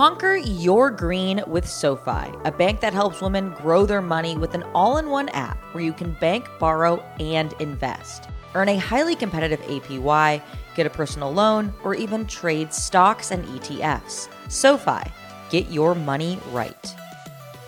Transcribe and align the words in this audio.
Conquer 0.00 0.36
your 0.36 0.90
green 0.90 1.44
with 1.46 1.68
SoFi, 1.68 2.32
a 2.46 2.50
bank 2.50 2.80
that 2.80 2.94
helps 2.94 3.20
women 3.20 3.50
grow 3.50 3.84
their 3.84 4.00
money 4.00 4.34
with 4.34 4.54
an 4.54 4.62
all 4.74 4.96
in 4.96 5.10
one 5.10 5.28
app 5.28 5.58
where 5.74 5.84
you 5.84 5.92
can 5.92 6.12
bank, 6.12 6.48
borrow, 6.58 7.00
and 7.20 7.52
invest. 7.60 8.30
Earn 8.54 8.70
a 8.70 8.78
highly 8.78 9.14
competitive 9.14 9.60
APY, 9.60 10.40
get 10.74 10.86
a 10.86 10.88
personal 10.88 11.30
loan, 11.30 11.74
or 11.84 11.94
even 11.94 12.24
trade 12.24 12.72
stocks 12.72 13.30
and 13.30 13.44
ETFs. 13.48 14.30
SoFi, 14.50 15.02
get 15.50 15.70
your 15.70 15.94
money 15.94 16.38
right. 16.50 16.96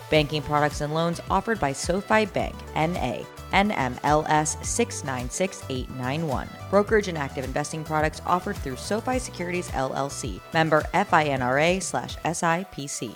Banking 0.09 0.41
products 0.41 0.81
and 0.81 0.91
loans 0.91 1.21
offered 1.29 1.59
by 1.59 1.71
SoFi 1.71 2.25
Bank, 2.25 2.55
NA, 2.75 3.21
NMLS 3.53 4.63
696891. 4.65 6.49
Brokerage 6.69 7.07
and 7.07 7.17
active 7.17 7.45
investing 7.45 7.83
products 7.83 8.21
offered 8.25 8.57
through 8.57 8.75
SoFi 8.75 9.19
Securities 9.19 9.69
LLC. 9.69 10.41
Member 10.53 10.81
FINRA 10.93 11.81
slash 11.81 12.17
SIPC. 12.17 13.13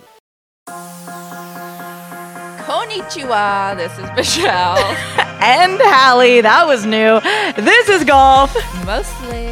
Konnichiwa, 2.68 3.76
this 3.76 3.98
is 3.98 4.10
Michelle. 4.16 4.96
And 5.40 5.78
Hallie, 5.80 6.40
that 6.40 6.66
was 6.66 6.84
new. 6.84 7.20
This 7.64 7.88
is 7.88 8.02
golf. 8.02 8.52
Mostly. 8.84 9.46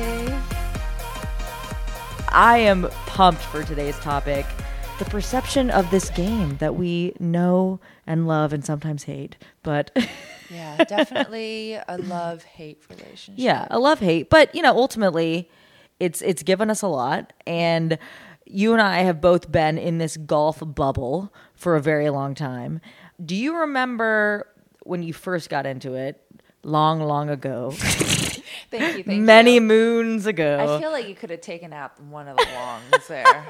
I 2.28 2.58
am 2.58 2.88
pumped 3.06 3.40
for 3.40 3.62
today's 3.62 3.96
topic. 4.00 4.44
The 4.98 5.04
perception 5.04 5.70
of 5.70 5.88
this 5.92 6.10
game 6.10 6.56
that 6.56 6.74
we 6.74 7.14
know 7.20 7.78
and 8.04 8.26
love 8.26 8.52
and 8.52 8.64
sometimes 8.64 9.04
hate. 9.04 9.36
But 9.62 9.96
Yeah, 10.50 10.84
definitely 10.84 11.74
a 11.74 11.98
love 11.98 12.42
hate 12.44 12.82
relationship. 12.88 13.34
yeah, 13.36 13.66
a 13.70 13.78
love 13.78 14.00
hate. 14.00 14.30
But 14.30 14.54
you 14.54 14.62
know, 14.62 14.76
ultimately 14.76 15.50
it's 16.00 16.22
it's 16.22 16.42
given 16.42 16.70
us 16.70 16.82
a 16.82 16.88
lot 16.88 17.32
and 17.46 17.98
you 18.44 18.72
and 18.72 18.80
I 18.80 18.98
have 19.00 19.20
both 19.20 19.50
been 19.50 19.76
in 19.78 19.98
this 19.98 20.16
golf 20.16 20.62
bubble 20.64 21.32
for 21.54 21.74
a 21.74 21.80
very 21.80 22.10
long 22.10 22.34
time. 22.34 22.80
Do 23.24 23.34
you 23.34 23.56
remember 23.56 24.46
when 24.84 25.02
you 25.02 25.12
first 25.12 25.50
got 25.50 25.66
into 25.66 25.94
it 25.94 26.20
long 26.62 27.00
long 27.00 27.28
ago? 27.28 27.72
Thank 28.70 28.98
you. 28.98 29.04
Thank 29.04 29.22
many 29.22 29.54
you. 29.54 29.60
moons 29.60 30.26
ago. 30.26 30.76
I 30.76 30.80
feel 30.80 30.90
like 30.90 31.08
you 31.08 31.14
could 31.14 31.30
have 31.30 31.40
taken 31.40 31.72
out 31.72 32.00
one 32.00 32.28
of 32.28 32.36
the 32.36 32.46
longs 32.54 33.08
there. 33.08 33.46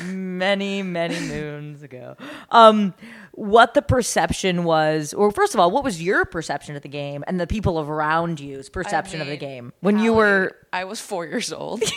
many 0.04 0.82
many 0.82 1.18
moons 1.20 1.82
ago 1.82 2.16
um 2.50 2.94
what 3.36 3.74
the 3.74 3.82
perception 3.82 4.64
was 4.64 5.12
or 5.14 5.30
first 5.30 5.52
of 5.54 5.60
all 5.60 5.70
what 5.70 5.84
was 5.84 6.02
your 6.02 6.24
perception 6.24 6.74
of 6.74 6.82
the 6.82 6.88
game 6.88 7.22
and 7.26 7.38
the 7.38 7.46
people 7.46 7.78
around 7.78 8.40
you's 8.40 8.68
perception 8.68 9.20
of 9.20 9.26
the 9.26 9.36
game 9.36 9.72
when 9.80 9.98
you 9.98 10.12
were 10.14 10.56
I 10.72 10.84
was 10.84 11.00
four 11.00 11.26
years 11.26 11.52
old. 11.52 11.82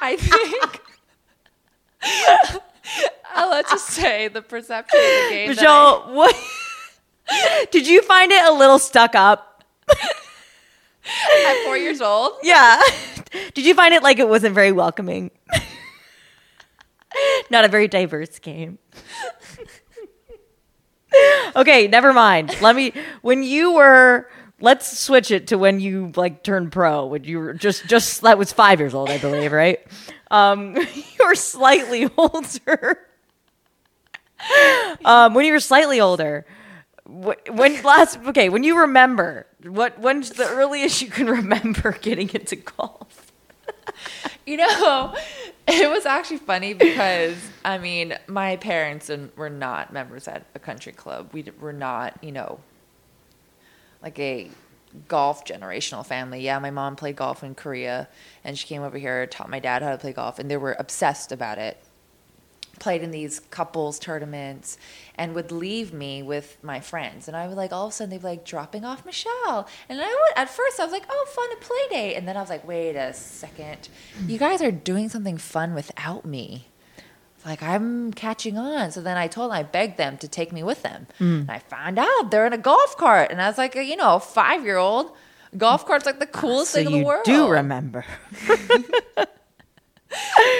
I 0.00 0.16
think. 0.16 0.80
Uh, 3.34 3.48
let's 3.50 3.70
just 3.70 3.86
say 3.88 4.28
the 4.28 4.42
perception 4.42 4.98
of 5.00 5.04
the 5.06 5.28
game. 5.30 5.54
that 5.54 5.64
I- 5.64 6.12
what 6.12 6.36
did 7.70 7.86
you 7.86 8.02
find 8.02 8.30
it 8.30 8.44
a 8.44 8.52
little 8.52 8.78
stuck 8.78 9.14
up 9.14 9.64
at 9.88 11.64
four 11.64 11.78
years 11.78 12.02
old. 12.02 12.32
yeah 12.42 12.78
did 13.54 13.64
you 13.64 13.74
find 13.74 13.94
it 13.94 14.02
like 14.02 14.18
it 14.18 14.28
wasn't 14.28 14.54
very 14.54 14.70
welcoming 14.72 15.30
not 17.50 17.64
a 17.64 17.68
very 17.68 17.88
diverse 17.88 18.38
game. 18.38 18.78
Okay 21.54 21.88
never 21.88 22.12
mind. 22.14 22.56
Let 22.62 22.74
me 22.74 22.92
when 23.20 23.42
you 23.42 23.72
were 23.72 24.30
let's 24.60 24.98
switch 24.98 25.30
it 25.30 25.48
to 25.48 25.58
when 25.58 25.78
you 25.80 26.10
like 26.16 26.42
turned 26.42 26.72
pro 26.72 27.04
when 27.06 27.24
you 27.24 27.38
were 27.38 27.52
just 27.52 27.86
just 27.86 28.22
that 28.22 28.38
was 28.38 28.52
five 28.52 28.80
years 28.80 28.94
old 28.94 29.10
i 29.10 29.18
believe 29.18 29.52
right? 29.52 29.80
Um 30.30 30.74
you 30.94 31.26
were 31.26 31.34
slightly 31.34 32.08
older. 32.16 32.98
Um 35.04 35.34
when 35.34 35.44
you 35.44 35.52
were 35.52 35.60
slightly 35.60 36.00
older 36.00 36.46
when 37.04 37.82
last 37.82 38.18
okay 38.28 38.48
when 38.48 38.64
you 38.64 38.78
remember 38.80 39.46
what 39.64 39.98
when's 39.98 40.30
the 40.30 40.48
earliest 40.48 41.02
you 41.02 41.08
can 41.10 41.26
remember 41.26 41.92
getting 42.00 42.30
into 42.30 42.56
golf 42.56 43.21
You 44.44 44.56
know, 44.56 45.14
it 45.68 45.88
was 45.88 46.04
actually 46.04 46.38
funny 46.38 46.74
because 46.74 47.36
I 47.64 47.78
mean, 47.78 48.18
my 48.26 48.56
parents 48.56 49.08
and 49.08 49.30
were 49.36 49.48
not 49.48 49.92
members 49.92 50.26
at 50.26 50.46
a 50.56 50.58
country 50.58 50.92
club. 50.92 51.30
We 51.32 51.44
were 51.60 51.72
not, 51.72 52.18
you 52.24 52.32
know, 52.32 52.58
like 54.02 54.18
a 54.18 54.50
golf 55.06 55.44
generational 55.44 56.04
family. 56.04 56.40
Yeah, 56.40 56.58
my 56.58 56.70
mom 56.72 56.96
played 56.96 57.14
golf 57.14 57.44
in 57.44 57.54
Korea, 57.54 58.08
and 58.42 58.58
she 58.58 58.66
came 58.66 58.82
over 58.82 58.98
here, 58.98 59.26
taught 59.28 59.48
my 59.48 59.60
dad 59.60 59.82
how 59.82 59.92
to 59.92 59.98
play 59.98 60.12
golf, 60.12 60.40
and 60.40 60.50
they 60.50 60.56
were 60.56 60.74
obsessed 60.78 61.30
about 61.30 61.58
it. 61.58 61.78
Played 62.82 63.02
in 63.02 63.10
these 63.12 63.40
couples 63.50 63.98
tournaments, 63.98 64.76
and 65.14 65.34
would 65.34 65.52
leave 65.52 65.92
me 65.92 66.22
with 66.22 66.58
my 66.62 66.80
friends, 66.80 67.28
and 67.28 67.36
I 67.36 67.46
would 67.46 67.56
like 67.56 67.72
all 67.72 67.86
of 67.86 67.92
a 67.92 67.94
sudden 67.94 68.10
they'd 68.10 68.18
be 68.18 68.24
like 68.24 68.44
dropping 68.44 68.84
off 68.84 69.06
Michelle, 69.06 69.68
and 69.88 70.00
I 70.00 70.06
would 70.06 70.32
at 70.36 70.50
first 70.50 70.80
I 70.80 70.84
was 70.84 70.92
like, 70.92 71.04
oh, 71.08 71.26
fun 71.30 71.48
a 71.52 71.56
play 71.64 71.86
date, 71.90 72.16
and 72.16 72.26
then 72.26 72.36
I 72.36 72.40
was 72.40 72.50
like, 72.50 72.66
wait 72.66 72.96
a 72.96 73.12
second, 73.14 73.88
you 74.26 74.38
guys 74.38 74.60
are 74.62 74.72
doing 74.72 75.08
something 75.08 75.38
fun 75.38 75.74
without 75.74 76.24
me 76.24 76.66
like 77.44 77.62
I'm 77.62 78.12
catching 78.12 78.56
on. 78.56 78.90
So 78.92 79.00
then 79.00 79.16
I 79.16 79.26
told 79.26 79.50
them, 79.50 79.58
I 79.58 79.62
begged 79.62 79.96
them 79.96 80.16
to 80.18 80.28
take 80.28 80.52
me 80.52 80.62
with 80.62 80.82
them. 80.82 81.06
Mm. 81.18 81.40
And 81.42 81.50
I 81.50 81.58
found 81.58 81.98
out 81.98 82.30
they're 82.30 82.46
in 82.46 82.52
a 82.52 82.58
golf 82.58 82.96
cart. 82.96 83.30
And 83.30 83.42
I 83.42 83.48
was 83.48 83.58
like, 83.58 83.74
you 83.74 83.96
know, 83.96 84.16
a 84.16 84.20
five 84.20 84.64
year 84.64 84.76
old. 84.76 85.12
Golf 85.56 85.84
cart's 85.84 86.06
like 86.06 86.18
the 86.18 86.26
coolest 86.26 86.70
so 86.70 86.78
thing 86.78 86.86
in 86.86 87.00
the 87.00 87.04
world. 87.04 87.24
do 87.24 87.46
remember 87.46 88.06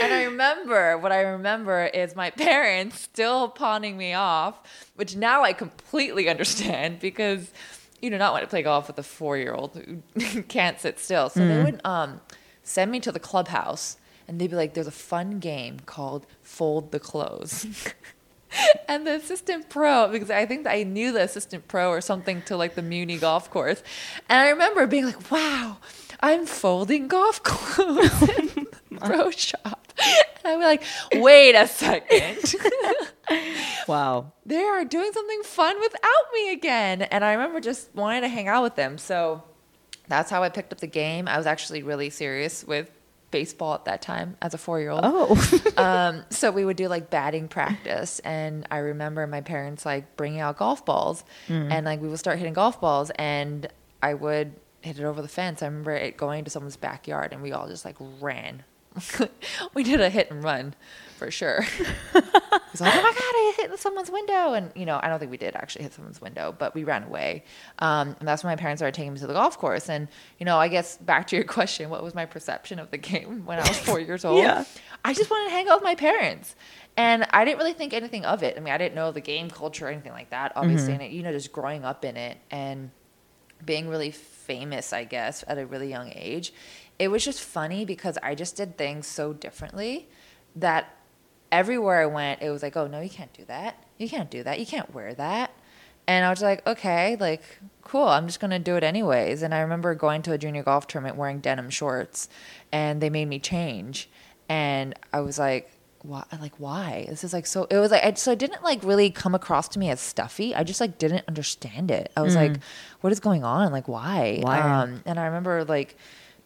And 0.02 0.12
I 0.12 0.24
remember 0.24 0.98
what 0.98 1.12
I 1.12 1.20
remember 1.20 1.84
is 1.86 2.16
my 2.16 2.30
parents 2.48 3.00
still 3.00 3.48
pawning 3.48 3.96
me 3.96 4.14
off, 4.14 4.60
which 4.96 5.16
now 5.16 5.42
I 5.42 5.52
completely 5.52 6.28
understand 6.28 7.00
because 7.00 7.52
you 8.00 8.10
do 8.10 8.18
not 8.18 8.32
want 8.32 8.42
to 8.42 8.48
play 8.48 8.62
golf 8.62 8.88
with 8.88 8.98
a 8.98 9.02
four 9.02 9.36
year 9.36 9.54
old 9.54 9.74
who 9.74 10.42
can't 10.48 10.80
sit 10.80 10.98
still. 10.98 11.28
So 11.28 11.46
they 11.46 11.62
would 11.62 11.80
um, 11.84 12.20
send 12.62 12.90
me 12.90 13.00
to 13.00 13.12
the 13.12 13.20
clubhouse 13.20 13.96
and 14.26 14.40
they'd 14.40 14.50
be 14.50 14.56
like, 14.56 14.74
there's 14.74 14.86
a 14.86 14.90
fun 14.90 15.38
game 15.38 15.80
called 15.86 16.26
Fold 16.42 16.92
the 16.92 17.00
Clothes. 17.00 17.66
and 18.88 19.06
the 19.06 19.14
assistant 19.14 19.68
pro, 19.68 20.08
because 20.08 20.30
I 20.30 20.46
think 20.46 20.66
I 20.66 20.82
knew 20.82 21.12
the 21.12 21.22
assistant 21.22 21.68
pro 21.68 21.90
or 21.90 22.00
something 22.00 22.42
to 22.42 22.56
like 22.56 22.74
the 22.74 22.82
Muni 22.82 23.18
golf 23.18 23.50
course. 23.50 23.82
And 24.28 24.38
I 24.38 24.50
remember 24.50 24.86
being 24.86 25.06
like, 25.06 25.30
wow, 25.30 25.78
I'm 26.20 26.46
folding 26.46 27.08
golf 27.08 27.42
clothes 27.42 28.51
pro 29.06 29.30
shop. 29.30 29.92
And 30.44 30.54
I'm 30.54 30.60
like, 30.60 30.82
wait 31.14 31.54
a 31.54 31.66
second. 31.66 32.54
wow 33.88 34.32
they 34.44 34.62
are 34.62 34.84
doing 34.84 35.12
something 35.12 35.42
fun 35.42 35.80
without 35.80 36.32
me 36.34 36.52
again. 36.52 37.02
And 37.02 37.24
I 37.24 37.32
remember 37.32 37.60
just 37.60 37.94
wanting 37.94 38.22
to 38.22 38.28
hang 38.28 38.48
out 38.48 38.62
with 38.62 38.74
them. 38.74 38.98
So 38.98 39.42
that's 40.08 40.30
how 40.30 40.42
I 40.42 40.48
picked 40.48 40.72
up 40.72 40.80
the 40.80 40.86
game. 40.86 41.28
I 41.28 41.36
was 41.36 41.46
actually 41.46 41.82
really 41.82 42.10
serious 42.10 42.64
with 42.64 42.90
baseball 43.30 43.74
at 43.74 43.86
that 43.86 44.02
time 44.02 44.36
as 44.42 44.52
a 44.52 44.58
four 44.58 44.78
year 44.80 44.90
old. 44.90 45.00
oh 45.04 45.72
um, 45.76 46.24
so 46.30 46.50
we 46.50 46.64
would 46.64 46.76
do 46.76 46.88
like 46.88 47.08
batting 47.08 47.48
practice, 47.48 48.18
and 48.20 48.66
I 48.70 48.78
remember 48.78 49.26
my 49.26 49.40
parents 49.40 49.86
like 49.86 50.16
bringing 50.16 50.40
out 50.40 50.58
golf 50.58 50.84
balls, 50.84 51.24
and 51.48 51.86
like 51.86 52.00
we 52.00 52.08
would 52.08 52.18
start 52.18 52.38
hitting 52.38 52.52
golf 52.52 52.80
balls, 52.80 53.10
and 53.16 53.66
I 54.02 54.14
would 54.14 54.54
hit 54.82 54.98
it 54.98 55.04
over 55.04 55.22
the 55.22 55.28
fence. 55.28 55.62
I 55.62 55.66
remember 55.66 55.92
it 55.92 56.16
going 56.16 56.44
to 56.44 56.50
someone's 56.50 56.76
backyard, 56.76 57.32
and 57.32 57.42
we 57.42 57.52
all 57.52 57.68
just 57.68 57.84
like 57.86 57.96
ran. 58.20 58.64
we 59.74 59.82
did 59.82 60.00
a 60.00 60.10
hit 60.10 60.30
and 60.30 60.42
run 60.42 60.74
for 61.16 61.30
sure. 61.30 61.64
It's 62.72 62.80
like, 62.80 62.94
oh 62.94 63.02
my 63.02 63.10
god, 63.10 63.18
I 63.20 63.54
hit 63.56 63.78
someone's 63.78 64.10
window, 64.10 64.54
and 64.54 64.72
you 64.74 64.86
know, 64.86 64.98
I 65.02 65.08
don't 65.08 65.18
think 65.18 65.30
we 65.30 65.36
did 65.36 65.54
actually 65.54 65.82
hit 65.82 65.92
someone's 65.92 66.22
window, 66.22 66.54
but 66.58 66.74
we 66.74 66.84
ran 66.84 67.02
away. 67.02 67.44
Um, 67.80 68.16
and 68.18 68.26
that's 68.26 68.42
when 68.42 68.50
my 68.50 68.56
parents 68.56 68.80
started 68.80 68.94
taking 68.94 69.12
me 69.12 69.18
to 69.18 69.26
the 69.26 69.34
golf 69.34 69.58
course. 69.58 69.90
And 69.90 70.08
you 70.38 70.46
know, 70.46 70.56
I 70.56 70.68
guess 70.68 70.96
back 70.96 71.26
to 71.28 71.36
your 71.36 71.44
question, 71.58 71.90
what 71.90 72.02
was 72.02 72.14
my 72.14 72.24
perception 72.24 72.78
of 72.78 72.90
the 72.90 72.96
game 72.96 73.44
when 73.44 73.58
I 73.58 73.68
was 73.68 73.78
four 73.78 74.00
years 74.00 74.24
old? 74.24 74.38
Yeah. 74.38 74.64
I 75.04 75.12
just 75.12 75.30
wanted 75.30 75.50
to 75.50 75.50
hang 75.50 75.68
out 75.68 75.78
with 75.78 75.84
my 75.84 75.94
parents. 75.94 76.54
And 76.96 77.26
I 77.30 77.44
didn't 77.44 77.58
really 77.58 77.72
think 77.74 77.92
anything 77.92 78.24
of 78.24 78.42
it. 78.42 78.56
I 78.56 78.60
mean, 78.60 78.72
I 78.72 78.78
didn't 78.78 78.94
know 78.94 79.12
the 79.12 79.20
game 79.20 79.50
culture 79.50 79.86
or 79.86 79.90
anything 79.90 80.12
like 80.12 80.30
that, 80.30 80.52
obviously. 80.56 80.92
And, 80.92 81.02
it, 81.02 81.10
you 81.10 81.22
know, 81.22 81.32
just 81.32 81.50
growing 81.50 81.84
up 81.84 82.04
in 82.04 82.16
it 82.16 82.36
and 82.50 82.90
being 83.64 83.88
really 83.88 84.10
famous, 84.10 84.92
I 84.92 85.04
guess, 85.04 85.44
at 85.46 85.58
a 85.58 85.66
really 85.66 85.88
young 85.88 86.12
age, 86.14 86.52
it 86.98 87.08
was 87.08 87.24
just 87.24 87.40
funny 87.40 87.84
because 87.84 88.18
I 88.22 88.34
just 88.34 88.56
did 88.56 88.76
things 88.76 89.06
so 89.06 89.32
differently 89.32 90.08
that 90.56 90.96
everywhere 91.50 92.00
I 92.00 92.06
went, 92.06 92.42
it 92.42 92.50
was 92.50 92.62
like, 92.62 92.76
oh, 92.76 92.86
no, 92.86 93.00
you 93.00 93.10
can't 93.10 93.32
do 93.32 93.44
that. 93.46 93.82
You 93.98 94.08
can't 94.08 94.30
do 94.30 94.42
that. 94.42 94.58
You 94.58 94.66
can't 94.66 94.92
wear 94.94 95.14
that. 95.14 95.52
And 96.06 96.24
I 96.24 96.30
was 96.30 96.42
like, 96.42 96.66
okay, 96.66 97.16
like, 97.20 97.42
cool. 97.82 98.08
I'm 98.08 98.26
just 98.26 98.40
going 98.40 98.50
to 98.50 98.58
do 98.58 98.76
it 98.76 98.82
anyways. 98.82 99.42
And 99.42 99.54
I 99.54 99.60
remember 99.60 99.94
going 99.94 100.22
to 100.22 100.32
a 100.32 100.38
junior 100.38 100.62
golf 100.62 100.86
tournament 100.86 101.16
wearing 101.16 101.38
denim 101.40 101.70
shorts, 101.70 102.28
and 102.72 103.00
they 103.00 103.10
made 103.10 103.28
me 103.28 103.38
change. 103.38 104.10
And 104.48 104.94
I 105.12 105.20
was 105.20 105.38
like, 105.38 105.70
why? 106.02 106.24
Like, 106.40 106.58
why? 106.58 107.06
This 107.08 107.22
is 107.22 107.32
like 107.32 107.46
so. 107.46 107.68
It 107.70 107.76
was 107.76 107.92
like 107.92 108.04
I, 108.04 108.12
so. 108.14 108.32
It 108.32 108.40
didn't 108.40 108.64
like 108.64 108.82
really 108.82 109.10
come 109.10 109.36
across 109.36 109.68
to 109.68 109.78
me 109.78 109.90
as 109.90 110.00
stuffy. 110.00 110.52
I 110.54 110.64
just 110.64 110.80
like 110.80 110.98
didn't 110.98 111.24
understand 111.28 111.92
it. 111.92 112.10
I 112.16 112.22
was 112.22 112.34
like, 112.34 112.58
what 113.02 113.12
is 113.12 113.20
going 113.20 113.44
on? 113.44 113.70
Like, 113.70 113.86
why? 113.86 114.40
Why? 114.42 114.58
Um, 114.58 115.02
and 115.06 115.20
I 115.20 115.26
remember 115.26 115.64
like 115.64 115.96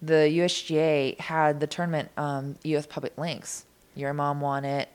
the 0.03 0.15
USGA 0.39 1.19
had 1.21 1.61
the 1.61 1.67
tournament, 1.67 2.11
um, 2.17 2.57
US 2.65 2.87
Public 2.87 3.17
Links, 3.19 3.65
Your 3.95 4.13
mom 4.13 4.41
won 4.41 4.65
it 4.65 4.89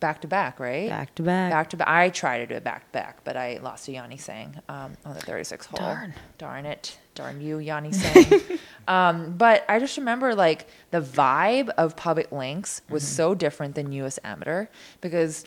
back 0.00 0.20
to 0.22 0.28
back, 0.28 0.60
right? 0.60 0.88
Back 0.88 1.14
to 1.16 1.22
back. 1.22 1.50
Back 1.50 1.70
to 1.70 1.76
back. 1.76 1.88
I 1.88 2.10
tried 2.10 2.38
to 2.38 2.46
do 2.46 2.54
it 2.54 2.64
back 2.64 2.84
to 2.86 2.92
back, 2.92 3.24
but 3.24 3.36
I 3.36 3.58
lost 3.62 3.86
to 3.86 3.92
Yani 3.92 4.18
Tseng 4.18 4.60
um, 4.68 4.92
on 5.04 5.14
the 5.14 5.20
36 5.20 5.66
hole. 5.66 5.78
Darn. 5.78 6.14
Darn 6.38 6.66
it. 6.66 6.98
Darn 7.14 7.40
you, 7.40 7.56
Yani 7.56 7.92
Tseng. 7.94 8.58
um, 8.88 9.34
but 9.36 9.64
I 9.68 9.78
just 9.78 9.96
remember 9.96 10.34
like 10.34 10.68
the 10.90 11.00
vibe 11.00 11.70
of 11.70 11.96
Public 11.96 12.30
Links 12.32 12.82
was 12.90 13.02
Mm-hmm. 13.04 13.14
so 13.16 13.34
different 13.34 13.74
than 13.74 13.90
US 13.92 14.18
Amateur 14.24 14.66
because 15.00 15.46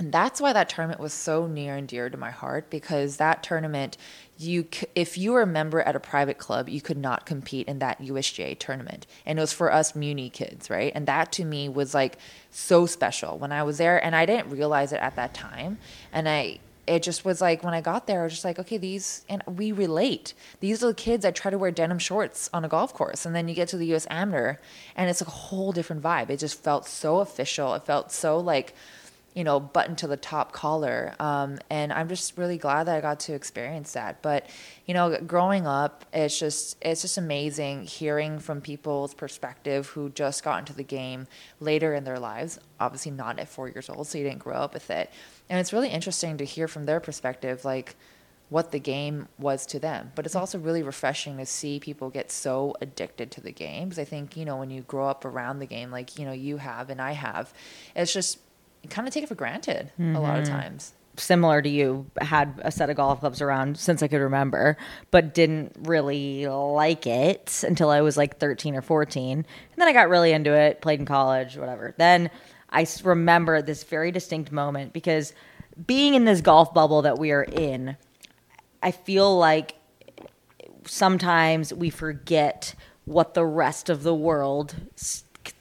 that's 0.00 0.40
why 0.40 0.52
that 0.52 0.68
tournament 0.68 1.00
was 1.00 1.12
so 1.12 1.46
near 1.46 1.76
and 1.76 1.86
dear 1.86 2.10
to 2.10 2.16
my 2.16 2.30
heart 2.30 2.68
because 2.70 3.18
that 3.18 3.42
tournament 3.42 3.96
you 4.42 4.66
if 4.94 5.16
you 5.16 5.32
were 5.32 5.42
a 5.42 5.46
member 5.46 5.80
at 5.80 5.96
a 5.96 6.00
private 6.00 6.38
club 6.38 6.68
you 6.68 6.80
could 6.80 6.96
not 6.96 7.26
compete 7.26 7.66
in 7.68 7.78
that 7.78 8.00
USGA 8.00 8.58
tournament 8.58 9.06
and 9.24 9.38
it 9.38 9.42
was 9.42 9.52
for 9.52 9.72
us 9.72 9.94
muni 9.94 10.30
kids 10.30 10.68
right 10.70 10.92
and 10.94 11.06
that 11.06 11.32
to 11.32 11.44
me 11.44 11.68
was 11.68 11.94
like 11.94 12.18
so 12.50 12.86
special 12.86 13.38
when 13.38 13.52
I 13.52 13.62
was 13.62 13.78
there 13.78 14.02
and 14.02 14.14
I 14.14 14.26
didn't 14.26 14.50
realize 14.50 14.92
it 14.92 15.00
at 15.00 15.16
that 15.16 15.34
time 15.34 15.78
and 16.12 16.28
I 16.28 16.58
it 16.86 17.02
just 17.02 17.24
was 17.24 17.40
like 17.40 17.62
when 17.62 17.74
I 17.74 17.80
got 17.80 18.06
there, 18.06 18.20
I 18.20 18.24
was 18.24 18.32
just 18.32 18.44
like, 18.44 18.58
okay, 18.58 18.76
these 18.76 19.24
and 19.28 19.42
we 19.46 19.70
relate. 19.70 20.34
These 20.60 20.82
are 20.82 20.88
the 20.88 20.94
kids 20.94 21.22
that 21.22 21.34
try 21.34 21.50
to 21.50 21.58
wear 21.58 21.70
denim 21.70 21.98
shorts 21.98 22.50
on 22.52 22.64
a 22.64 22.68
golf 22.68 22.92
course, 22.92 23.24
and 23.24 23.34
then 23.34 23.48
you 23.48 23.54
get 23.54 23.68
to 23.68 23.76
the 23.76 23.86
U.S. 23.86 24.06
Amateur, 24.10 24.56
and 24.96 25.08
it's 25.08 25.20
a 25.20 25.26
whole 25.26 25.72
different 25.72 26.02
vibe. 26.02 26.30
It 26.30 26.38
just 26.38 26.62
felt 26.62 26.86
so 26.86 27.20
official. 27.20 27.74
It 27.74 27.84
felt 27.84 28.10
so 28.10 28.38
like, 28.38 28.74
you 29.34 29.44
know, 29.44 29.58
button 29.58 29.96
to 29.96 30.06
the 30.06 30.16
top 30.16 30.52
collar. 30.52 31.14
Um, 31.18 31.58
and 31.70 31.92
I'm 31.92 32.08
just 32.08 32.36
really 32.36 32.58
glad 32.58 32.84
that 32.84 32.96
I 32.96 33.00
got 33.00 33.20
to 33.20 33.34
experience 33.34 33.92
that. 33.92 34.20
But 34.22 34.46
you 34.86 34.94
know, 34.94 35.18
growing 35.26 35.66
up, 35.66 36.04
it's 36.12 36.38
just 36.38 36.76
it's 36.82 37.02
just 37.02 37.18
amazing 37.18 37.84
hearing 37.84 38.38
from 38.38 38.60
people's 38.60 39.14
perspective 39.14 39.88
who 39.88 40.10
just 40.10 40.44
got 40.44 40.58
into 40.58 40.74
the 40.74 40.84
game 40.84 41.26
later 41.60 41.94
in 41.94 42.04
their 42.04 42.18
lives. 42.18 42.58
Obviously, 42.78 43.12
not 43.12 43.38
at 43.38 43.48
four 43.48 43.68
years 43.68 43.88
old, 43.88 44.06
so 44.06 44.18
you 44.18 44.24
didn't 44.24 44.40
grow 44.40 44.56
up 44.56 44.74
with 44.74 44.90
it. 44.90 45.10
And 45.48 45.58
it's 45.58 45.72
really 45.72 45.88
interesting 45.88 46.36
to 46.38 46.44
hear 46.44 46.68
from 46.68 46.84
their 46.84 47.00
perspective, 47.00 47.64
like 47.64 47.96
what 48.52 48.70
the 48.70 48.78
game 48.78 49.28
was 49.38 49.64
to 49.64 49.78
them. 49.78 50.12
But 50.14 50.26
it's 50.26 50.36
also 50.36 50.58
really 50.58 50.82
refreshing 50.82 51.38
to 51.38 51.46
see 51.46 51.80
people 51.80 52.10
get 52.10 52.30
so 52.30 52.74
addicted 52.82 53.30
to 53.30 53.40
the 53.40 53.50
game. 53.50 53.88
Because 53.88 53.98
I 53.98 54.04
think, 54.04 54.36
you 54.36 54.44
know, 54.44 54.58
when 54.58 54.68
you 54.68 54.82
grow 54.82 55.08
up 55.08 55.24
around 55.24 55.58
the 55.58 55.66
game, 55.66 55.90
like, 55.90 56.18
you 56.18 56.26
know, 56.26 56.32
you 56.32 56.58
have 56.58 56.90
and 56.90 57.00
I 57.00 57.12
have, 57.12 57.54
it's 57.96 58.12
just, 58.12 58.38
kind 58.90 59.06
of 59.06 59.14
take 59.14 59.24
it 59.24 59.28
for 59.28 59.34
granted 59.34 59.90
a 59.98 60.20
lot 60.20 60.38
of 60.38 60.44
mm-hmm. 60.44 60.54
times. 60.54 60.92
similar 61.16 61.60
to 61.60 61.68
you, 61.68 62.06
had 62.20 62.60
a 62.64 62.72
set 62.72 62.90
of 62.90 62.96
golf 62.96 63.20
clubs 63.20 63.40
around 63.40 63.78
since 63.78 64.02
I 64.02 64.08
could 64.08 64.20
remember, 64.20 64.76
but 65.10 65.34
didn't 65.34 65.76
really 65.80 66.46
like 66.46 67.06
it 67.06 67.62
until 67.66 67.90
I 67.90 68.00
was 68.00 68.16
like 68.16 68.38
13 68.38 68.74
or 68.74 68.82
14. 68.82 69.38
And 69.38 69.46
then 69.76 69.88
I 69.88 69.92
got 69.92 70.08
really 70.08 70.32
into 70.32 70.52
it, 70.54 70.80
played 70.80 71.00
in 71.00 71.06
college, 71.06 71.56
whatever. 71.56 71.94
Then 71.98 72.30
I 72.70 72.86
remember 73.04 73.60
this 73.62 73.84
very 73.84 74.10
distinct 74.10 74.50
moment 74.50 74.92
because 74.92 75.34
being 75.86 76.14
in 76.14 76.24
this 76.24 76.40
golf 76.40 76.72
bubble 76.74 77.02
that 77.02 77.18
we 77.18 77.30
are 77.30 77.44
in, 77.44 77.96
I 78.82 78.90
feel 78.90 79.36
like 79.38 79.76
sometimes 80.86 81.72
we 81.72 81.90
forget 81.90 82.74
what 83.04 83.34
the 83.34 83.44
rest 83.44 83.90
of 83.90 84.02
the 84.02 84.14
world 84.14 84.74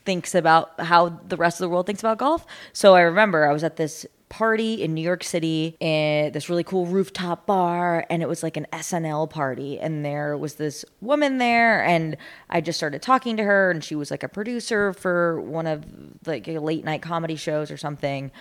thinks 0.06 0.36
about 0.36 0.80
how 0.80 1.09
the 1.27 1.38
rest 1.38 1.59
of 1.59 1.65
the 1.65 1.69
world 1.69 1.86
thinks 1.86 2.01
about 2.01 2.18
golf. 2.18 2.45
So 2.74 2.95
I 2.95 3.01
remember 3.01 3.48
I 3.48 3.53
was 3.53 3.63
at 3.63 3.75
this 3.75 4.06
party 4.30 4.81
in 4.81 4.94
New 4.94 5.01
York 5.01 5.25
City 5.25 5.75
in 5.81 6.31
this 6.31 6.50
really 6.50 6.63
cool 6.63 6.86
rooftop 6.86 7.45
bar 7.45 8.06
and 8.09 8.24
it 8.24 8.30
was 8.30 8.44
like 8.44 8.56
an 8.56 8.65
SNL 8.71 9.30
party 9.30 9.77
and 9.77 10.06
there 10.06 10.38
was 10.38 10.56
this 10.56 10.86
woman 11.01 11.38
there 11.38 11.83
and 11.83 12.15
I 12.50 12.62
just 12.62 12.80
started 12.80 13.01
talking 13.01 13.36
to 13.36 13.44
her 13.44 13.69
and 13.69 13.83
she 13.83 13.94
was 13.94 14.09
like 14.09 14.24
a 14.24 14.30
producer 14.30 14.94
for 14.94 15.42
one 15.42 15.68
of 15.68 15.83
like 16.25 16.48
late 16.48 16.86
night 16.86 17.01
comedy 17.01 17.36
shows 17.36 17.69
or 17.69 17.75
something 17.75 18.31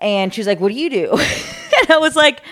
and 0.00 0.32
she 0.32 0.40
was 0.40 0.46
like, 0.46 0.60
What 0.60 0.68
do 0.68 0.78
you 0.78 0.88
do? 0.88 1.10
and 1.12 1.90
I 1.90 1.98
was 1.98 2.16
like, 2.16 2.42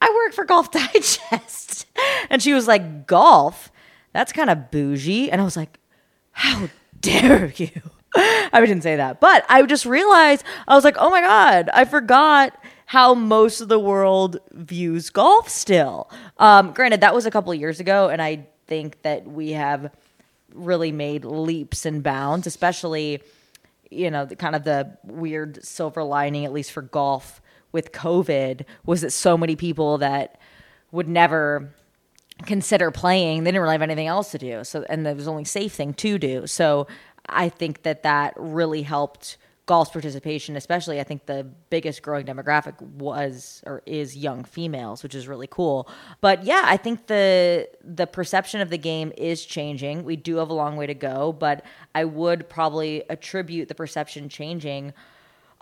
I 0.00 0.22
work 0.24 0.34
for 0.34 0.44
Golf 0.44 0.70
Digest. 0.70 1.86
And 2.28 2.42
she 2.42 2.52
was 2.52 2.66
like, 2.66 3.06
Golf? 3.06 3.70
That's 4.12 4.32
kind 4.32 4.50
of 4.50 4.70
bougie. 4.70 5.30
And 5.30 5.40
I 5.40 5.44
was 5.44 5.56
like, 5.56 5.78
How 6.32 6.68
dare 7.04 7.52
you? 7.56 7.70
I 8.16 8.60
didn't 8.60 8.82
say 8.82 8.96
that, 8.96 9.20
but 9.20 9.44
I 9.48 9.62
just 9.62 9.86
realized 9.86 10.44
I 10.68 10.74
was 10.74 10.84
like, 10.84 10.96
Oh 10.98 11.10
my 11.10 11.20
God, 11.20 11.68
I 11.72 11.84
forgot 11.84 12.56
how 12.86 13.14
most 13.14 13.60
of 13.60 13.68
the 13.68 13.78
world 13.78 14.38
views 14.52 15.10
golf 15.10 15.48
still. 15.48 16.10
Um, 16.38 16.72
granted, 16.72 17.00
that 17.00 17.14
was 17.14 17.26
a 17.26 17.30
couple 17.30 17.52
years 17.54 17.80
ago, 17.80 18.08
and 18.08 18.20
I 18.22 18.46
think 18.66 19.02
that 19.02 19.26
we 19.26 19.52
have 19.52 19.90
really 20.52 20.92
made 20.92 21.24
leaps 21.24 21.86
and 21.86 22.02
bounds, 22.02 22.46
especially 22.46 23.22
you 23.94 24.10
know, 24.10 24.24
the 24.24 24.36
kind 24.36 24.56
of 24.56 24.64
the 24.64 24.96
weird 25.04 25.64
silver 25.64 26.02
lining, 26.02 26.44
at 26.44 26.52
least 26.52 26.72
for 26.72 26.82
golf 26.82 27.40
with 27.72 27.92
COVID, 27.92 28.64
was 28.84 29.00
that 29.02 29.12
so 29.12 29.36
many 29.36 29.56
people 29.56 29.98
that 29.98 30.40
would 30.92 31.08
never 31.08 31.72
consider 32.46 32.90
playing, 32.90 33.44
they 33.44 33.50
didn't 33.50 33.62
really 33.62 33.74
have 33.74 33.82
anything 33.82 34.06
else 34.06 34.30
to 34.32 34.38
do. 34.38 34.64
So, 34.64 34.84
and 34.88 35.06
it 35.06 35.16
was 35.16 35.28
only 35.28 35.44
safe 35.44 35.72
thing 35.72 35.94
to 35.94 36.18
do. 36.18 36.46
So, 36.46 36.86
I 37.28 37.48
think 37.48 37.82
that 37.84 38.02
that 38.02 38.34
really 38.36 38.82
helped 38.82 39.38
golf's 39.66 39.90
participation, 39.90 40.56
especially. 40.56 41.00
I 41.00 41.04
think 41.04 41.26
the 41.26 41.44
biggest 41.70 42.02
growing 42.02 42.26
demographic 42.26 42.80
was 42.82 43.62
or 43.64 43.82
is 43.86 44.16
young 44.16 44.44
females, 44.44 45.02
which 45.02 45.14
is 45.14 45.26
really 45.26 45.46
cool. 45.46 45.88
But 46.20 46.44
yeah, 46.44 46.62
I 46.64 46.76
think 46.76 47.06
the 47.06 47.68
the 47.82 48.06
perception 48.06 48.60
of 48.60 48.70
the 48.70 48.78
game 48.78 49.12
is 49.16 49.44
changing. 49.44 50.04
We 50.04 50.16
do 50.16 50.36
have 50.36 50.50
a 50.50 50.54
long 50.54 50.76
way 50.76 50.86
to 50.86 50.94
go, 50.94 51.32
but 51.32 51.64
I 51.94 52.04
would 52.04 52.48
probably 52.48 53.04
attribute 53.08 53.68
the 53.68 53.74
perception 53.74 54.28
changing 54.28 54.92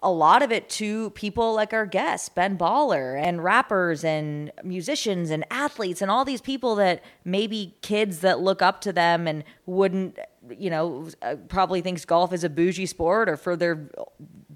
a 0.03 0.11
lot 0.11 0.43
of 0.43 0.51
it 0.51 0.69
to 0.69 1.11
people 1.11 1.55
like 1.55 1.73
our 1.73 1.87
guests, 1.87 2.29
Ben 2.29 2.59
Baller, 2.59 3.21
and 3.21 3.43
rappers 3.43 4.03
and 4.05 4.51
musicians 4.65 5.31
and 5.31 5.45
athletes 5.51 6.03
and 6.03 6.11
all 6.11 6.25
these 6.25 6.41
people 6.41 6.75
that 6.77 7.03
maybe 7.25 7.77
kids 7.83 8.19
that 8.21 8.41
look 8.41 8.63
up 8.63 8.81
to 8.81 8.93
them 8.93 9.29
and 9.29 9.45
wouldn't, 9.65 10.19
you 10.51 10.71
know, 10.71 11.09
uh, 11.23 11.37
probably 11.49 11.81
thinks 11.81 12.05
golf 12.05 12.33
is 12.33 12.43
a 12.43 12.51
bougie 12.51 12.87
sport 12.87 13.29
or 13.29 13.37
for 13.37 13.55
their 13.55 13.89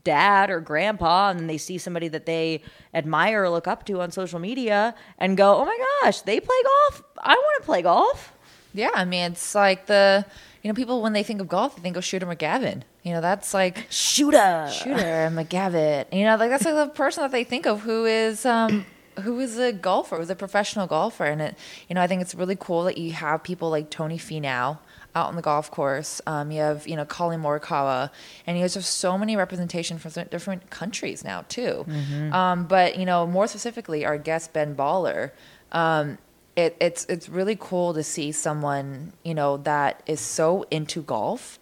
dad 0.03 0.51
or 0.51 0.61
grandpa 0.61 1.31
and 1.31 1.51
they 1.51 1.59
see 1.59 1.79
somebody 1.79 2.07
that 2.07 2.27
they 2.27 2.63
admire 2.95 3.43
or 3.43 3.51
look 3.51 3.67
up 3.67 3.85
to 3.85 4.01
on 4.01 4.11
social 4.11 4.39
media 4.39 4.95
and 5.19 5.37
go, 5.37 5.57
"Oh 5.57 5.65
my 5.65 5.79
gosh, 6.03 6.23
they 6.23 6.41
play 6.41 6.57
golf? 6.65 7.03
I 7.19 7.35
want 7.35 7.63
to 7.63 7.67
play 7.67 7.83
golf." 7.83 8.33
Yeah, 8.73 8.91
I 8.95 9.05
mean, 9.05 9.33
it's 9.33 9.55
like 9.55 9.87
the, 9.87 10.25
you 10.63 10.69
know, 10.69 10.75
people 10.75 11.03
when 11.03 11.13
they 11.13 11.23
think 11.23 11.41
of 11.41 11.49
golf, 11.49 11.77
they 11.77 11.83
think 11.83 11.97
of 11.97 12.05
Shooter 12.05 12.27
McGavin. 12.27 12.83
You 13.07 13.13
know, 13.13 13.21
that's 13.21 13.55
like 13.55 13.87
Shooter. 13.89 14.69
Shooter 14.73 15.31
McGavin. 15.33 16.13
You 16.13 16.25
know, 16.25 16.35
like 16.35 16.51
that's 16.51 16.65
like 16.65 16.75
the 16.75 16.89
person 16.89 17.23
that 17.23 17.31
they 17.31 17.45
think 17.45 17.65
of 17.65 17.83
who 17.83 18.05
is 18.05 18.45
um 18.45 18.85
who 19.21 19.39
is 19.39 19.57
a 19.59 19.73
golfer, 19.73 20.17
who's 20.17 20.29
a 20.29 20.35
professional 20.35 20.89
golfer, 20.89 21.25
and 21.25 21.41
it, 21.41 21.59
you 21.89 21.95
know, 21.95 22.03
I 22.03 22.09
think 22.09 22.21
it's 22.21 22.35
really 22.35 22.57
cool 22.59 22.83
that 22.83 22.99
you 22.99 23.13
have 23.13 23.45
people 23.45 23.71
like 23.71 23.91
Tony 23.91 24.19
Finau 24.19 24.79
out 25.15 25.29
on 25.29 25.37
the 25.37 25.41
golf 25.41 25.71
course. 25.71 26.21
Um, 26.27 26.51
you 26.51 26.61
have 26.61 26.89
you 26.89 26.97
know 26.97 27.05
Collin 27.05 27.41
Morikawa, 27.41 28.11
and 28.45 28.57
you 28.59 28.65
guys 28.65 28.75
have 28.75 28.85
so 28.85 29.17
many 29.17 29.37
representation 29.37 29.99
from 29.99 30.11
different 30.25 30.69
countries 30.71 31.23
now 31.23 31.45
too. 31.49 31.87
Um, 32.33 32.65
but 32.67 32.99
you 32.99 33.07
know, 33.07 33.25
more 33.25 33.47
specifically, 33.47 34.05
our 34.05 34.19
guest 34.19 34.53
Ben 34.53 34.75
Baller. 34.75 35.31
Um, 35.71 36.19
it, 36.57 36.77
it's 36.81 37.05
it's 37.05 37.29
really 37.29 37.57
cool 37.59 37.95
to 37.95 38.03
see 38.03 38.33
someone 38.33 39.13
you 39.23 39.35
know 39.35 39.59
that 39.59 40.03
is 40.07 40.19
so 40.21 40.65
into 40.73 41.03
golf 41.03 41.61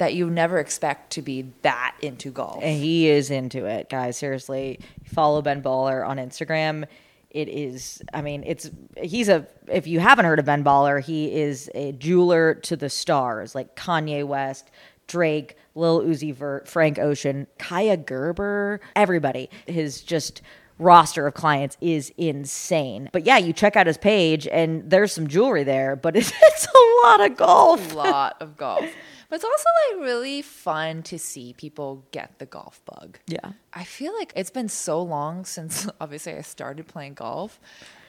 that 0.00 0.14
you 0.14 0.30
never 0.30 0.58
expect 0.58 1.12
to 1.12 1.22
be 1.22 1.52
that 1.60 1.94
into 2.00 2.30
golf. 2.30 2.62
And 2.62 2.82
he 2.82 3.06
is 3.08 3.30
into 3.30 3.66
it, 3.66 3.90
guys. 3.90 4.16
Seriously, 4.16 4.80
follow 5.04 5.42
Ben 5.42 5.62
Baller 5.62 6.06
on 6.08 6.16
Instagram. 6.16 6.86
It 7.28 7.48
is, 7.48 8.02
I 8.14 8.22
mean, 8.22 8.42
it's 8.46 8.70
he's 9.00 9.28
a. 9.28 9.46
If 9.68 9.86
you 9.86 10.00
haven't 10.00 10.24
heard 10.24 10.38
of 10.38 10.46
Ben 10.46 10.64
Baller, 10.64 11.04
he 11.04 11.32
is 11.32 11.70
a 11.74 11.92
jeweler 11.92 12.54
to 12.54 12.76
the 12.76 12.88
stars, 12.88 13.54
like 13.54 13.76
Kanye 13.76 14.26
West, 14.26 14.70
Drake, 15.06 15.56
Lil 15.74 16.00
Uzi 16.00 16.34
Vert, 16.34 16.66
Frank 16.66 16.98
Ocean, 16.98 17.46
Kaia 17.58 18.02
Gerber, 18.02 18.80
everybody. 18.96 19.50
His 19.66 20.00
just 20.00 20.40
roster 20.78 21.26
of 21.26 21.34
clients 21.34 21.76
is 21.82 22.10
insane. 22.16 23.10
But 23.12 23.26
yeah, 23.26 23.36
you 23.36 23.52
check 23.52 23.76
out 23.76 23.86
his 23.86 23.98
page 23.98 24.48
and 24.48 24.88
there's 24.90 25.12
some 25.12 25.26
jewelry 25.28 25.62
there, 25.62 25.94
but 25.94 26.16
it's, 26.16 26.32
it's 26.42 26.66
a 26.66 27.06
lot 27.06 27.30
of 27.30 27.36
golf. 27.36 27.92
a 27.92 27.96
lot 27.96 28.36
of 28.40 28.56
golf. 28.56 28.84
But 29.30 29.36
it's 29.36 29.44
also 29.44 29.68
like 29.94 30.04
really 30.04 30.42
fun 30.42 31.04
to 31.04 31.18
see 31.18 31.52
people 31.52 32.04
get 32.10 32.40
the 32.40 32.46
golf 32.46 32.82
bug. 32.84 33.20
Yeah. 33.28 33.52
I 33.72 33.84
feel 33.84 34.12
like 34.12 34.32
it's 34.34 34.50
been 34.50 34.68
so 34.68 35.00
long 35.00 35.44
since 35.44 35.88
obviously 36.00 36.34
I 36.34 36.40
started 36.40 36.88
playing 36.88 37.14
golf 37.14 37.60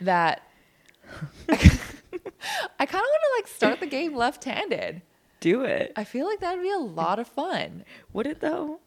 that 0.02 0.42
I, 1.50 1.56
kind 1.56 1.70
of 1.70 2.92
want 2.94 3.22
to 3.22 3.38
like 3.38 3.48
start 3.48 3.80
the 3.80 3.86
game 3.86 4.16
left-handed. 4.16 5.04
Do 5.42 5.62
it. 5.62 5.94
I 5.96 6.06
feel 6.06 6.26
like 6.26 6.40
that'd 6.40 6.62
be 6.62 6.72
a 6.72 6.78
lot 6.78 7.20
of 7.20 7.28
fun. 7.28 7.86
Would 8.14 8.26
it 8.26 8.42
though? 8.42 8.80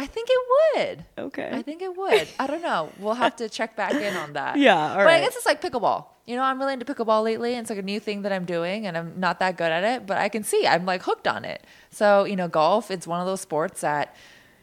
I 0.00 0.06
think 0.06 0.28
it 0.30 0.38
would. 0.48 1.04
Okay. 1.26 1.50
I 1.52 1.60
think 1.60 1.82
it 1.82 1.94
would. 1.94 2.26
I 2.38 2.46
don't 2.46 2.62
know. 2.62 2.90
We'll 2.98 3.14
have 3.14 3.36
to 3.36 3.50
check 3.50 3.76
back 3.76 3.92
in 3.92 4.16
on 4.16 4.32
that. 4.32 4.56
Yeah, 4.60 4.92
all 4.92 4.96
but 4.96 5.08
I 5.08 5.20
guess 5.20 5.36
it's 5.36 5.44
like 5.44 5.60
pickleball. 5.60 6.06
You 6.26 6.36
know, 6.36 6.42
I'm 6.42 6.58
really 6.58 6.72
into 6.72 6.86
pickleball 6.86 7.22
lately, 7.22 7.52
and 7.52 7.60
it's 7.60 7.70
like 7.70 7.78
a 7.78 7.82
new 7.82 8.00
thing 8.00 8.22
that 8.22 8.32
I'm 8.32 8.46
doing, 8.46 8.86
and 8.86 8.96
I'm 8.96 9.20
not 9.20 9.40
that 9.40 9.56
good 9.56 9.70
at 9.70 9.84
it, 9.84 10.06
but 10.06 10.16
I 10.16 10.28
can 10.30 10.42
see 10.42 10.66
I'm 10.66 10.86
like 10.86 11.02
hooked 11.02 11.28
on 11.28 11.44
it. 11.44 11.66
So, 11.90 12.24
you 12.24 12.36
know, 12.36 12.48
golf, 12.48 12.90
it's 12.90 13.06
one 13.06 13.20
of 13.20 13.26
those 13.26 13.42
sports 13.42 13.82
that 13.82 14.16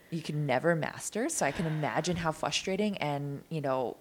you 0.10 0.22
can 0.22 0.46
never 0.46 0.76
master. 0.76 1.30
So 1.30 1.46
I 1.46 1.52
can 1.52 1.66
imagine 1.66 2.18
how 2.18 2.32
frustrating 2.32 2.98
and, 2.98 3.44
you 3.50 3.62
know, 3.62 3.98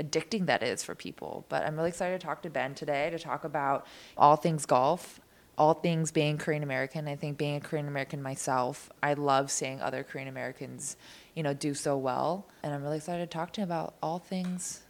addicting 0.00 0.46
that 0.46 0.62
is 0.62 0.82
for 0.82 0.94
people. 0.94 1.44
But 1.48 1.64
I'm 1.66 1.76
really 1.76 1.88
excited 1.88 2.20
to 2.20 2.26
talk 2.26 2.42
to 2.42 2.50
Ben 2.50 2.74
today 2.74 3.10
to 3.10 3.18
talk 3.18 3.44
about 3.44 3.86
all 4.16 4.36
things 4.36 4.64
golf, 4.64 5.20
all 5.58 5.74
things 5.74 6.10
being 6.10 6.38
Korean 6.38 6.62
American. 6.62 7.08
I 7.08 7.16
think 7.16 7.38
being 7.38 7.56
a 7.56 7.60
Korean 7.60 7.88
American 7.88 8.22
myself, 8.22 8.90
I 9.02 9.14
love 9.14 9.50
seeing 9.50 9.80
other 9.80 10.02
Korean 10.02 10.28
Americans, 10.28 10.96
you 11.34 11.42
know, 11.42 11.54
do 11.54 11.74
so 11.74 11.96
well. 11.96 12.46
And 12.62 12.72
I'm 12.72 12.82
really 12.82 12.96
excited 12.96 13.30
to 13.30 13.32
talk 13.32 13.52
to 13.54 13.60
him 13.60 13.68
about 13.68 13.94
all 14.02 14.18
things 14.18 14.82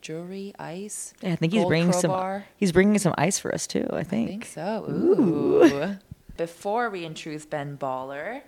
jewelry, 0.00 0.54
ice. 0.58 1.14
Yeah, 1.20 1.32
I 1.32 1.36
think 1.36 1.52
he's 1.52 1.64
bringing 1.64 1.90
crowbar. 1.90 2.40
some. 2.40 2.48
He's 2.56 2.72
bringing 2.72 2.98
some 2.98 3.14
ice 3.18 3.38
for 3.38 3.52
us 3.52 3.66
too. 3.66 3.88
I 3.92 3.98
I 3.98 4.02
think. 4.04 4.28
think 4.28 4.44
so. 4.44 4.86
Ooh. 4.88 5.96
Before 6.36 6.90
we 6.90 7.04
introduce 7.04 7.44
Ben 7.46 7.76
Baller, 7.76 8.42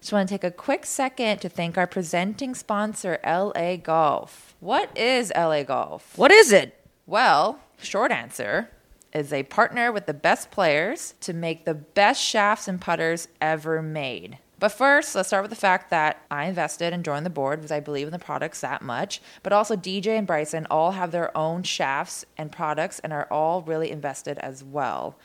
just 0.00 0.12
want 0.12 0.28
to 0.28 0.34
take 0.34 0.44
a 0.44 0.50
quick 0.50 0.84
second 0.84 1.38
to 1.40 1.48
thank 1.48 1.78
our 1.78 1.86
presenting 1.86 2.54
sponsor, 2.54 3.18
LA 3.24 3.76
Golf. 3.76 4.54
What 4.60 4.96
is 4.96 5.32
LA 5.34 5.62
Golf? 5.62 6.16
What 6.18 6.30
is 6.30 6.52
it? 6.52 6.74
Well, 7.06 7.60
short 7.80 8.12
answer 8.12 8.68
is 9.12 9.32
a 9.32 9.42
partner 9.44 9.90
with 9.90 10.06
the 10.06 10.14
best 10.14 10.50
players 10.50 11.14
to 11.20 11.32
make 11.32 11.64
the 11.64 11.74
best 11.74 12.22
shafts 12.22 12.68
and 12.68 12.80
putters 12.80 13.28
ever 13.40 13.82
made. 13.82 14.38
But 14.60 14.72
first, 14.72 15.14
let's 15.14 15.28
start 15.28 15.44
with 15.44 15.50
the 15.50 15.56
fact 15.56 15.90
that 15.90 16.24
I 16.30 16.46
invested 16.46 16.92
and 16.92 17.04
joined 17.04 17.24
the 17.24 17.30
board 17.30 17.60
because 17.60 17.70
I 17.70 17.78
believe 17.78 18.08
in 18.08 18.12
the 18.12 18.18
products 18.18 18.60
that 18.60 18.82
much. 18.82 19.20
But 19.44 19.52
also, 19.52 19.76
DJ 19.76 20.18
and 20.18 20.26
Bryson 20.26 20.66
all 20.68 20.92
have 20.92 21.12
their 21.12 21.36
own 21.36 21.62
shafts 21.62 22.24
and 22.36 22.50
products 22.50 22.98
and 22.98 23.12
are 23.12 23.28
all 23.30 23.62
really 23.62 23.90
invested 23.90 24.36
as 24.38 24.64
well. 24.64 25.16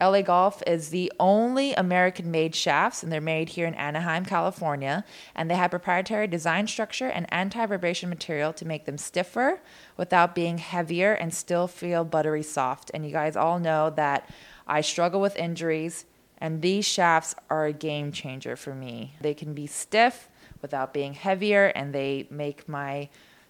LA 0.00 0.20
Golf 0.20 0.62
is 0.66 0.90
the 0.90 1.10
only 1.18 1.72
American 1.72 2.30
made 2.30 2.54
shafts, 2.54 3.02
and 3.02 3.10
they're 3.10 3.20
made 3.20 3.50
here 3.50 3.66
in 3.66 3.74
Anaheim, 3.74 4.26
California. 4.26 5.04
And 5.34 5.50
they 5.50 5.54
have 5.54 5.70
proprietary 5.70 6.26
design 6.26 6.66
structure 6.66 7.08
and 7.08 7.32
anti 7.32 7.64
vibration 7.64 8.10
material 8.10 8.52
to 8.54 8.66
make 8.66 8.84
them 8.84 8.98
stiffer 8.98 9.60
without 9.96 10.34
being 10.34 10.58
heavier 10.58 11.14
and 11.14 11.32
still 11.32 11.66
feel 11.66 12.04
buttery 12.04 12.42
soft. 12.42 12.90
And 12.92 13.06
you 13.06 13.12
guys 13.12 13.36
all 13.36 13.58
know 13.58 13.88
that 13.90 14.28
I 14.66 14.82
struggle 14.82 15.20
with 15.20 15.36
injuries, 15.36 16.04
and 16.38 16.60
these 16.60 16.84
shafts 16.84 17.34
are 17.48 17.64
a 17.64 17.72
game 17.72 18.12
changer 18.12 18.54
for 18.56 18.74
me. 18.74 19.14
They 19.22 19.32
can 19.32 19.54
be 19.54 19.66
stiff 19.66 20.28
without 20.60 20.92
being 20.92 21.14
heavier, 21.14 21.66
and 21.74 21.94
they 21.94 22.26
make 22.30 22.68
my 22.68 23.08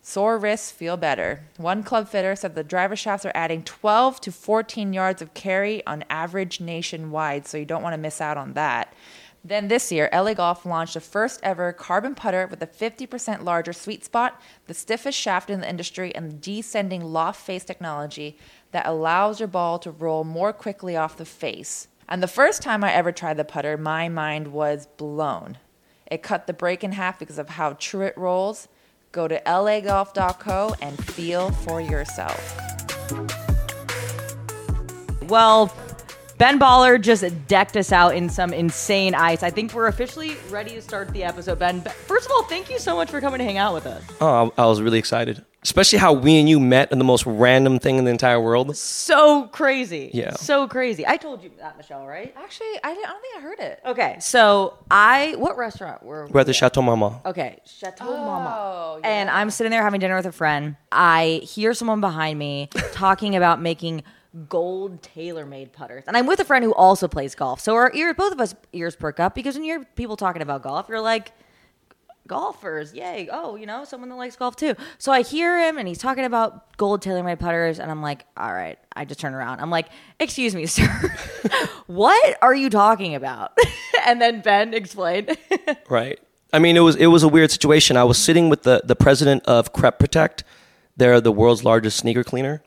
Sore 0.08 0.38
wrists 0.38 0.70
feel 0.70 0.96
better. 0.96 1.40
One 1.56 1.82
club 1.82 2.08
fitter 2.08 2.36
said 2.36 2.54
the 2.54 2.62
driver 2.62 2.94
shafts 2.94 3.26
are 3.26 3.32
adding 3.34 3.64
12 3.64 4.20
to 4.20 4.30
14 4.30 4.92
yards 4.92 5.20
of 5.20 5.34
carry 5.34 5.84
on 5.84 6.04
average 6.08 6.60
nationwide, 6.60 7.48
so 7.48 7.58
you 7.58 7.64
don't 7.64 7.82
want 7.82 7.94
to 7.94 7.98
miss 7.98 8.20
out 8.20 8.36
on 8.36 8.52
that. 8.52 8.94
Then 9.44 9.66
this 9.66 9.90
year, 9.90 10.08
LA 10.12 10.34
Golf 10.34 10.64
launched 10.64 10.94
the 10.94 11.00
first 11.00 11.40
ever 11.42 11.72
carbon 11.72 12.14
putter 12.14 12.46
with 12.46 12.62
a 12.62 12.68
50% 12.68 13.42
larger 13.42 13.72
sweet 13.72 14.04
spot, 14.04 14.40
the 14.68 14.74
stiffest 14.74 15.18
shaft 15.18 15.50
in 15.50 15.60
the 15.60 15.68
industry, 15.68 16.14
and 16.14 16.40
descending 16.40 17.02
loft 17.02 17.44
face 17.44 17.64
technology 17.64 18.38
that 18.70 18.86
allows 18.86 19.40
your 19.40 19.48
ball 19.48 19.80
to 19.80 19.90
roll 19.90 20.22
more 20.22 20.52
quickly 20.52 20.96
off 20.96 21.16
the 21.16 21.24
face. 21.24 21.88
And 22.08 22.22
the 22.22 22.28
first 22.28 22.62
time 22.62 22.84
I 22.84 22.92
ever 22.92 23.10
tried 23.10 23.38
the 23.38 23.44
putter, 23.44 23.76
my 23.76 24.08
mind 24.08 24.52
was 24.52 24.86
blown. 24.86 25.58
It 26.08 26.22
cut 26.22 26.46
the 26.46 26.52
break 26.52 26.84
in 26.84 26.92
half 26.92 27.18
because 27.18 27.40
of 27.40 27.48
how 27.48 27.72
true 27.72 28.02
it 28.02 28.16
rolls. 28.16 28.68
Go 29.16 29.26
to 29.26 29.40
lagolf.co 29.46 30.74
and 30.82 31.02
feel 31.06 31.50
for 31.50 31.80
yourself. 31.80 32.54
Well, 35.22 35.74
Ben 36.36 36.60
Baller 36.60 37.00
just 37.00 37.24
decked 37.48 37.78
us 37.78 37.92
out 37.92 38.14
in 38.14 38.28
some 38.28 38.52
insane 38.52 39.14
ice. 39.14 39.42
I 39.42 39.48
think 39.48 39.72
we're 39.72 39.86
officially 39.86 40.36
ready 40.50 40.72
to 40.72 40.82
start 40.82 41.14
the 41.14 41.24
episode. 41.24 41.58
Ben, 41.58 41.80
first 41.80 42.26
of 42.26 42.32
all, 42.32 42.42
thank 42.42 42.68
you 42.68 42.78
so 42.78 42.94
much 42.94 43.08
for 43.10 43.22
coming 43.22 43.38
to 43.38 43.44
hang 43.44 43.56
out 43.56 43.72
with 43.72 43.86
us. 43.86 44.04
Oh, 44.20 44.52
I 44.58 44.62
I 44.62 44.66
was 44.66 44.82
really 44.82 44.98
excited, 44.98 45.42
especially 45.66 45.98
how 45.98 46.12
we 46.12 46.38
and 46.38 46.48
you 46.48 46.60
met 46.60 46.92
in 46.92 46.98
the 46.98 47.04
most 47.04 47.26
random 47.26 47.80
thing 47.80 47.96
in 47.96 48.04
the 48.04 48.10
entire 48.12 48.40
world. 48.40 48.76
So 48.76 49.48
crazy. 49.48 50.12
Yeah. 50.14 50.34
So 50.34 50.68
crazy. 50.68 51.04
I 51.04 51.16
told 51.16 51.42
you 51.42 51.50
that, 51.58 51.76
Michelle, 51.76 52.06
right? 52.06 52.32
Actually, 52.36 52.78
I, 52.84 52.94
didn't, 52.94 53.08
I 53.08 53.12
don't 53.12 53.20
think 53.20 53.36
I 53.36 53.40
heard 53.40 53.58
it. 53.58 53.80
Okay, 53.84 54.16
so 54.20 54.78
I 54.92 55.34
what 55.38 55.56
restaurant 55.56 56.04
were 56.04 56.28
We're 56.30 56.42
at 56.42 56.46
the 56.46 56.50
we 56.50 56.54
Chateau 56.54 56.82
Mama. 56.82 57.20
Okay, 57.26 57.58
Chateau 57.64 58.06
oh, 58.08 58.16
Mama. 58.16 58.56
Oh, 58.56 59.00
And 59.02 59.28
I'm 59.28 59.50
sitting 59.50 59.72
there 59.72 59.82
having 59.82 59.98
dinner 59.98 60.14
with 60.14 60.26
a 60.26 60.32
friend. 60.32 60.76
I 60.92 61.40
hear 61.42 61.74
someone 61.74 62.00
behind 62.00 62.38
me 62.38 62.68
talking 62.92 63.34
about 63.34 63.60
making 63.60 64.04
gold 64.48 65.02
TaylorMade 65.02 65.72
putters. 65.72 66.04
And 66.06 66.16
I'm 66.16 66.26
with 66.26 66.38
a 66.38 66.44
friend 66.44 66.64
who 66.64 66.74
also 66.74 67.08
plays 67.08 67.34
golf. 67.34 67.58
So 67.58 67.74
our 67.74 67.90
ears 67.92 68.14
both 68.16 68.32
of 68.32 68.40
us 68.40 68.54
ears 68.72 68.94
perk 68.94 69.18
up 69.18 69.34
because 69.34 69.56
when 69.56 69.64
you 69.64 69.78
hear 69.78 69.84
people 69.96 70.16
talking 70.16 70.42
about 70.42 70.62
golf, 70.62 70.88
you're 70.88 71.00
like 71.00 71.32
golfers, 72.26 72.92
yay. 72.94 73.28
Oh, 73.30 73.56
you 73.56 73.66
know, 73.66 73.84
someone 73.84 74.08
that 74.10 74.16
likes 74.16 74.36
golf 74.36 74.56
too. 74.56 74.74
So 74.98 75.12
I 75.12 75.22
hear 75.22 75.58
him 75.66 75.78
and 75.78 75.86
he's 75.86 75.98
talking 75.98 76.24
about 76.24 76.76
gold 76.76 77.02
TaylorMade 77.02 77.38
putters 77.38 77.78
and 77.80 77.90
I'm 77.90 78.02
like, 78.02 78.24
"All 78.36 78.52
right." 78.52 78.78
I 78.94 79.04
just 79.04 79.20
turn 79.20 79.34
around. 79.34 79.60
I'm 79.60 79.70
like, 79.70 79.88
"Excuse 80.18 80.54
me, 80.54 80.66
sir. 80.76 80.88
what 81.86 82.38
are 82.42 82.54
you 82.54 82.70
talking 82.70 83.14
about?" 83.14 83.56
and 84.06 84.20
then 84.20 84.40
Ben 84.40 84.74
explained. 84.74 85.36
Right. 85.88 86.18
I 86.52 86.58
mean, 86.58 86.76
it 86.76 86.80
was 86.80 86.96
it 86.96 87.06
was 87.06 87.22
a 87.22 87.28
weird 87.28 87.50
situation. 87.50 87.96
I 87.96 88.04
was 88.04 88.18
sitting 88.18 88.48
with 88.48 88.62
the 88.62 88.80
the 88.84 88.96
president 88.96 89.44
of 89.46 89.72
Crep 89.72 89.98
Protect. 89.98 90.42
They're 90.96 91.20
the 91.20 91.32
world's 91.32 91.64
largest 91.64 91.98
sneaker 91.98 92.24
cleaner, 92.24 92.62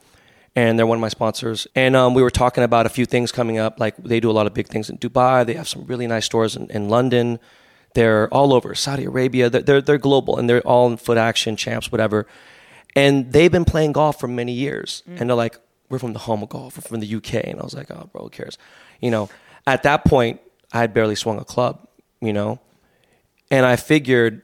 and 0.55 0.77
they're 0.77 0.85
one 0.85 0.97
of 0.97 1.01
my 1.01 1.09
sponsors. 1.09 1.67
And 1.75 1.95
um, 1.95 2.13
we 2.13 2.21
were 2.21 2.29
talking 2.29 2.63
about 2.63 2.85
a 2.85 2.89
few 2.89 3.05
things 3.05 3.31
coming 3.31 3.57
up. 3.57 3.79
Like 3.79 3.97
they 3.97 4.19
do 4.19 4.29
a 4.29 4.33
lot 4.39 4.47
of 4.47 4.53
big 4.53 4.67
things 4.67 4.89
in 4.89 4.97
Dubai. 4.97 5.45
They 5.45 5.53
have 5.55 5.67
some 5.67 5.85
really 5.85 6.07
nice 6.07 6.25
stores 6.25 6.55
in, 6.55 6.69
in 6.69 6.89
London. 6.89 7.39
They're 7.95 8.31
all 8.33 8.53
over 8.53 8.75
Saudi 8.75 9.05
Arabia. 9.05 9.49
They're, 9.49 9.61
they're 9.61 9.81
they're 9.81 9.97
global, 9.97 10.37
and 10.37 10.49
they're 10.49 10.61
all 10.61 10.89
in 10.89 10.97
foot 10.97 11.17
action 11.17 11.55
champs, 11.55 11.91
whatever. 11.91 12.27
And 12.95 13.31
they've 13.31 13.51
been 13.51 13.65
playing 13.65 13.93
golf 13.93 14.19
for 14.19 14.27
many 14.27 14.51
years. 14.51 15.03
Mm. 15.09 15.21
And 15.21 15.29
they're 15.29 15.37
like, 15.37 15.57
"We're 15.89 15.99
from 15.99 16.13
the 16.13 16.19
home 16.19 16.43
of 16.43 16.49
golf. 16.49 16.77
We're 16.77 16.81
from 16.81 16.99
the 16.99 17.15
UK." 17.15 17.45
And 17.45 17.59
I 17.59 17.63
was 17.63 17.73
like, 17.73 17.91
"Oh, 17.91 18.09
bro, 18.11 18.23
who 18.23 18.29
cares?" 18.29 18.57
You 18.99 19.11
know. 19.11 19.29
At 19.67 19.83
that 19.83 20.05
point, 20.05 20.39
I 20.73 20.79
had 20.79 20.93
barely 20.93 21.15
swung 21.15 21.39
a 21.39 21.45
club. 21.45 21.87
You 22.21 22.33
know. 22.33 22.59
And 23.51 23.65
I 23.65 23.75
figured, 23.77 24.43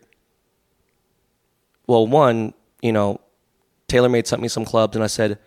well, 1.85 2.07
one, 2.07 2.55
you 2.81 2.91
know, 2.91 3.21
TaylorMade 3.87 4.25
sent 4.25 4.41
me 4.41 4.47
some 4.47 4.65
clubs, 4.65 4.95
and 4.95 5.03
I 5.03 5.07
said, 5.07 5.37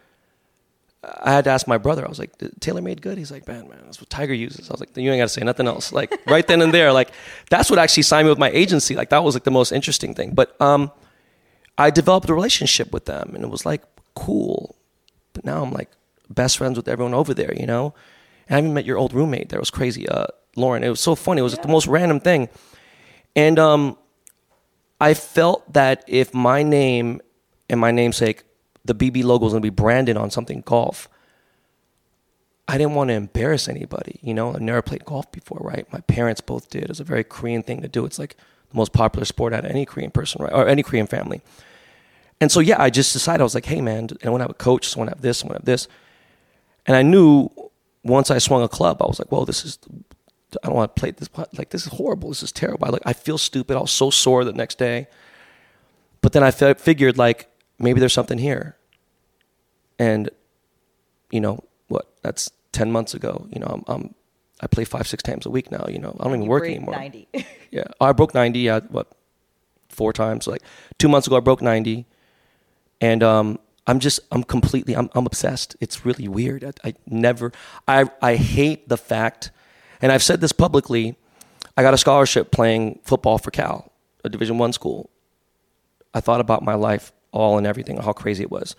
I 1.20 1.32
had 1.32 1.44
to 1.44 1.50
ask 1.50 1.66
my 1.66 1.78
brother. 1.78 2.04
I 2.04 2.08
was 2.08 2.18
like, 2.18 2.36
TaylorMade 2.38 3.00
good? 3.00 3.18
He's 3.18 3.30
like, 3.30 3.46
man, 3.46 3.68
man, 3.68 3.80
that's 3.84 4.00
what 4.00 4.10
Tiger 4.10 4.34
uses. 4.34 4.68
I 4.70 4.72
was 4.72 4.80
like, 4.80 4.96
you 4.96 5.10
ain't 5.10 5.20
got 5.20 5.24
to 5.24 5.28
say 5.28 5.42
nothing 5.42 5.66
else. 5.66 5.92
Like 5.92 6.18
right 6.26 6.46
then 6.46 6.62
and 6.62 6.72
there, 6.72 6.92
like 6.92 7.10
that's 7.50 7.70
what 7.70 7.78
actually 7.78 8.04
signed 8.04 8.26
me 8.26 8.30
with 8.30 8.38
my 8.38 8.50
agency. 8.50 8.94
Like 8.94 9.10
that 9.10 9.24
was 9.24 9.34
like 9.34 9.44
the 9.44 9.50
most 9.50 9.72
interesting 9.72 10.14
thing. 10.14 10.32
But 10.34 10.60
um, 10.60 10.90
I 11.76 11.90
developed 11.90 12.28
a 12.28 12.34
relationship 12.34 12.92
with 12.92 13.04
them, 13.06 13.32
and 13.34 13.44
it 13.44 13.48
was 13.48 13.64
like 13.64 13.82
cool. 14.14 14.76
But 15.32 15.44
now 15.44 15.62
I'm 15.62 15.72
like 15.72 15.90
best 16.30 16.58
friends 16.58 16.76
with 16.76 16.88
everyone 16.88 17.14
over 17.14 17.34
there, 17.34 17.54
you 17.54 17.66
know. 17.66 17.94
And 18.48 18.56
I 18.56 18.58
even 18.60 18.74
met 18.74 18.84
your 18.84 18.98
old 18.98 19.12
roommate. 19.12 19.48
There 19.48 19.58
it 19.58 19.62
was 19.62 19.70
crazy, 19.70 20.08
uh, 20.08 20.26
Lauren. 20.56 20.82
It 20.82 20.88
was 20.88 21.00
so 21.00 21.14
funny. 21.14 21.40
It 21.40 21.44
was 21.44 21.54
like 21.54 21.62
the 21.62 21.68
most 21.68 21.86
random 21.86 22.20
thing. 22.20 22.48
And 23.36 23.58
um, 23.58 23.96
I 25.00 25.14
felt 25.14 25.72
that 25.72 26.04
if 26.06 26.34
my 26.34 26.62
name 26.62 27.20
and 27.68 27.78
my 27.78 27.90
namesake, 27.90 28.42
the 28.88 28.94
BB 28.94 29.22
logo 29.22 29.46
is 29.46 29.52
going 29.52 29.62
to 29.62 29.70
be 29.70 29.74
branded 29.74 30.16
on 30.16 30.30
something 30.30 30.62
golf, 30.66 31.08
I 32.66 32.76
didn't 32.76 32.94
want 32.94 33.08
to 33.08 33.14
embarrass 33.14 33.68
anybody. 33.68 34.18
You 34.22 34.34
know, 34.34 34.52
I've 34.52 34.60
never 34.60 34.82
played 34.82 35.04
golf 35.04 35.30
before, 35.30 35.60
right? 35.62 35.90
My 35.92 36.00
parents 36.00 36.40
both 36.40 36.68
did. 36.68 36.90
It's 36.90 37.00
a 37.00 37.04
very 37.04 37.24
Korean 37.24 37.62
thing 37.62 37.80
to 37.82 37.88
do. 37.88 38.04
It's 38.04 38.18
like 38.18 38.36
the 38.70 38.76
most 38.76 38.92
popular 38.92 39.24
sport 39.24 39.54
out 39.54 39.64
of 39.64 39.70
any 39.70 39.86
Korean 39.86 40.10
person, 40.10 40.42
right? 40.42 40.52
Or 40.52 40.66
any 40.68 40.82
Korean 40.82 41.06
family. 41.06 41.40
And 42.40 42.52
so, 42.52 42.60
yeah, 42.60 42.80
I 42.82 42.90
just 42.90 43.12
decided, 43.12 43.40
I 43.40 43.44
was 43.44 43.54
like, 43.54 43.66
hey, 43.66 43.80
man, 43.80 44.08
I 44.24 44.28
want 44.28 44.40
to 44.40 44.44
have 44.44 44.50
a 44.50 44.54
coach, 44.54 44.94
I 44.96 44.98
want 44.98 45.10
to 45.10 45.16
have 45.16 45.22
this, 45.22 45.42
I 45.42 45.46
want 45.46 45.54
to 45.54 45.60
have 45.60 45.64
this. 45.64 45.88
And 46.86 46.96
I 46.96 47.02
knew 47.02 47.48
once 48.02 48.30
I 48.30 48.38
swung 48.38 48.62
a 48.62 48.68
club, 48.68 49.02
I 49.02 49.06
was 49.06 49.18
like, 49.18 49.30
well, 49.30 49.44
this 49.44 49.64
is 49.64 49.78
I 50.62 50.66
don't 50.66 50.76
want 50.76 50.96
to 50.96 51.00
play 51.00 51.10
this. 51.10 51.28
Like 51.58 51.70
this 51.70 51.86
is 51.86 51.92
horrible. 51.92 52.30
This 52.30 52.42
is 52.42 52.52
terrible. 52.52 52.86
I 52.86 52.90
like 52.90 53.02
I 53.04 53.12
feel 53.12 53.36
stupid. 53.36 53.76
I 53.76 53.80
was 53.80 53.90
so 53.90 54.08
sore 54.08 54.44
the 54.44 54.52
next 54.52 54.78
day. 54.78 55.08
But 56.22 56.32
then 56.32 56.42
I 56.42 56.50
figured 56.50 57.18
like 57.18 57.50
maybe 57.78 58.00
there's 58.00 58.14
something 58.14 58.38
here. 58.38 58.77
And 59.98 60.30
you 61.30 61.40
know 61.40 61.64
what? 61.88 62.06
That's 62.22 62.50
ten 62.72 62.90
months 62.92 63.14
ago. 63.14 63.46
You 63.50 63.60
know 63.60 63.66
I'm, 63.66 63.84
I'm 63.86 64.14
I 64.60 64.66
play 64.66 64.84
five 64.84 65.06
six 65.06 65.22
times 65.22 65.46
a 65.46 65.50
week 65.50 65.70
now. 65.70 65.86
You 65.88 65.98
know 65.98 66.16
I 66.20 66.24
don't 66.24 66.34
even 66.36 66.46
work 66.48 66.64
anymore. 66.64 66.94
90. 66.94 67.28
Yeah, 67.70 67.84
I 68.00 68.12
broke 68.12 68.32
ninety. 68.32 68.60
Yeah, 68.60 68.80
what? 68.88 69.08
Four 69.90 70.14
times. 70.14 70.46
Like 70.46 70.62
two 70.98 71.08
months 71.08 71.26
ago, 71.26 71.36
I 71.36 71.40
broke 71.40 71.60
ninety, 71.60 72.06
and 72.98 73.22
um, 73.22 73.58
I'm 73.86 73.98
just 73.98 74.20
I'm 74.32 74.42
completely 74.42 74.96
I'm 74.96 75.10
I'm 75.14 75.26
obsessed. 75.26 75.76
It's 75.78 76.06
really 76.06 76.28
weird. 76.28 76.64
I, 76.64 76.72
I 76.88 76.94
never 77.06 77.52
I 77.86 78.10
I 78.22 78.36
hate 78.36 78.88
the 78.88 78.96
fact, 78.96 79.50
and 80.00 80.10
I've 80.10 80.22
said 80.22 80.40
this 80.40 80.52
publicly. 80.52 81.16
I 81.76 81.82
got 81.82 81.92
a 81.92 81.98
scholarship 81.98 82.50
playing 82.50 83.00
football 83.04 83.36
for 83.38 83.50
Cal, 83.50 83.92
a 84.24 84.28
Division 84.28 84.58
One 84.58 84.72
school, 84.72 85.10
I 86.14 86.20
thought 86.20 86.40
about 86.40 86.62
my 86.62 86.74
life 86.74 87.12
all 87.32 87.58
and 87.58 87.66
everything, 87.66 87.96
how 87.98 88.12
crazy 88.12 88.42
it 88.42 88.50
was. 88.50 88.74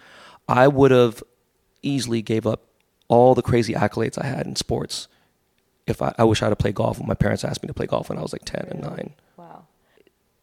I 0.50 0.68
would 0.68 0.92
have 0.92 1.24
easily 1.82 2.22
gave 2.22 2.48
up 2.48 2.66
all 3.08 3.36
the 3.36 3.42
crazy 3.42 3.74
accolades 3.74 4.18
I 4.22 4.26
had 4.26 4.46
in 4.46 4.56
sports 4.56 5.08
if 5.88 6.02
I, 6.02 6.14
I 6.18 6.24
wish 6.24 6.42
I 6.42 6.46
had 6.46 6.50
to 6.50 6.56
play 6.56 6.72
golf 6.72 7.00
when 7.00 7.08
my 7.08 7.14
parents 7.16 7.44
asked 7.44 7.64
me 7.64 7.68
to 7.68 7.74
play 7.74 7.88
golf 7.88 8.10
when 8.10 8.18
I 8.18 8.22
was 8.22 8.34
like 8.34 8.46
10 8.46 8.68
and 8.70 8.82
9. 8.82 9.14
Wow. 9.38 9.66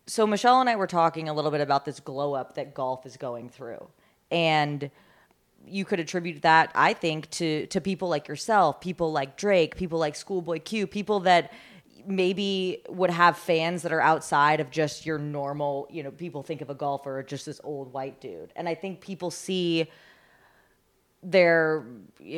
So 0.07 0.27
Michelle 0.27 0.61
and 0.61 0.69
I 0.69 0.77
were 0.77 0.87
talking 0.87 1.29
a 1.29 1.35
little 1.35 1.51
bit 1.51 1.61
about 1.61 1.85
this 1.85 2.01
glow 2.01 2.35
up 2.35 2.55
that 2.55 2.75
golf 2.75 3.07
is 3.07 3.17
going 3.17 3.49
through. 3.49 3.89
And 4.31 4.91
you 5.67 5.85
could 5.85 6.01
attribute 6.01 6.43
that, 6.43 6.71
I 6.75 6.93
think, 6.93 7.31
to 7.31 7.67
to 7.67 7.81
people 7.81 8.09
like 8.09 8.29
yourself, 8.29 8.81
people 8.81 9.13
like 9.13 9.37
Drake, 9.37 9.77
people 9.77 9.99
like 9.99 10.15
Schoolboy 10.15 10.61
Q, 10.61 10.87
people 10.87 11.21
that 11.21 11.53
maybe 12.07 12.83
would 12.89 13.11
have 13.11 13.37
fans 13.37 13.83
that 13.83 13.93
are 13.93 14.01
outside 14.01 14.61
of 14.61 14.71
just 14.71 15.07
your 15.07 15.19
normal, 15.19 15.87
you 15.91 16.03
know, 16.03 16.11
people 16.11 16.43
think 16.43 16.61
of 16.61 16.71
a 16.71 16.75
golfer 16.75 17.23
just 17.23 17.47
this 17.47 17.61
old 17.65 17.93
white 17.93 18.21
dude. 18.21 18.53
And 18.57 18.69
I 18.69 18.75
think 18.75 19.01
people 19.01 19.31
see 19.31 19.89
their 21.23 21.85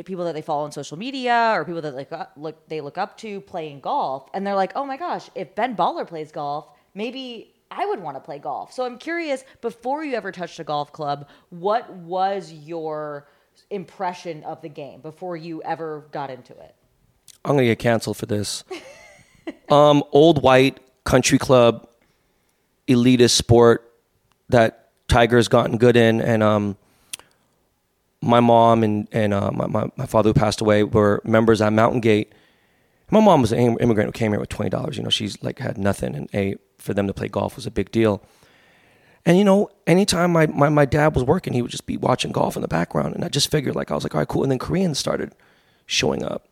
people 0.05 0.25
that 0.25 0.35
they 0.35 0.43
follow 0.43 0.65
on 0.65 0.73
social 0.73 0.97
media 0.97 1.53
or 1.55 1.65
people 1.65 1.83
that 1.83 1.95
like 1.95 2.11
uh, 2.11 2.27
look 2.37 2.67
they 2.69 2.81
look 2.81 2.97
up 2.97 3.19
to 3.19 3.41
playing 3.43 3.81
golf 3.81 4.29
and 4.33 4.47
they're 4.47 4.55
like, 4.55 4.73
"Oh 4.75 4.85
my 4.85 4.97
gosh, 4.97 5.29
if 5.35 5.55
Ben 5.55 5.77
Baller 5.77 6.07
plays 6.07 6.33
golf, 6.33 6.69
maybe 6.95 7.55
I 7.71 7.85
would 7.85 8.01
want 8.01 8.17
to 8.17 8.21
play 8.21 8.39
golf." 8.39 8.73
So 8.73 8.87
I'm 8.87 8.97
curious, 8.97 9.45
before 9.61 10.05
you 10.05 10.15
ever 10.15 10.33
touched 10.33 10.59
a 10.59 10.65
golf 10.65 10.93
club, 10.93 11.29
what 11.51 11.91
was 11.93 12.53
your 12.53 13.29
impression 13.71 14.43
of 14.45 14.63
the 14.63 14.69
game 14.69 15.01
before 15.01 15.37
you 15.37 15.63
ever 15.63 16.07
got 16.13 16.31
into 16.31 16.55
it? 16.55 16.75
I'm 17.45 17.57
going 17.57 17.65
to 17.65 17.67
get 17.67 17.79
canceled 17.79 18.17
for 18.17 18.27
this. 18.27 18.65
um, 19.71 20.02
old 20.12 20.43
white 20.43 20.81
country 21.05 21.38
club, 21.38 21.88
elitist 22.87 23.31
sport 23.31 23.93
that 24.49 24.90
Tiger's 25.09 25.49
gotten 25.49 25.78
good 25.78 25.97
in 25.97 26.21
and 26.21 26.43
um 26.43 26.76
my 28.21 28.40
mom 28.40 28.83
and 28.83 29.09
and 29.12 29.33
uh, 29.33 29.50
my, 29.52 29.67
my, 29.67 29.90
my 29.97 30.07
father 30.07 30.31
who 30.31 30.35
passed 30.35 30.61
away 30.61 30.83
were 30.83 31.21
members 31.25 31.61
at 31.61 31.73
Mountain 31.73 32.00
Gate. 32.00 32.33
My 33.11 33.21
mom 33.21 33.40
was 33.40 33.52
an 33.52 33.78
immigrant 33.78 34.09
who 34.09 34.12
came 34.12 34.33
here 34.33 34.40
with 34.40 34.49
twenty 34.49 34.71
dollars. 34.71 34.97
You 34.97 35.02
know, 35.02 35.11
she's 35.11 35.43
like 35.43 35.59
had 35.59 35.78
nothing, 35.78 36.14
and 36.14 36.28
a 36.35 36.57
for 36.78 36.95
them 36.95 37.07
to 37.07 37.14
play 37.14 37.28
golf 37.28 37.57
was 37.57 37.67
a 37.67 37.71
big 37.71 37.90
deal. 37.90 38.23
And 39.25 39.37
you 39.37 39.45
know, 39.45 39.71
anytime 39.87 40.33
my, 40.33 40.47
my, 40.47 40.69
my 40.69 40.85
dad 40.85 41.14
was 41.14 41.25
working, 41.25 41.52
he 41.52 41.61
would 41.61 41.71
just 41.71 41.87
be 41.87 41.97
watching 41.97 42.33
golf 42.33 42.57
in 42.57 42.62
the 42.62 42.69
background, 42.69 43.14
and 43.14 43.25
I 43.25 43.28
just 43.28 43.50
figured 43.50 43.76
like 43.76 43.90
I 43.90 43.95
was 43.95 44.05
like, 44.05 44.14
all 44.14 44.21
right, 44.21 44.28
cool. 44.28 44.43
And 44.43 44.50
then 44.50 44.59
Koreans 44.59 44.99
started 44.99 45.35
showing 45.87 46.25
up, 46.25 46.49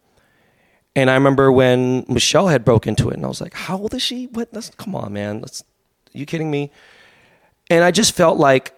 and 0.97 1.11
I 1.11 1.15
remember 1.15 1.53
when 1.53 2.07
Michelle 2.09 2.49
had 2.49 2.65
broke 2.65 2.87
into 2.87 3.11
it, 3.11 3.15
and 3.17 3.25
I 3.25 3.29
was 3.29 3.41
like, 3.41 3.53
how 3.53 3.77
old 3.77 3.93
is 3.95 4.03
she? 4.03 4.27
What? 4.29 4.51
That's, 4.53 4.71
come 4.71 4.95
on, 4.95 5.13
man. 5.13 5.43
That's, 5.43 5.61
are 5.63 6.19
you 6.19 6.25
kidding 6.25 6.51
me? 6.51 6.73
And 7.71 7.85
I 7.85 7.91
just 7.91 8.17
felt 8.17 8.39
like 8.39 8.73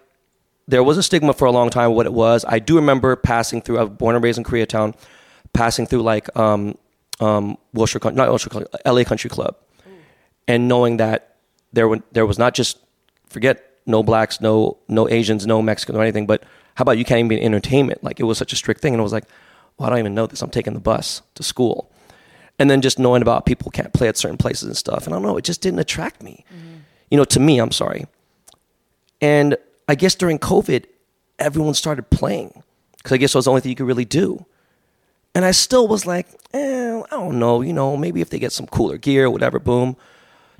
there 0.67 0.83
was 0.83 0.97
a 0.97 1.03
stigma 1.03 1.33
for 1.33 1.45
a 1.45 1.51
long 1.51 1.69
time 1.69 1.93
what 1.93 2.05
it 2.05 2.13
was. 2.13 2.43
I 2.45 2.59
do 2.59 2.75
remember 2.75 3.15
passing 3.15 3.61
through. 3.61 3.79
I 3.79 3.83
was 3.83 3.91
born 3.91 4.15
and 4.15 4.23
raised 4.23 4.37
in 4.37 4.43
Koreatown, 4.43 4.95
passing 5.53 5.87
through 5.87 6.01
like 6.01 6.35
um, 6.37 6.77
um, 7.21 7.57
Wilshire, 7.73 8.01
not 8.11 8.29
Wilshire, 8.29 8.65
LA 8.85 9.03
Country 9.05 9.29
Club, 9.29 9.55
and 10.45 10.67
knowing 10.67 10.97
that 10.97 11.37
there 11.71 11.87
were, 11.87 12.01
there 12.11 12.25
was 12.25 12.37
not 12.37 12.53
just 12.53 12.79
forget 13.29 13.63
no 13.85 14.03
blacks, 14.03 14.41
no 14.41 14.77
no 14.89 15.07
Asians, 15.07 15.47
no 15.47 15.61
Mexicans 15.61 15.97
or 15.97 16.01
anything, 16.01 16.27
but 16.27 16.43
how 16.75 16.83
about 16.83 16.97
you 16.97 17.05
can't 17.05 17.19
even 17.19 17.29
be 17.29 17.37
in 17.37 17.43
entertainment? 17.45 18.03
Like 18.03 18.19
it 18.19 18.23
was 18.23 18.37
such 18.37 18.51
a 18.51 18.57
strict 18.57 18.81
thing, 18.81 18.93
and 18.93 18.99
I 18.99 19.03
was 19.03 19.13
like, 19.13 19.25
well, 19.77 19.87
I 19.87 19.89
don't 19.91 19.99
even 19.99 20.15
know 20.15 20.27
this. 20.27 20.41
I'm 20.41 20.49
taking 20.49 20.73
the 20.73 20.79
bus 20.81 21.21
to 21.35 21.43
school, 21.43 21.89
and 22.59 22.69
then 22.69 22.81
just 22.81 22.99
knowing 22.99 23.21
about 23.21 23.45
people 23.45 23.71
can't 23.71 23.93
play 23.93 24.07
at 24.07 24.17
certain 24.17 24.37
places 24.37 24.63
and 24.67 24.77
stuff, 24.77 25.05
and 25.05 25.13
I 25.13 25.17
don't 25.17 25.25
know, 25.25 25.37
it 25.37 25.45
just 25.45 25.61
didn't 25.61 25.79
attract 25.79 26.21
me. 26.21 26.45
Mm-hmm. 26.53 26.75
You 27.09 27.17
know, 27.17 27.25
to 27.25 27.39
me, 27.39 27.59
I'm 27.59 27.71
sorry, 27.71 28.05
and 29.21 29.57
I 29.87 29.95
guess 29.95 30.13
during 30.13 30.37
COVID, 30.37 30.85
everyone 31.39 31.73
started 31.73 32.09
playing 32.09 32.63
because 32.97 33.13
I 33.13 33.17
guess 33.17 33.33
it 33.33 33.37
was 33.37 33.45
the 33.45 33.51
only 33.51 33.61
thing 33.61 33.71
you 33.71 33.75
could 33.75 33.87
really 33.87 34.05
do. 34.05 34.45
And 35.33 35.45
I 35.45 35.51
still 35.51 35.87
was 35.87 36.05
like, 36.05 36.27
eh, 36.53 37.01
I 37.01 37.09
don't 37.09 37.39
know, 37.39 37.61
you 37.61 37.73
know, 37.73 37.95
maybe 37.95 38.21
if 38.21 38.29
they 38.29 38.39
get 38.39 38.51
some 38.51 38.67
cooler 38.67 38.97
gear, 38.97 39.29
whatever, 39.29 39.59
boom. 39.59 39.95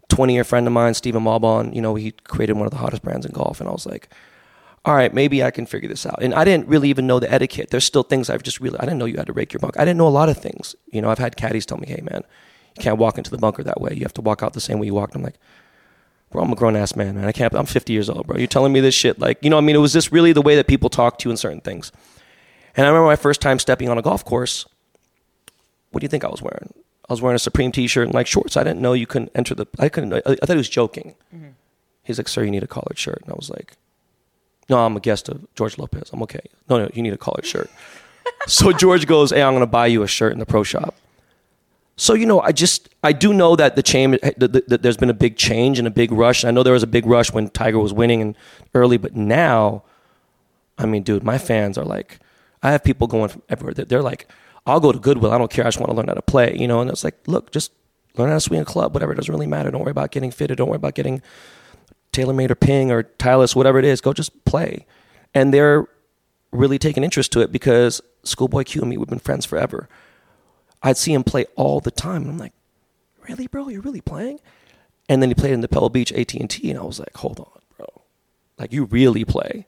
20 0.09 0.33
year 0.33 0.43
friend 0.43 0.65
of 0.65 0.73
mine, 0.73 0.93
Stephen 0.93 1.23
Malbon, 1.23 1.75
you 1.75 1.81
know, 1.81 1.95
he 1.95 2.11
created 2.11 2.53
one 2.53 2.65
of 2.65 2.71
the 2.71 2.77
hottest 2.77 3.03
brands 3.03 3.25
in 3.25 3.31
golf. 3.31 3.59
And 3.59 3.69
I 3.69 3.71
was 3.71 3.85
like, 3.85 4.09
all 4.85 4.95
right, 4.95 5.13
maybe 5.13 5.43
I 5.43 5.51
can 5.51 5.65
figure 5.65 5.89
this 5.89 6.05
out. 6.05 6.21
And 6.21 6.33
I 6.33 6.45
didn't 6.45 6.67
really 6.67 6.89
even 6.89 7.05
know 7.05 7.19
the 7.19 7.31
etiquette. 7.31 7.69
There's 7.69 7.83
still 7.83 8.03
things 8.03 8.29
I've 8.29 8.43
just 8.43 8.59
really, 8.59 8.79
I 8.79 8.85
didn't 8.85 8.97
know 8.97 9.05
you 9.05 9.17
had 9.17 9.27
to 9.27 9.33
rake 9.33 9.51
your 9.51 9.59
bunk. 9.59 9.77
I 9.77 9.85
didn't 9.85 9.97
know 9.97 10.07
a 10.07 10.09
lot 10.09 10.29
of 10.29 10.37
things. 10.37 10.75
You 10.91 11.01
know, 11.01 11.09
I've 11.09 11.19
had 11.19 11.35
caddies 11.35 11.65
tell 11.65 11.77
me, 11.77 11.87
hey, 11.87 12.01
man, 12.01 12.23
you 12.77 12.83
can't 12.83 12.97
walk 12.97 13.17
into 13.17 13.29
the 13.29 13.37
bunker 13.37 13.63
that 13.63 13.81
way. 13.81 13.93
You 13.93 14.01
have 14.01 14.13
to 14.13 14.21
walk 14.21 14.41
out 14.41 14.53
the 14.53 14.61
same 14.61 14.79
way 14.79 14.87
you 14.87 14.93
walked. 14.93 15.15
I'm 15.15 15.23
like, 15.23 15.37
bro, 16.31 16.43
I'm 16.43 16.51
a 16.51 16.55
grown 16.55 16.75
ass 16.75 16.95
man, 16.95 17.15
man. 17.15 17.25
I 17.25 17.31
can't. 17.31 17.53
I'm 17.53 17.65
50 17.65 17.91
years 17.91 18.09
old, 18.09 18.27
bro. 18.27 18.37
You're 18.37 18.47
telling 18.47 18.71
me 18.71 18.79
this 18.79 18.95
shit, 18.95 19.19
like, 19.19 19.43
you 19.43 19.49
know, 19.49 19.57
I 19.57 19.61
mean, 19.61 19.75
it 19.75 19.79
was 19.79 19.93
just 19.93 20.11
really 20.11 20.31
the 20.31 20.41
way 20.41 20.55
that 20.55 20.67
people 20.67 20.89
talk 20.89 21.19
to 21.19 21.27
you 21.27 21.31
in 21.31 21.37
certain 21.37 21.61
things. 21.61 21.91
And 22.75 22.85
I 22.85 22.89
remember 22.89 23.07
my 23.07 23.15
first 23.17 23.41
time 23.41 23.59
stepping 23.59 23.89
on 23.89 23.97
a 23.97 24.01
golf 24.01 24.23
course. 24.23 24.65
What 25.91 25.99
do 26.01 26.05
you 26.05 26.09
think 26.09 26.23
I 26.23 26.29
was 26.29 26.41
wearing? 26.41 26.73
I 27.09 27.13
was 27.13 27.21
wearing 27.21 27.35
a 27.35 27.39
Supreme 27.39 27.71
T-shirt 27.71 28.05
and 28.05 28.13
like 28.13 28.27
shorts. 28.27 28.55
I 28.55 28.63
didn't 28.63 28.79
know 28.79 28.93
you 28.93 29.07
couldn't 29.07 29.31
enter 29.33 29.55
the. 29.55 29.65
I 29.79 29.89
couldn't. 29.89 30.13
I, 30.13 30.21
I 30.25 30.35
thought 30.35 30.49
he 30.49 30.57
was 30.57 30.69
joking. 30.69 31.15
Mm-hmm. 31.35 31.49
He's 32.03 32.19
like, 32.19 32.27
"Sir, 32.27 32.43
you 32.43 32.51
need 32.51 32.63
a 32.63 32.67
collared 32.67 32.97
shirt," 32.99 33.21
and 33.23 33.31
I 33.31 33.35
was 33.35 33.49
like, 33.49 33.75
"No, 34.69 34.77
I'm 34.77 34.95
a 34.95 34.99
guest 34.99 35.29
of 35.29 35.45
George 35.55 35.77
Lopez. 35.77 36.09
I'm 36.13 36.21
okay. 36.23 36.41
No, 36.69 36.77
no, 36.77 36.89
you 36.93 37.01
need 37.01 37.13
a 37.13 37.17
collared 37.17 37.45
shirt." 37.45 37.69
so 38.47 38.71
George 38.83 39.07
goes, 39.07 39.31
"Hey, 39.31 39.41
I'm 39.41 39.53
going 39.53 39.61
to 39.61 39.67
buy 39.67 39.87
you 39.87 40.03
a 40.03 40.07
shirt 40.07 40.33
in 40.33 40.39
the 40.39 40.45
pro 40.45 40.63
shop." 40.63 40.95
So 41.99 42.13
you 42.13 42.25
know, 42.25 42.39
I 42.39 42.53
just 42.53 42.87
I 43.03 43.11
do 43.11 43.33
know 43.33 43.57
that 43.57 43.75
the 43.75 43.83
change 43.83 44.19
eh, 44.23 44.31
that 44.37 44.81
there's 44.81 44.95
been 44.95 45.09
a 45.09 45.13
big 45.13 45.35
change 45.35 45.79
and 45.79 45.87
a 45.87 45.91
big 45.91 46.13
rush. 46.13 46.45
I 46.45 46.51
know 46.51 46.63
there 46.63 46.71
was 46.73 46.83
a 46.83 46.87
big 46.87 47.05
rush 47.05 47.33
when 47.33 47.49
Tiger 47.49 47.77
was 47.77 47.91
winning 47.91 48.21
and 48.21 48.37
early, 48.73 48.97
but 48.97 49.17
now, 49.17 49.83
I 50.77 50.85
mean, 50.85 51.03
dude, 51.03 51.23
my 51.25 51.37
fans 51.37 51.77
are 51.77 51.83
like, 51.83 52.19
I 52.63 52.71
have 52.71 52.85
people 52.85 53.07
going 53.07 53.27
from 53.27 53.41
everywhere. 53.49 53.73
They're 53.73 54.01
like, 54.01 54.29
I'll 54.65 54.79
go 54.79 54.93
to 54.93 54.99
Goodwill. 54.99 55.31
I 55.31 55.37
don't 55.37 55.51
care. 55.51 55.65
I 55.65 55.67
just 55.67 55.79
want 55.79 55.89
to 55.89 55.95
learn 55.95 56.07
how 56.07 56.13
to 56.13 56.21
play. 56.21 56.55
You 56.57 56.69
know, 56.69 56.79
and 56.79 56.89
it's 56.89 57.03
like, 57.03 57.15
look, 57.27 57.51
just 57.51 57.73
learn 58.15 58.29
how 58.29 58.35
to 58.35 58.39
swing 58.39 58.61
a 58.61 58.65
club. 58.65 58.93
Whatever, 58.93 59.11
it 59.11 59.15
doesn't 59.15 59.33
really 59.33 59.45
matter. 59.47 59.69
Don't 59.69 59.81
worry 59.81 59.91
about 59.91 60.11
getting 60.11 60.31
fitted. 60.31 60.57
Don't 60.57 60.69
worry 60.69 60.77
about 60.77 60.95
getting 60.95 61.21
TaylorMade 62.11 62.51
or 62.51 62.55
Ping 62.55 62.91
or 62.91 63.03
Titleist, 63.03 63.55
whatever 63.55 63.79
it 63.79 63.85
is. 63.85 64.01
Go 64.01 64.13
just 64.13 64.45
play. 64.45 64.85
And 65.33 65.53
they're 65.53 65.87
really 66.51 66.79
taking 66.79 67.03
interest 67.03 67.31
to 67.33 67.41
it 67.41 67.51
because 67.51 68.01
Schoolboy 68.23 68.63
Q 68.63 68.81
and 68.81 68.89
me, 68.89 68.97
we've 68.97 69.07
been 69.07 69.19
friends 69.19 69.45
forever. 69.45 69.87
I'd 70.81 70.97
see 70.97 71.13
him 71.13 71.23
play 71.23 71.45
all 71.55 71.79
the 71.79 71.91
time. 71.91 72.23
And 72.23 72.31
I'm 72.31 72.37
like, 72.37 72.53
really, 73.27 73.47
bro? 73.47 73.69
You're 73.69 73.81
really 73.81 74.01
playing? 74.01 74.39
And 75.07 75.21
then 75.21 75.29
he 75.29 75.35
played 75.35 75.53
in 75.53 75.61
the 75.61 75.67
Pebble 75.67 75.89
Beach 75.89 76.11
AT&T, 76.11 76.69
and 76.69 76.79
I 76.79 76.83
was 76.83 76.99
like, 76.99 77.15
hold 77.17 77.39
on, 77.39 77.61
bro. 77.77 77.87
Like, 78.57 78.71
you 78.71 78.85
really 78.85 79.25
play. 79.25 79.65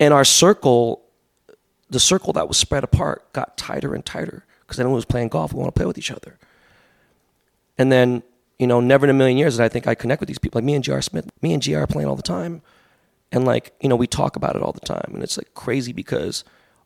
And 0.00 0.14
our 0.14 0.24
circle, 0.24 1.02
the 1.90 2.00
circle 2.00 2.32
that 2.32 2.48
was 2.48 2.56
spread 2.56 2.84
apart 2.84 3.32
got 3.32 3.56
tighter 3.56 3.94
and 3.94 4.04
tighter 4.04 4.46
because 4.60 4.80
anyone 4.80 4.96
was 4.96 5.04
playing 5.04 5.28
golf, 5.28 5.52
we 5.52 5.60
want 5.60 5.74
to 5.74 5.78
play 5.78 5.86
with 5.86 5.98
each 5.98 6.10
other. 6.10 6.38
And 7.76 7.92
then, 7.92 8.22
you 8.58 8.66
know, 8.66 8.80
never 8.80 9.06
in 9.06 9.10
a 9.10 9.14
million 9.14 9.36
years 9.36 9.56
did 9.56 9.64
I 9.64 9.68
think 9.68 9.86
I'd 9.86 9.98
connect 9.98 10.20
with 10.20 10.28
these 10.28 10.38
people. 10.38 10.58
Like 10.58 10.64
me 10.64 10.74
and 10.74 10.84
J.R. 10.84 11.02
Smith, 11.02 11.30
me 11.42 11.52
and 11.52 11.62
J.R. 11.62 11.82
are 11.82 11.86
playing 11.86 12.08
all 12.08 12.16
the 12.16 12.22
time. 12.22 12.62
And 13.32 13.44
like, 13.44 13.74
you 13.80 13.88
know, 13.88 13.96
we 13.96 14.06
talk 14.06 14.36
about 14.36 14.54
it 14.54 14.62
all 14.62 14.72
the 14.72 14.80
time. 14.80 15.10
And 15.12 15.22
it's 15.22 15.36
like 15.36 15.54
crazy 15.54 15.92
because 15.92 16.44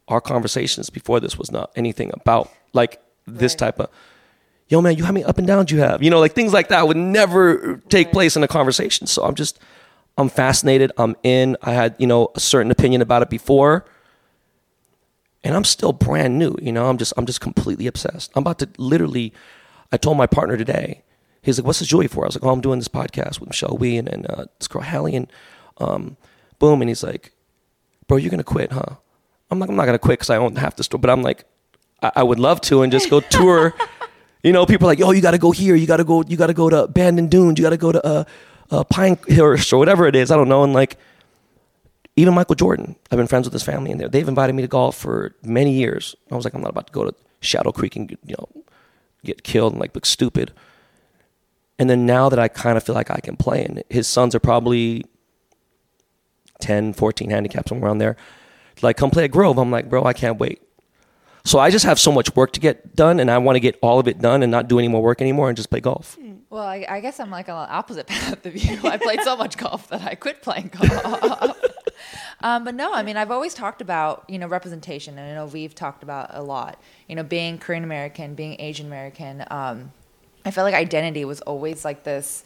our 0.09 0.21
conversations 0.21 0.91
before 0.91 1.21
this 1.21 1.39
was 1.39 1.51
not 1.51 1.71
anything 1.77 2.11
about 2.15 2.51
like 2.73 3.01
this 3.27 3.53
right. 3.53 3.59
type 3.59 3.81
of 3.81 3.91
yo 4.69 4.81
man 4.81 4.97
you 4.97 5.05
how 5.05 5.13
many 5.13 5.25
up 5.25 5.39
and 5.39 5.47
downs 5.47 5.71
you 5.71 5.79
have 5.79 6.03
you 6.03 6.11
know 6.11 6.21
like 6.21 6.33
things 6.33 6.53
like 6.53 6.69
that 6.69 6.87
would 6.87 6.97
never 6.97 7.77
take 7.89 8.09
right. 8.09 8.15
place 8.15 8.37
in 8.37 8.43
a 8.43 8.49
conversation 8.49 9.07
so 9.07 9.23
i'm 9.23 9.35
just 9.35 9.59
i'm 10.17 10.29
fascinated 10.29 10.93
i'm 10.99 11.17
in 11.23 11.57
i 11.63 11.73
had 11.73 11.95
you 11.99 12.07
know 12.07 12.31
a 12.35 12.41
certain 12.41 12.71
opinion 12.71 13.03
about 13.03 13.23
it 13.23 13.31
before 13.31 13.85
and 15.45 15.55
i'm 15.55 15.65
still 15.65 15.93
brand 15.93 16.39
new 16.39 16.55
you 16.61 16.73
know 16.73 16.89
i'm 16.89 16.99
just 16.99 17.13
i'm 17.17 17.27
just 17.27 17.41
completely 17.41 17.87
obsessed 17.87 18.31
i'm 18.35 18.43
about 18.43 18.59
to 18.59 18.69
literally 18.79 19.33
i 19.93 19.97
told 19.97 20.17
my 20.17 20.27
partner 20.27 20.57
today 20.57 21.03
he's 21.43 21.59
like 21.59 21.67
what's 21.67 21.79
this 21.79 21.89
joy 21.89 22.09
for 22.09 22.25
i 22.25 22.27
was 22.27 22.37
like 22.37 22.45
oh 22.45 22.51
i'm 22.51 22.61
doing 22.61 22.79
this 22.79 22.89
podcast 22.89 23.41
with 23.41 23.49
michelle 23.49 23.77
wie 23.77 23.97
and, 23.97 24.09
and 24.09 24.27
uh, 24.31 24.47
this 24.59 24.69
girl 24.69 24.83
hallie 24.83 25.17
and 25.17 25.31
um, 25.79 26.17
boom 26.59 26.83
and 26.83 26.89
he's 26.89 27.03
like 27.03 27.33
bro 28.07 28.17
you're 28.17 28.31
gonna 28.31 28.43
quit 28.43 28.73
huh 28.73 28.97
i'm 29.51 29.59
like 29.59 29.69
i'm 29.71 29.77
not 29.77 29.87
gonna 29.87 29.99
quit 29.99 30.19
because 30.19 30.31
i 30.31 30.37
own 30.37 30.57
half 30.57 30.77
the 30.77 30.85
store 30.85 30.99
but 30.99 31.11
i'm 31.11 31.23
like 31.23 31.45
I, 32.03 32.13
I 32.17 32.23
would 32.23 32.39
love 32.39 32.61
to 32.63 32.83
and 32.83 32.93
just 32.93 33.11
go 33.11 33.21
tour. 33.31 33.75
you 34.43 34.53
know, 34.53 34.67
people 34.67 34.87
are 34.87 34.93
like, 34.93 35.01
"Oh, 35.01 35.11
you 35.11 35.21
got 35.21 35.33
to 35.33 35.39
go 35.39 35.51
here. 35.51 35.75
You 35.75 35.87
got 35.87 35.99
to 35.99 36.05
go. 36.05 36.23
You 36.27 36.37
got 36.37 36.49
to 36.49 36.55
go 36.55 36.71
to 36.71 36.87
Bandon 36.89 37.29
Dunes. 37.29 37.59
You 37.59 37.65
got 37.65 37.71
to 37.71 37.77
go 37.77 37.93
to 37.93 38.07
uh, 38.07 38.25
uh, 38.71 38.85
Pinehurst 38.85 39.73
or 39.73 39.79
whatever 39.79 40.07
it 40.07 40.17
is. 40.17 40.31
I 40.31 40.37
don't 40.37 40.49
know." 40.49 40.65
And 40.65 40.73
like, 40.73 40.97
even 42.17 42.35
Michael 42.35 42.55
Jordan, 42.55 42.97
I've 43.11 43.19
been 43.19 43.27
friends 43.27 43.47
with 43.47 43.53
his 43.53 43.63
family, 43.63 43.93
and 43.93 44.01
they've 44.01 44.29
invited 44.29 44.55
me 44.55 44.63
to 44.63 44.69
golf 44.69 44.97
for 44.97 45.35
many 45.43 45.73
years. 45.73 46.15
I 46.31 46.37
was 46.37 46.45
like, 46.45 46.55
I'm 46.55 46.63
not 46.63 46.71
about 46.71 46.87
to 46.89 46.93
go 46.93 47.05
to 47.05 47.15
Shadow 47.41 47.73
Creek 47.73 47.97
and 47.97 48.11
you 48.11 48.35
know 48.39 48.65
get 49.25 49.43
killed 49.43 49.73
and 49.73 49.81
like 49.81 49.95
look 49.95 50.07
stupid. 50.07 50.53
And 51.79 51.89
then 51.89 52.07
now 52.07 52.29
that 52.29 52.39
I 52.39 52.49
kind 52.49 52.77
of 52.77 52.83
feel 52.83 52.95
like 52.95 53.11
I 53.11 53.21
can 53.21 53.37
play, 53.37 53.65
and 53.65 53.85
his 53.89 54.09
sons 54.09 54.35
are 54.35 54.41
probably 54.41 55.05
10, 56.61 56.93
14 56.93 57.31
handicaps, 57.31 57.69
somewhere 57.69 57.89
around 57.89 57.99
there. 57.99 58.17
Like, 58.83 58.97
come 58.97 59.11
play 59.11 59.25
at 59.25 59.31
Grove. 59.31 59.59
I'm 59.59 59.71
like, 59.71 59.89
bro, 59.89 60.05
I 60.05 60.13
can't 60.13 60.39
wait. 60.39 60.63
So 61.45 61.59
I 61.59 61.71
just 61.71 61.85
have 61.85 61.99
so 61.99 62.13
much 62.13 62.35
work 62.37 62.53
to 62.53 62.61
get 62.61 62.95
done, 62.95 63.21
and 63.21 63.31
I 63.31 63.39
want 63.39 63.57
to 63.57 63.61
get 63.61 63.79
all 63.81 63.99
of 63.99 64.09
it 64.09 64.21
done 64.21 64.43
and 64.43 64.51
not 64.51 64.69
do 64.69 64.79
any 64.79 64.89
more 64.89 65.03
work 65.03 65.21
anymore 65.21 65.49
and 65.49 65.57
just 65.57 65.71
play 65.71 65.81
golf. 65.81 66.19
Well, 66.51 66.63
I, 66.65 66.87
I 66.89 67.01
guess 67.01 67.21
I'm 67.21 67.31
like 67.31 67.49
on 67.49 67.67
the 67.67 67.73
opposite 67.73 68.07
path 68.09 68.45
of 68.45 68.57
you. 68.57 68.79
I 68.85 68.97
played 68.97 69.23
so 69.23 69.37
much 69.37 69.57
golf 69.57 69.89
that 69.89 70.03
I 70.03 70.15
quit 70.15 70.43
playing 70.43 70.71
golf. 70.79 71.57
um, 72.41 72.65
but 72.65 72.75
no, 72.75 72.93
I 72.93 73.03
mean, 73.03 73.17
I've 73.17 73.31
always 73.31 73.55
talked 73.55 73.81
about, 73.81 74.25
you 74.29 74.39
know, 74.39 74.47
representation. 74.47 75.19
And 75.19 75.31
I 75.31 75.35
know 75.35 75.47
we've 75.47 75.75
talked 75.75 76.03
about 76.03 76.31
a 76.33 76.43
lot, 76.43 76.81
you 77.09 77.17
know, 77.17 77.23
being 77.23 77.59
Korean 77.59 77.85
American, 77.85 78.35
being 78.35 78.61
Asian 78.61 78.87
American. 78.87 79.45
Um, 79.51 79.93
I 80.45 80.51
felt 80.51 80.65
like 80.65 80.75
identity 80.75 81.25
was 81.25 81.41
always 81.43 81.85
like 81.85 82.05
this 82.05 82.45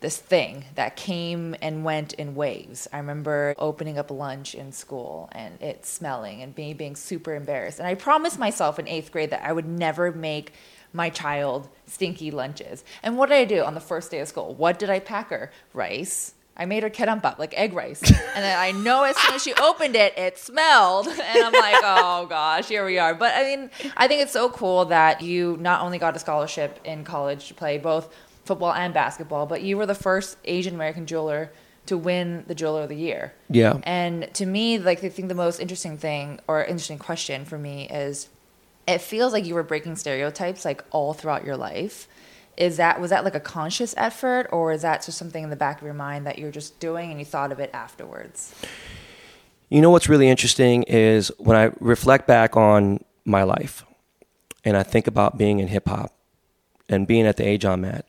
this 0.00 0.16
thing 0.16 0.64
that 0.76 0.96
came 0.96 1.56
and 1.60 1.84
went 1.84 2.12
in 2.12 2.34
waves. 2.34 2.86
I 2.92 2.98
remember 2.98 3.54
opening 3.58 3.98
up 3.98 4.10
lunch 4.10 4.54
in 4.54 4.72
school 4.72 5.28
and 5.32 5.60
it 5.60 5.84
smelling 5.84 6.42
and 6.42 6.56
me 6.56 6.72
being 6.72 6.94
super 6.94 7.34
embarrassed. 7.34 7.78
And 7.78 7.88
I 7.88 7.94
promised 7.94 8.38
myself 8.38 8.78
in 8.78 8.86
eighth 8.86 9.10
grade 9.10 9.30
that 9.30 9.42
I 9.42 9.52
would 9.52 9.66
never 9.66 10.12
make 10.12 10.52
my 10.92 11.10
child 11.10 11.68
stinky 11.86 12.30
lunches. 12.30 12.84
And 13.02 13.18
what 13.18 13.28
did 13.28 13.38
I 13.38 13.44
do 13.44 13.62
on 13.64 13.74
the 13.74 13.80
first 13.80 14.10
day 14.10 14.20
of 14.20 14.28
school? 14.28 14.54
What 14.54 14.78
did 14.78 14.90
I 14.90 15.00
pack 15.00 15.30
her? 15.30 15.50
Rice. 15.74 16.34
I 16.58 16.66
made 16.66 16.82
her 16.82 16.90
gyeranbap, 16.90 17.38
like 17.38 17.54
egg 17.56 17.72
rice. 17.72 18.02
And 18.02 18.44
then 18.44 18.58
I 18.58 18.72
know 18.72 19.04
as 19.04 19.16
soon 19.16 19.34
as 19.34 19.42
she 19.42 19.54
opened 19.54 19.94
it, 19.94 20.16
it 20.18 20.38
smelled. 20.38 21.06
And 21.28 21.44
I'm 21.44 21.52
like, 21.52 21.76
oh 21.82 22.26
gosh, 22.28 22.68
here 22.68 22.84
we 22.84 22.98
are. 22.98 23.14
But 23.14 23.34
I 23.36 23.44
mean, 23.44 23.70
I 23.96 24.08
think 24.08 24.22
it's 24.22 24.32
so 24.32 24.48
cool 24.48 24.86
that 24.86 25.20
you 25.22 25.56
not 25.60 25.82
only 25.82 25.98
got 25.98 26.16
a 26.16 26.18
scholarship 26.18 26.80
in 26.84 27.04
college 27.04 27.48
to 27.48 27.54
play 27.54 27.78
both 27.78 28.12
football 28.44 28.72
and 28.72 28.94
basketball, 28.94 29.46
but 29.46 29.62
you 29.62 29.76
were 29.76 29.86
the 29.86 29.94
first 29.94 30.38
Asian 30.44 30.74
American 30.74 31.06
jeweler 31.06 31.52
to 31.86 31.96
win 31.96 32.44
the 32.46 32.54
jeweler 32.54 32.82
of 32.82 32.88
the 32.88 32.96
year. 32.96 33.34
Yeah. 33.50 33.80
And 33.82 34.32
to 34.34 34.46
me, 34.46 34.78
like 34.78 35.04
I 35.04 35.08
think 35.08 35.28
the 35.28 35.34
most 35.34 35.60
interesting 35.60 35.98
thing 35.98 36.40
or 36.48 36.64
interesting 36.64 36.98
question 36.98 37.44
for 37.44 37.58
me 37.58 37.88
is 37.88 38.28
it 38.86 39.00
feels 39.00 39.32
like 39.32 39.44
you 39.44 39.54
were 39.54 39.62
breaking 39.62 39.96
stereotypes 39.96 40.64
like 40.64 40.82
all 40.90 41.12
throughout 41.12 41.44
your 41.44 41.56
life. 41.56 42.08
Is 42.58 42.76
that 42.78 43.00
was 43.00 43.10
that 43.10 43.24
like 43.24 43.36
a 43.36 43.40
conscious 43.40 43.94
effort 43.96 44.48
or 44.50 44.72
is 44.72 44.82
that 44.82 45.04
just 45.04 45.16
something 45.16 45.44
in 45.44 45.48
the 45.48 45.56
back 45.56 45.78
of 45.78 45.84
your 45.84 45.94
mind 45.94 46.26
that 46.26 46.38
you're 46.38 46.50
just 46.50 46.80
doing 46.80 47.10
and 47.10 47.20
you 47.20 47.24
thought 47.24 47.52
of 47.52 47.60
it 47.60 47.70
afterwards? 47.72 48.52
You 49.68 49.80
know 49.80 49.90
what's 49.90 50.08
really 50.08 50.28
interesting 50.28 50.82
is 50.82 51.30
when 51.38 51.56
I 51.56 51.70
reflect 51.78 52.26
back 52.26 52.56
on 52.56 53.04
my 53.24 53.44
life 53.44 53.84
and 54.64 54.76
I 54.76 54.82
think 54.82 55.06
about 55.06 55.38
being 55.38 55.60
in 55.60 55.68
hip 55.68 55.88
hop 55.88 56.12
and 56.88 57.06
being 57.06 57.26
at 57.26 57.36
the 57.36 57.46
age 57.46 57.64
I'm 57.64 57.84
at 57.84 58.06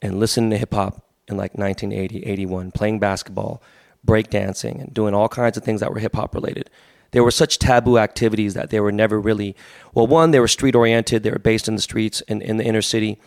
and 0.00 0.20
listening 0.20 0.50
to 0.50 0.58
hip 0.58 0.72
hop 0.72 1.04
in 1.26 1.36
like 1.36 1.54
1980, 1.54 2.24
81, 2.26 2.70
playing 2.70 3.00
basketball, 3.00 3.60
breakdancing, 4.06 4.80
and 4.80 4.94
doing 4.94 5.14
all 5.14 5.28
kinds 5.28 5.56
of 5.56 5.64
things 5.64 5.80
that 5.80 5.92
were 5.92 5.98
hip 5.98 6.14
hop 6.14 6.34
related. 6.34 6.70
There 7.10 7.24
were 7.24 7.30
such 7.30 7.58
taboo 7.58 7.98
activities 7.98 8.54
that 8.54 8.70
they 8.70 8.80
were 8.80 8.92
never 8.92 9.18
really, 9.18 9.56
well, 9.94 10.06
one, 10.06 10.30
they 10.30 10.40
were 10.40 10.48
street 10.48 10.74
oriented, 10.74 11.22
they 11.22 11.30
were 11.30 11.38
based 11.38 11.66
in 11.66 11.74
the 11.74 11.82
streets 11.82 12.22
and 12.28 12.42
in 12.42 12.58
the 12.58 12.64
inner 12.64 12.82
city, 12.82 13.18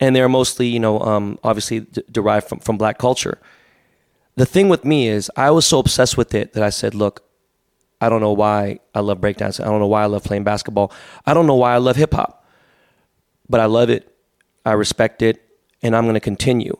and 0.00 0.14
they're 0.14 0.28
mostly, 0.28 0.68
you 0.68 0.80
know, 0.80 1.00
um, 1.00 1.38
obviously 1.42 1.80
d- 1.80 2.02
derived 2.10 2.48
from, 2.48 2.60
from 2.60 2.78
black 2.78 2.98
culture. 2.98 3.38
The 4.36 4.46
thing 4.46 4.68
with 4.68 4.84
me 4.84 5.08
is, 5.08 5.30
I 5.36 5.50
was 5.50 5.66
so 5.66 5.78
obsessed 5.80 6.16
with 6.16 6.34
it 6.34 6.52
that 6.52 6.62
I 6.62 6.70
said, 6.70 6.94
look, 6.94 7.24
I 8.00 8.08
don't 8.08 8.20
know 8.20 8.32
why 8.32 8.78
I 8.94 9.00
love 9.00 9.18
breakdancing. 9.20 9.62
I 9.62 9.64
don't 9.64 9.80
know 9.80 9.88
why 9.88 10.02
I 10.02 10.06
love 10.06 10.22
playing 10.22 10.44
basketball. 10.44 10.92
I 11.26 11.34
don't 11.34 11.46
know 11.46 11.56
why 11.56 11.74
I 11.74 11.78
love 11.78 11.96
hip 11.96 12.14
hop, 12.14 12.46
but 13.48 13.60
I 13.60 13.64
love 13.64 13.90
it. 13.90 14.14
I 14.64 14.72
respect 14.72 15.22
it 15.22 15.42
and 15.82 15.96
I'm 15.96 16.04
going 16.04 16.14
to 16.14 16.20
continue. 16.20 16.76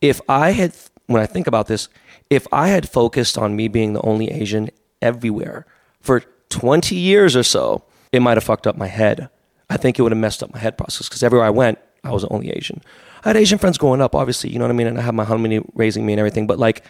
If 0.00 0.20
I 0.28 0.52
had, 0.52 0.74
when 1.06 1.20
I 1.20 1.26
think 1.26 1.46
about 1.46 1.66
this, 1.66 1.88
if 2.30 2.46
I 2.52 2.68
had 2.68 2.88
focused 2.88 3.36
on 3.36 3.56
me 3.56 3.68
being 3.68 3.92
the 3.92 4.00
only 4.02 4.30
Asian 4.30 4.70
everywhere 5.02 5.66
for 6.00 6.20
20 6.48 6.94
years 6.94 7.36
or 7.36 7.42
so, 7.42 7.84
it 8.12 8.20
might 8.20 8.36
have 8.36 8.44
fucked 8.44 8.66
up 8.66 8.76
my 8.76 8.86
head. 8.86 9.28
I 9.68 9.76
think 9.76 9.98
it 9.98 10.02
would 10.02 10.12
have 10.12 10.18
messed 10.18 10.42
up 10.42 10.52
my 10.52 10.58
head 10.58 10.78
process 10.78 11.08
because 11.08 11.22
everywhere 11.22 11.46
I 11.46 11.50
went, 11.50 11.78
I 12.04 12.12
was 12.12 12.22
the 12.22 12.28
only 12.28 12.50
Asian. 12.50 12.82
I 13.24 13.30
had 13.30 13.36
Asian 13.36 13.58
friends 13.58 13.78
growing 13.78 14.00
up, 14.00 14.14
obviously, 14.14 14.50
you 14.50 14.58
know 14.58 14.64
what 14.64 14.70
I 14.70 14.74
mean? 14.74 14.86
And 14.86 14.98
I 14.98 15.02
had 15.02 15.14
my 15.14 15.24
homie 15.24 15.68
raising 15.74 16.04
me 16.04 16.12
and 16.12 16.20
everything. 16.20 16.46
But 16.46 16.58
like, 16.58 16.84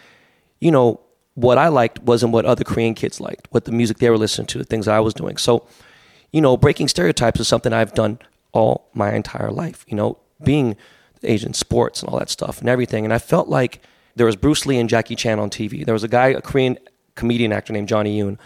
you 0.59 0.71
know, 0.71 0.99
what 1.35 1.57
I 1.57 1.69
liked 1.69 1.99
wasn't 2.03 2.33
what 2.33 2.45
other 2.45 2.63
Korean 2.63 2.93
kids 2.93 3.19
liked, 3.19 3.47
what 3.51 3.65
the 3.65 3.71
music 3.71 3.97
they 3.97 4.09
were 4.09 4.17
listening 4.17 4.47
to, 4.47 4.57
the 4.57 4.63
things 4.63 4.87
I 4.87 4.99
was 4.99 5.13
doing. 5.13 5.37
So, 5.37 5.65
you 6.31 6.41
know, 6.41 6.57
breaking 6.57 6.89
stereotypes 6.89 7.39
is 7.39 7.47
something 7.47 7.73
I've 7.73 7.93
done 7.93 8.19
all 8.51 8.89
my 8.93 9.13
entire 9.13 9.51
life. 9.51 9.85
You 9.87 9.95
know, 9.95 10.17
being 10.43 10.75
Asian 11.23 11.53
sports 11.53 12.01
and 12.01 12.09
all 12.09 12.19
that 12.19 12.29
stuff 12.29 12.59
and 12.59 12.69
everything. 12.69 13.03
And 13.03 13.13
I 13.13 13.19
felt 13.19 13.47
like 13.47 13.81
there 14.15 14.25
was 14.25 14.35
Bruce 14.35 14.65
Lee 14.65 14.77
and 14.77 14.89
Jackie 14.89 15.15
Chan 15.15 15.39
on 15.39 15.49
TV. 15.49 15.85
There 15.85 15.93
was 15.93 16.03
a 16.03 16.07
guy, 16.07 16.27
a 16.27 16.41
Korean 16.41 16.77
comedian 17.15 17.51
actor 17.51 17.73
named 17.73 17.87
Johnny 17.87 18.19
Yune, 18.19 18.37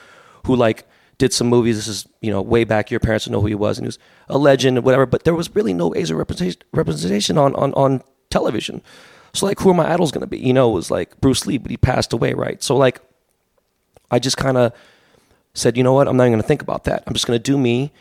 who 0.45 0.55
like 0.55 0.87
did 1.19 1.31
some 1.31 1.47
movies. 1.47 1.75
This 1.75 1.87
is 1.87 2.07
you 2.21 2.31
know 2.31 2.41
way 2.41 2.63
back. 2.63 2.89
Your 2.89 2.99
parents 2.99 3.27
would 3.27 3.33
know 3.33 3.41
who 3.41 3.47
he 3.47 3.55
was, 3.55 3.77
and 3.77 3.85
he 3.85 3.89
was 3.89 3.99
a 4.27 4.39
legend 4.39 4.77
and 4.77 4.85
whatever. 4.85 5.05
But 5.05 5.25
there 5.25 5.35
was 5.35 5.53
really 5.55 5.73
no 5.73 5.93
Asian 5.95 6.17
representation, 6.17 7.37
on, 7.37 7.53
on 7.53 7.73
on 7.75 8.01
television. 8.31 8.81
So 9.33 9.45
like, 9.45 9.59
who 9.59 9.69
are 9.69 9.75
my 9.75 9.91
idols 9.93 10.11
going 10.11 10.21
to 10.21 10.27
be? 10.27 10.39
You 10.39 10.53
know, 10.53 10.71
it 10.71 10.73
was 10.73 10.89
like 10.89 11.21
Bruce 11.21 11.45
Lee, 11.45 11.59
but 11.59 11.69
he 11.69 11.77
passed 11.77 12.13
away, 12.13 12.33
right? 12.33 12.63
So 12.63 12.75
like, 12.75 12.99
I 14.09 14.17
just 14.17 14.37
kind 14.37 14.57
of 14.57 14.73
said, 15.53 15.77
you 15.77 15.83
know 15.83 15.93
what? 15.93 16.07
I'm 16.07 16.17
not 16.17 16.23
even 16.23 16.33
going 16.33 16.41
to 16.41 16.47
think 16.47 16.63
about 16.63 16.85
that. 16.85 17.03
I'm 17.05 17.13
just 17.13 17.27
going 17.27 17.37
to 17.37 17.43
do 17.43 17.57
me. 17.57 17.91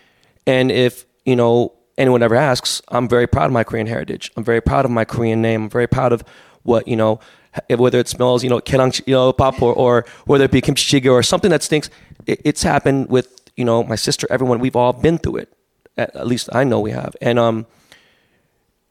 And 0.46 0.70
if 0.70 1.04
you 1.26 1.37
know 1.37 1.74
anyone 1.98 2.22
ever 2.22 2.35
asks, 2.35 2.81
I'm 2.88 3.09
very 3.09 3.26
proud 3.26 3.46
of 3.46 3.52
my 3.52 3.64
Korean 3.64 3.87
heritage. 3.87 4.31
I'm 4.37 4.44
very 4.44 4.62
proud 4.62 4.85
of 4.85 4.90
my 4.90 5.04
Korean 5.04 5.42
name. 5.42 5.64
I'm 5.64 5.70
very 5.70 5.87
proud 5.87 6.12
of 6.12 6.24
what, 6.62 6.88
you 6.88 6.96
know, 6.96 7.20
whether 7.69 7.99
it 7.99 8.09
smells, 8.09 8.45
you 8.45 8.51
know, 8.51 8.61
kerang, 8.61 9.01
you 9.07 9.15
know, 9.15 9.33
pop 9.33 9.61
or, 9.63 9.73
or 9.75 10.05
whether 10.27 10.45
it 10.45 10.51
be 10.51 10.61
kimchi 10.61 11.01
jjigae 11.01 11.13
or 11.13 11.23
something 11.23 11.51
that 11.51 11.63
stinks. 11.63 11.91
It, 12.27 12.41
it's 12.45 12.63
happened 12.63 13.09
with, 13.09 13.29
you 13.57 13.65
know, 13.65 13.83
my 13.83 13.97
sister, 13.97 14.27
everyone. 14.31 14.59
We've 14.59 14.77
all 14.77 14.93
been 14.93 15.19
through 15.19 15.37
it. 15.37 15.53
At, 15.97 16.15
at 16.15 16.27
least 16.27 16.49
I 16.53 16.65
know 16.65 16.81
we 16.81 16.93
have. 16.93 17.17
And, 17.21 17.39
um, 17.39 17.67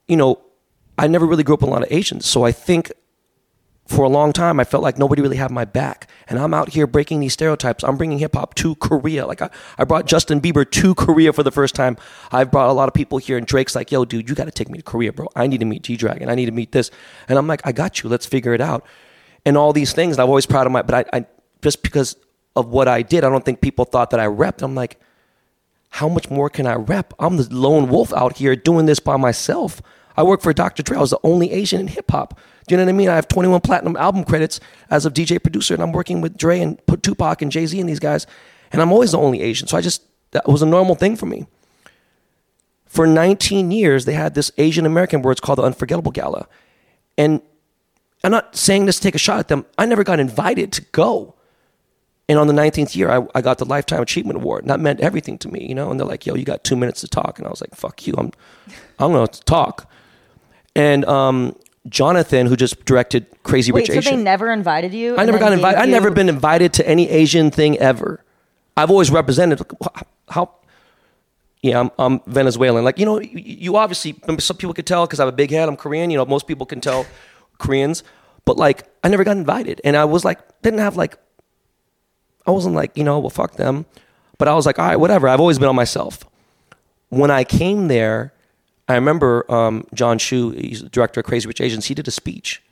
you 0.07 0.17
know, 0.17 0.41
I 0.97 1.07
never 1.07 1.25
really 1.25 1.43
grew 1.43 1.53
up 1.53 1.61
with 1.61 1.69
a 1.69 1.73
lot 1.73 1.83
of 1.83 1.91
Asians. 1.91 2.25
So 2.25 2.43
I 2.43 2.51
think 2.51 2.91
for 3.87 4.03
a 4.03 4.09
long 4.09 4.33
time, 4.33 4.59
I 4.59 4.63
felt 4.63 4.83
like 4.83 4.97
nobody 4.97 5.21
really 5.21 5.37
had 5.37 5.49
my 5.49 5.65
back. 5.65 6.09
And 6.27 6.37
I'm 6.37 6.53
out 6.53 6.69
here 6.69 6.85
breaking 6.85 7.21
these 7.21 7.33
stereotypes. 7.33 7.83
I'm 7.83 7.97
bringing 7.97 8.19
hip 8.19 8.35
hop 8.35 8.53
to 8.55 8.75
Korea. 8.75 9.25
Like, 9.25 9.41
I, 9.41 9.49
I 9.77 9.85
brought 9.85 10.05
Justin 10.05 10.41
Bieber 10.41 10.69
to 10.69 10.93
Korea 10.95 11.31
for 11.31 11.43
the 11.43 11.51
first 11.51 11.73
time. 11.73 11.97
I've 12.31 12.51
brought 12.51 12.69
a 12.69 12.73
lot 12.73 12.87
of 12.87 12.93
people 12.93 13.17
here, 13.17 13.37
and 13.37 13.47
Drake's 13.47 13.75
like, 13.75 13.91
yo, 13.91 14.05
dude, 14.05 14.29
you 14.29 14.35
got 14.35 14.45
to 14.45 14.51
take 14.51 14.69
me 14.69 14.77
to 14.77 14.83
Korea, 14.83 15.13
bro. 15.13 15.27
I 15.35 15.47
need 15.47 15.59
to 15.59 15.65
meet 15.65 15.83
G 15.83 15.95
Dragon. 15.95 16.29
I 16.29 16.35
need 16.35 16.47
to 16.47 16.51
meet 16.51 16.73
this. 16.73 16.91
And 17.29 17.39
I'm 17.39 17.47
like, 17.47 17.61
I 17.65 17.71
got 17.71 18.03
you. 18.03 18.09
Let's 18.09 18.25
figure 18.25 18.53
it 18.53 18.61
out. 18.61 18.85
And 19.45 19.57
all 19.57 19.73
these 19.73 19.93
things. 19.93 20.17
And 20.17 20.21
I'm 20.21 20.29
always 20.29 20.45
proud 20.45 20.65
of 20.65 20.73
my, 20.73 20.81
but 20.81 21.07
I, 21.13 21.17
I 21.19 21.25
just 21.61 21.81
because 21.81 22.17
of 22.55 22.67
what 22.67 22.87
I 22.87 23.01
did, 23.01 23.23
I 23.23 23.29
don't 23.29 23.45
think 23.45 23.61
people 23.61 23.85
thought 23.85 24.09
that 24.09 24.19
I 24.19 24.25
repped. 24.25 24.61
I'm 24.61 24.75
like, 24.75 24.99
how 25.89 26.09
much 26.09 26.29
more 26.29 26.49
can 26.49 26.67
I 26.67 26.75
rep? 26.75 27.13
I'm 27.19 27.37
the 27.37 27.47
lone 27.53 27.87
wolf 27.87 28.11
out 28.13 28.37
here 28.37 28.55
doing 28.55 28.85
this 28.85 28.99
by 28.99 29.17
myself. 29.17 29.81
I 30.17 30.23
work 30.23 30.41
for 30.41 30.51
Dr. 30.51 30.83
Dre. 30.83 30.97
I 30.97 31.01
was 31.01 31.11
the 31.11 31.19
only 31.23 31.51
Asian 31.51 31.79
in 31.79 31.87
hip 31.87 32.11
hop. 32.11 32.39
Do 32.67 32.73
you 32.73 32.77
know 32.77 32.83
what 32.83 32.89
I 32.89 32.93
mean? 32.93 33.09
I 33.09 33.15
have 33.15 33.27
21 33.27 33.61
platinum 33.61 33.95
album 33.95 34.23
credits 34.23 34.59
as 34.89 35.05
of 35.05 35.13
DJ 35.13 35.41
producer, 35.41 35.73
and 35.73 35.81
I'm 35.81 35.93
working 35.93 36.21
with 36.21 36.37
Dre 36.37 36.59
and 36.59 36.79
Tupac 37.01 37.41
and 37.41 37.51
Jay 37.51 37.65
Z 37.65 37.79
and 37.79 37.89
these 37.89 37.99
guys, 37.99 38.27
and 38.71 38.81
I'm 38.81 38.91
always 38.91 39.13
the 39.13 39.17
only 39.17 39.41
Asian. 39.41 39.67
So 39.67 39.77
I 39.77 39.81
just 39.81 40.03
that 40.31 40.47
was 40.47 40.61
a 40.61 40.65
normal 40.65 40.95
thing 40.95 41.15
for 41.15 41.25
me. 41.25 41.47
For 42.85 43.07
19 43.07 43.71
years, 43.71 44.05
they 44.05 44.13
had 44.13 44.33
this 44.33 44.51
Asian 44.57 44.85
American 44.85 45.21
words 45.21 45.39
called 45.39 45.59
the 45.59 45.63
Unforgettable 45.63 46.11
Gala, 46.11 46.47
and 47.17 47.41
I'm 48.23 48.31
not 48.31 48.55
saying 48.55 48.85
this 48.85 48.97
to 48.97 49.03
take 49.03 49.15
a 49.15 49.19
shot 49.19 49.39
at 49.39 49.47
them. 49.47 49.65
I 49.77 49.85
never 49.85 50.03
got 50.03 50.19
invited 50.19 50.71
to 50.73 50.81
go. 50.91 51.35
And 52.29 52.37
on 52.37 52.47
the 52.47 52.53
19th 52.53 52.95
year, 52.95 53.09
I, 53.09 53.25
I 53.35 53.41
got 53.41 53.57
the 53.57 53.65
Lifetime 53.65 54.01
Achievement 54.01 54.37
Award. 54.37 54.63
And 54.63 54.69
that 54.69 54.81
meant 54.81 54.99
everything 54.99 55.37
to 55.39 55.47
me, 55.47 55.65
you 55.65 55.73
know? 55.73 55.89
And 55.89 55.99
they're 55.99 56.07
like, 56.07 56.25
yo, 56.25 56.35
you 56.35 56.43
got 56.43 56.63
two 56.65 56.75
minutes 56.75 56.99
to 57.01 57.07
talk. 57.07 57.39
And 57.39 57.47
I 57.47 57.49
was 57.49 57.61
like, 57.61 57.73
fuck 57.73 58.05
you. 58.05 58.13
I'm, 58.17 58.31
I'm 58.99 59.13
going 59.13 59.25
to 59.25 59.41
talk. 59.41 59.89
And 60.75 61.05
um, 61.05 61.55
Jonathan, 61.89 62.47
who 62.47 62.55
just 62.55 62.83
directed 62.85 63.25
Crazy 63.43 63.71
Wait, 63.71 63.81
Rich 63.81 63.87
so 63.87 63.97
Asian. 63.99 64.17
they 64.17 64.23
never 64.23 64.51
invited 64.51 64.93
you? 64.93 65.15
I 65.17 65.25
never 65.25 65.39
got 65.39 65.53
invited. 65.53 65.79
I've 65.79 65.89
never 65.89 66.11
been 66.11 66.29
invited 66.29 66.73
to 66.73 66.87
any 66.87 67.09
Asian 67.09 67.51
thing 67.51 67.77
ever. 67.77 68.23
I've 68.75 68.91
always 68.91 69.09
represented 69.09 69.61
how. 70.29 70.53
Yeah, 71.63 71.79
I'm, 71.79 71.91
I'm 71.97 72.21
Venezuelan. 72.27 72.83
Like 72.83 72.99
you 72.99 73.05
know, 73.05 73.19
you, 73.19 73.29
you 73.33 73.75
obviously 73.75 74.15
some 74.39 74.57
people 74.57 74.73
could 74.73 74.85
tell 74.85 75.05
because 75.05 75.19
I 75.19 75.25
have 75.25 75.33
a 75.33 75.35
big 75.35 75.49
head. 75.49 75.67
I'm 75.67 75.75
Korean. 75.75 76.11
You 76.11 76.17
know, 76.17 76.25
most 76.25 76.47
people 76.47 76.65
can 76.65 76.81
tell 76.81 77.05
Koreans, 77.57 78.03
but 78.45 78.57
like 78.57 78.87
I 79.03 79.09
never 79.09 79.23
got 79.23 79.37
invited, 79.37 79.81
and 79.83 79.97
I 79.97 80.05
was 80.05 80.23
like, 80.23 80.39
didn't 80.61 80.79
have 80.79 80.95
like, 80.97 81.17
I 82.45 82.51
wasn't 82.51 82.75
like 82.75 82.95
you 82.95 83.03
know, 83.03 83.19
well 83.19 83.31
fuck 83.31 83.55
them, 83.55 83.85
but 84.37 84.47
I 84.47 84.53
was 84.53 84.65
like, 84.65 84.77
all 84.77 84.87
right, 84.87 84.97
whatever. 84.97 85.27
I've 85.27 85.39
always 85.39 85.57
been 85.57 85.67
on 85.69 85.75
myself. 85.75 86.19
When 87.09 87.31
I 87.31 87.43
came 87.43 87.87
there, 87.87 88.33
I 88.87 88.95
remember 88.95 89.49
um, 89.51 89.85
Jon 89.93 90.17
Chu, 90.17 90.51
he's 90.51 90.81
the 90.81 90.89
director 90.89 91.19
of 91.19 91.25
Crazy 91.25 91.47
Rich 91.47 91.61
Asians. 91.61 91.85
He 91.85 91.93
did 91.93 92.07
a 92.07 92.11
speech, 92.11 92.63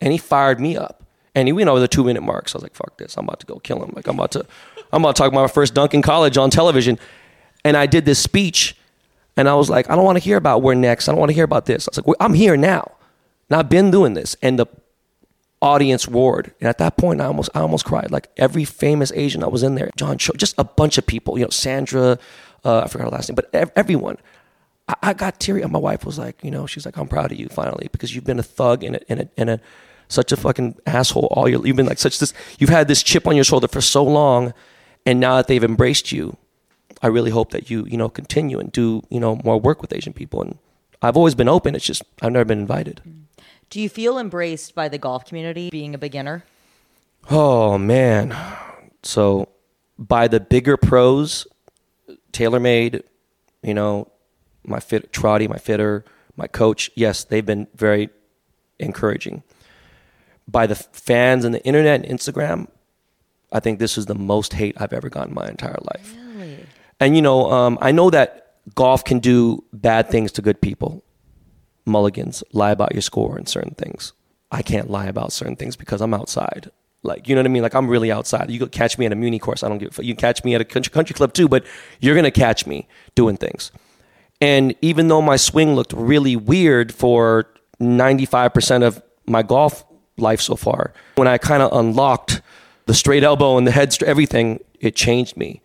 and 0.00 0.12
he 0.12 0.18
fired 0.18 0.60
me 0.60 0.76
up. 0.76 1.02
And 1.34 1.48
he 1.48 1.52
went 1.52 1.70
over 1.70 1.80
the 1.80 1.88
two 1.88 2.04
minute 2.04 2.22
mark. 2.22 2.48
So 2.48 2.56
I 2.56 2.58
was 2.58 2.62
like, 2.64 2.74
fuck 2.74 2.98
this. 2.98 3.16
I'm 3.16 3.24
about 3.24 3.40
to 3.40 3.46
go 3.46 3.58
kill 3.58 3.82
him. 3.82 3.92
Like 3.96 4.06
I'm 4.06 4.16
about 4.16 4.32
to 4.32 4.44
I'm 4.92 5.02
about 5.02 5.16
to 5.16 5.22
talk 5.22 5.32
about 5.32 5.40
my 5.40 5.48
first 5.48 5.72
dunk 5.72 5.94
in 5.94 6.02
college 6.02 6.36
on 6.36 6.50
television. 6.50 6.98
And 7.64 7.74
I 7.74 7.86
did 7.86 8.04
this 8.04 8.18
speech 8.18 8.76
and 9.36 9.48
I 9.48 9.54
was 9.54 9.70
like, 9.70 9.88
I 9.88 9.96
don't 9.96 10.04
want 10.04 10.16
to 10.16 10.24
hear 10.24 10.36
about 10.36 10.60
where 10.60 10.74
next. 10.74 11.08
I 11.08 11.12
don't 11.12 11.18
want 11.18 11.30
to 11.30 11.34
hear 11.34 11.44
about 11.44 11.64
this. 11.64 11.88
I 11.88 11.90
was 11.90 11.96
like, 11.98 12.06
well, 12.06 12.16
I'm 12.20 12.34
here 12.34 12.56
now. 12.56 12.92
And 13.48 13.58
I've 13.58 13.70
been 13.70 13.90
doing 13.90 14.12
this. 14.12 14.36
And 14.42 14.58
the 14.58 14.66
audience 15.62 16.06
roared. 16.06 16.52
And 16.60 16.68
at 16.68 16.78
that 16.78 16.96
point 16.98 17.20
I 17.22 17.24
almost 17.24 17.48
I 17.54 17.60
almost 17.60 17.86
cried. 17.86 18.10
Like 18.10 18.28
every 18.36 18.66
famous 18.66 19.10
Asian 19.12 19.40
that 19.40 19.50
was 19.52 19.62
in 19.62 19.74
there, 19.74 19.90
John 19.96 20.18
Cho, 20.18 20.34
just 20.36 20.54
a 20.58 20.64
bunch 20.64 20.98
of 20.98 21.06
people, 21.06 21.38
you 21.38 21.44
know, 21.44 21.50
Sandra, 21.50 22.18
uh, 22.64 22.80
I 22.80 22.88
forgot 22.88 23.04
her 23.04 23.10
last 23.10 23.30
name, 23.30 23.36
but 23.36 23.48
ev- 23.54 23.72
everyone. 23.74 24.18
I, 24.92 25.10
I 25.10 25.12
got 25.14 25.40
teary. 25.40 25.62
My 25.62 25.78
wife 25.78 26.04
was 26.04 26.18
like, 26.18 26.42
you 26.42 26.50
know, 26.50 26.66
she's 26.66 26.84
like, 26.84 26.96
I'm 26.96 27.08
proud 27.08 27.32
of 27.32 27.38
you 27.38 27.48
finally 27.48 27.88
because 27.92 28.14
you've 28.14 28.24
been 28.24 28.38
a 28.38 28.42
thug 28.42 28.84
and 28.84 28.96
a, 28.96 29.10
and 29.10 29.20
a, 29.20 29.28
and 29.36 29.50
a 29.50 29.60
such 30.08 30.30
a 30.30 30.36
fucking 30.36 30.76
asshole 30.86 31.28
all 31.30 31.48
your. 31.48 31.66
You've 31.66 31.76
been 31.76 31.86
like 31.86 31.98
such 31.98 32.18
this. 32.18 32.34
You've 32.58 32.70
had 32.70 32.88
this 32.88 33.02
chip 33.02 33.26
on 33.26 33.34
your 33.34 33.44
shoulder 33.44 33.68
for 33.68 33.80
so 33.80 34.04
long, 34.04 34.52
and 35.06 35.20
now 35.20 35.36
that 35.36 35.46
they've 35.46 35.64
embraced 35.64 36.12
you, 36.12 36.36
I 37.02 37.06
really 37.06 37.30
hope 37.30 37.50
that 37.52 37.70
you 37.70 37.86
you 37.86 37.96
know 37.96 38.08
continue 38.08 38.58
and 38.58 38.70
do 38.70 39.02
you 39.08 39.20
know 39.20 39.40
more 39.44 39.58
work 39.58 39.80
with 39.80 39.92
Asian 39.94 40.12
people. 40.12 40.42
And 40.42 40.58
I've 41.00 41.16
always 41.16 41.34
been 41.34 41.48
open. 41.48 41.74
It's 41.74 41.84
just 41.84 42.02
I've 42.20 42.32
never 42.32 42.44
been 42.44 42.60
invited. 42.60 43.00
Mm. 43.08 43.22
Do 43.70 43.80
you 43.80 43.88
feel 43.88 44.18
embraced 44.18 44.74
by 44.74 44.90
the 44.90 44.98
golf 44.98 45.24
community 45.24 45.70
being 45.70 45.94
a 45.94 45.98
beginner? 45.98 46.44
Oh 47.30 47.78
man. 47.78 48.36
So 49.02 49.48
by 49.98 50.28
the 50.28 50.40
bigger 50.40 50.76
pros, 50.76 51.46
TaylorMade, 52.32 53.02
you 53.62 53.72
know, 53.72 54.11
my 54.64 54.80
fit 54.80 55.12
Trotty, 55.12 55.48
my 55.48 55.58
fitter, 55.58 56.04
my 56.36 56.46
coach, 56.46 56.90
yes, 56.94 57.24
they've 57.24 57.44
been 57.44 57.66
very 57.74 58.10
encouraging. 58.78 59.42
By 60.48 60.66
the 60.66 60.74
fans 60.74 61.44
and 61.44 61.54
the 61.54 61.64
internet 61.64 62.04
and 62.04 62.18
Instagram, 62.18 62.68
I 63.52 63.60
think 63.60 63.78
this 63.78 63.98
is 63.98 64.06
the 64.06 64.14
most 64.14 64.54
hate 64.54 64.74
I've 64.80 64.92
ever 64.92 65.08
gotten 65.08 65.30
in 65.30 65.34
my 65.34 65.48
entire 65.48 65.78
life. 65.94 66.16
Really? 66.16 66.66
And 67.00 67.14
you 67.14 67.22
know, 67.22 67.50
um, 67.50 67.78
I 67.80 67.92
know 67.92 68.10
that 68.10 68.54
golf 68.74 69.04
can 69.04 69.18
do 69.18 69.64
bad 69.72 70.08
things 70.08 70.32
to 70.32 70.42
good 70.42 70.60
people. 70.60 71.04
Mulligans 71.84 72.42
lie 72.52 72.70
about 72.70 72.92
your 72.92 73.02
score 73.02 73.36
and 73.36 73.48
certain 73.48 73.74
things. 73.74 74.12
I 74.50 74.62
can't 74.62 74.90
lie 74.90 75.06
about 75.06 75.32
certain 75.32 75.56
things 75.56 75.76
because 75.76 76.00
I'm 76.00 76.14
outside. 76.14 76.70
Like, 77.02 77.28
you 77.28 77.34
know 77.34 77.40
what 77.40 77.46
I 77.46 77.50
mean? 77.50 77.62
Like, 77.62 77.74
I'm 77.74 77.88
really 77.88 78.12
outside. 78.12 78.50
You 78.50 78.60
could 78.60 78.70
catch 78.70 78.96
me 78.98 79.06
at 79.06 79.12
a 79.12 79.16
muni 79.16 79.38
course. 79.38 79.62
I 79.62 79.68
don't 79.68 79.78
give 79.78 79.88
a 79.88 79.92
fuck. 79.92 80.04
You 80.04 80.14
can 80.14 80.20
catch 80.20 80.44
me 80.44 80.54
at 80.54 80.60
a 80.60 80.64
country, 80.64 80.92
country 80.92 81.14
club 81.14 81.32
too, 81.32 81.48
but 81.48 81.64
you're 82.00 82.14
going 82.14 82.24
to 82.24 82.30
catch 82.30 82.66
me 82.66 82.86
doing 83.14 83.36
things. 83.36 83.72
And 84.42 84.74
even 84.82 85.06
though 85.06 85.22
my 85.22 85.36
swing 85.36 85.76
looked 85.76 85.92
really 85.92 86.34
weird 86.34 86.92
for 86.92 87.46
95% 87.80 88.82
of 88.82 89.00
my 89.24 89.44
golf 89.44 89.84
life 90.18 90.40
so 90.40 90.56
far, 90.56 90.92
when 91.14 91.28
I 91.28 91.38
kind 91.38 91.62
of 91.62 91.72
unlocked 91.72 92.42
the 92.86 92.92
straight 92.92 93.22
elbow 93.22 93.56
and 93.56 93.68
the 93.68 93.70
head, 93.70 93.96
everything, 94.02 94.58
it 94.80 94.96
changed 94.96 95.36
me. 95.36 95.62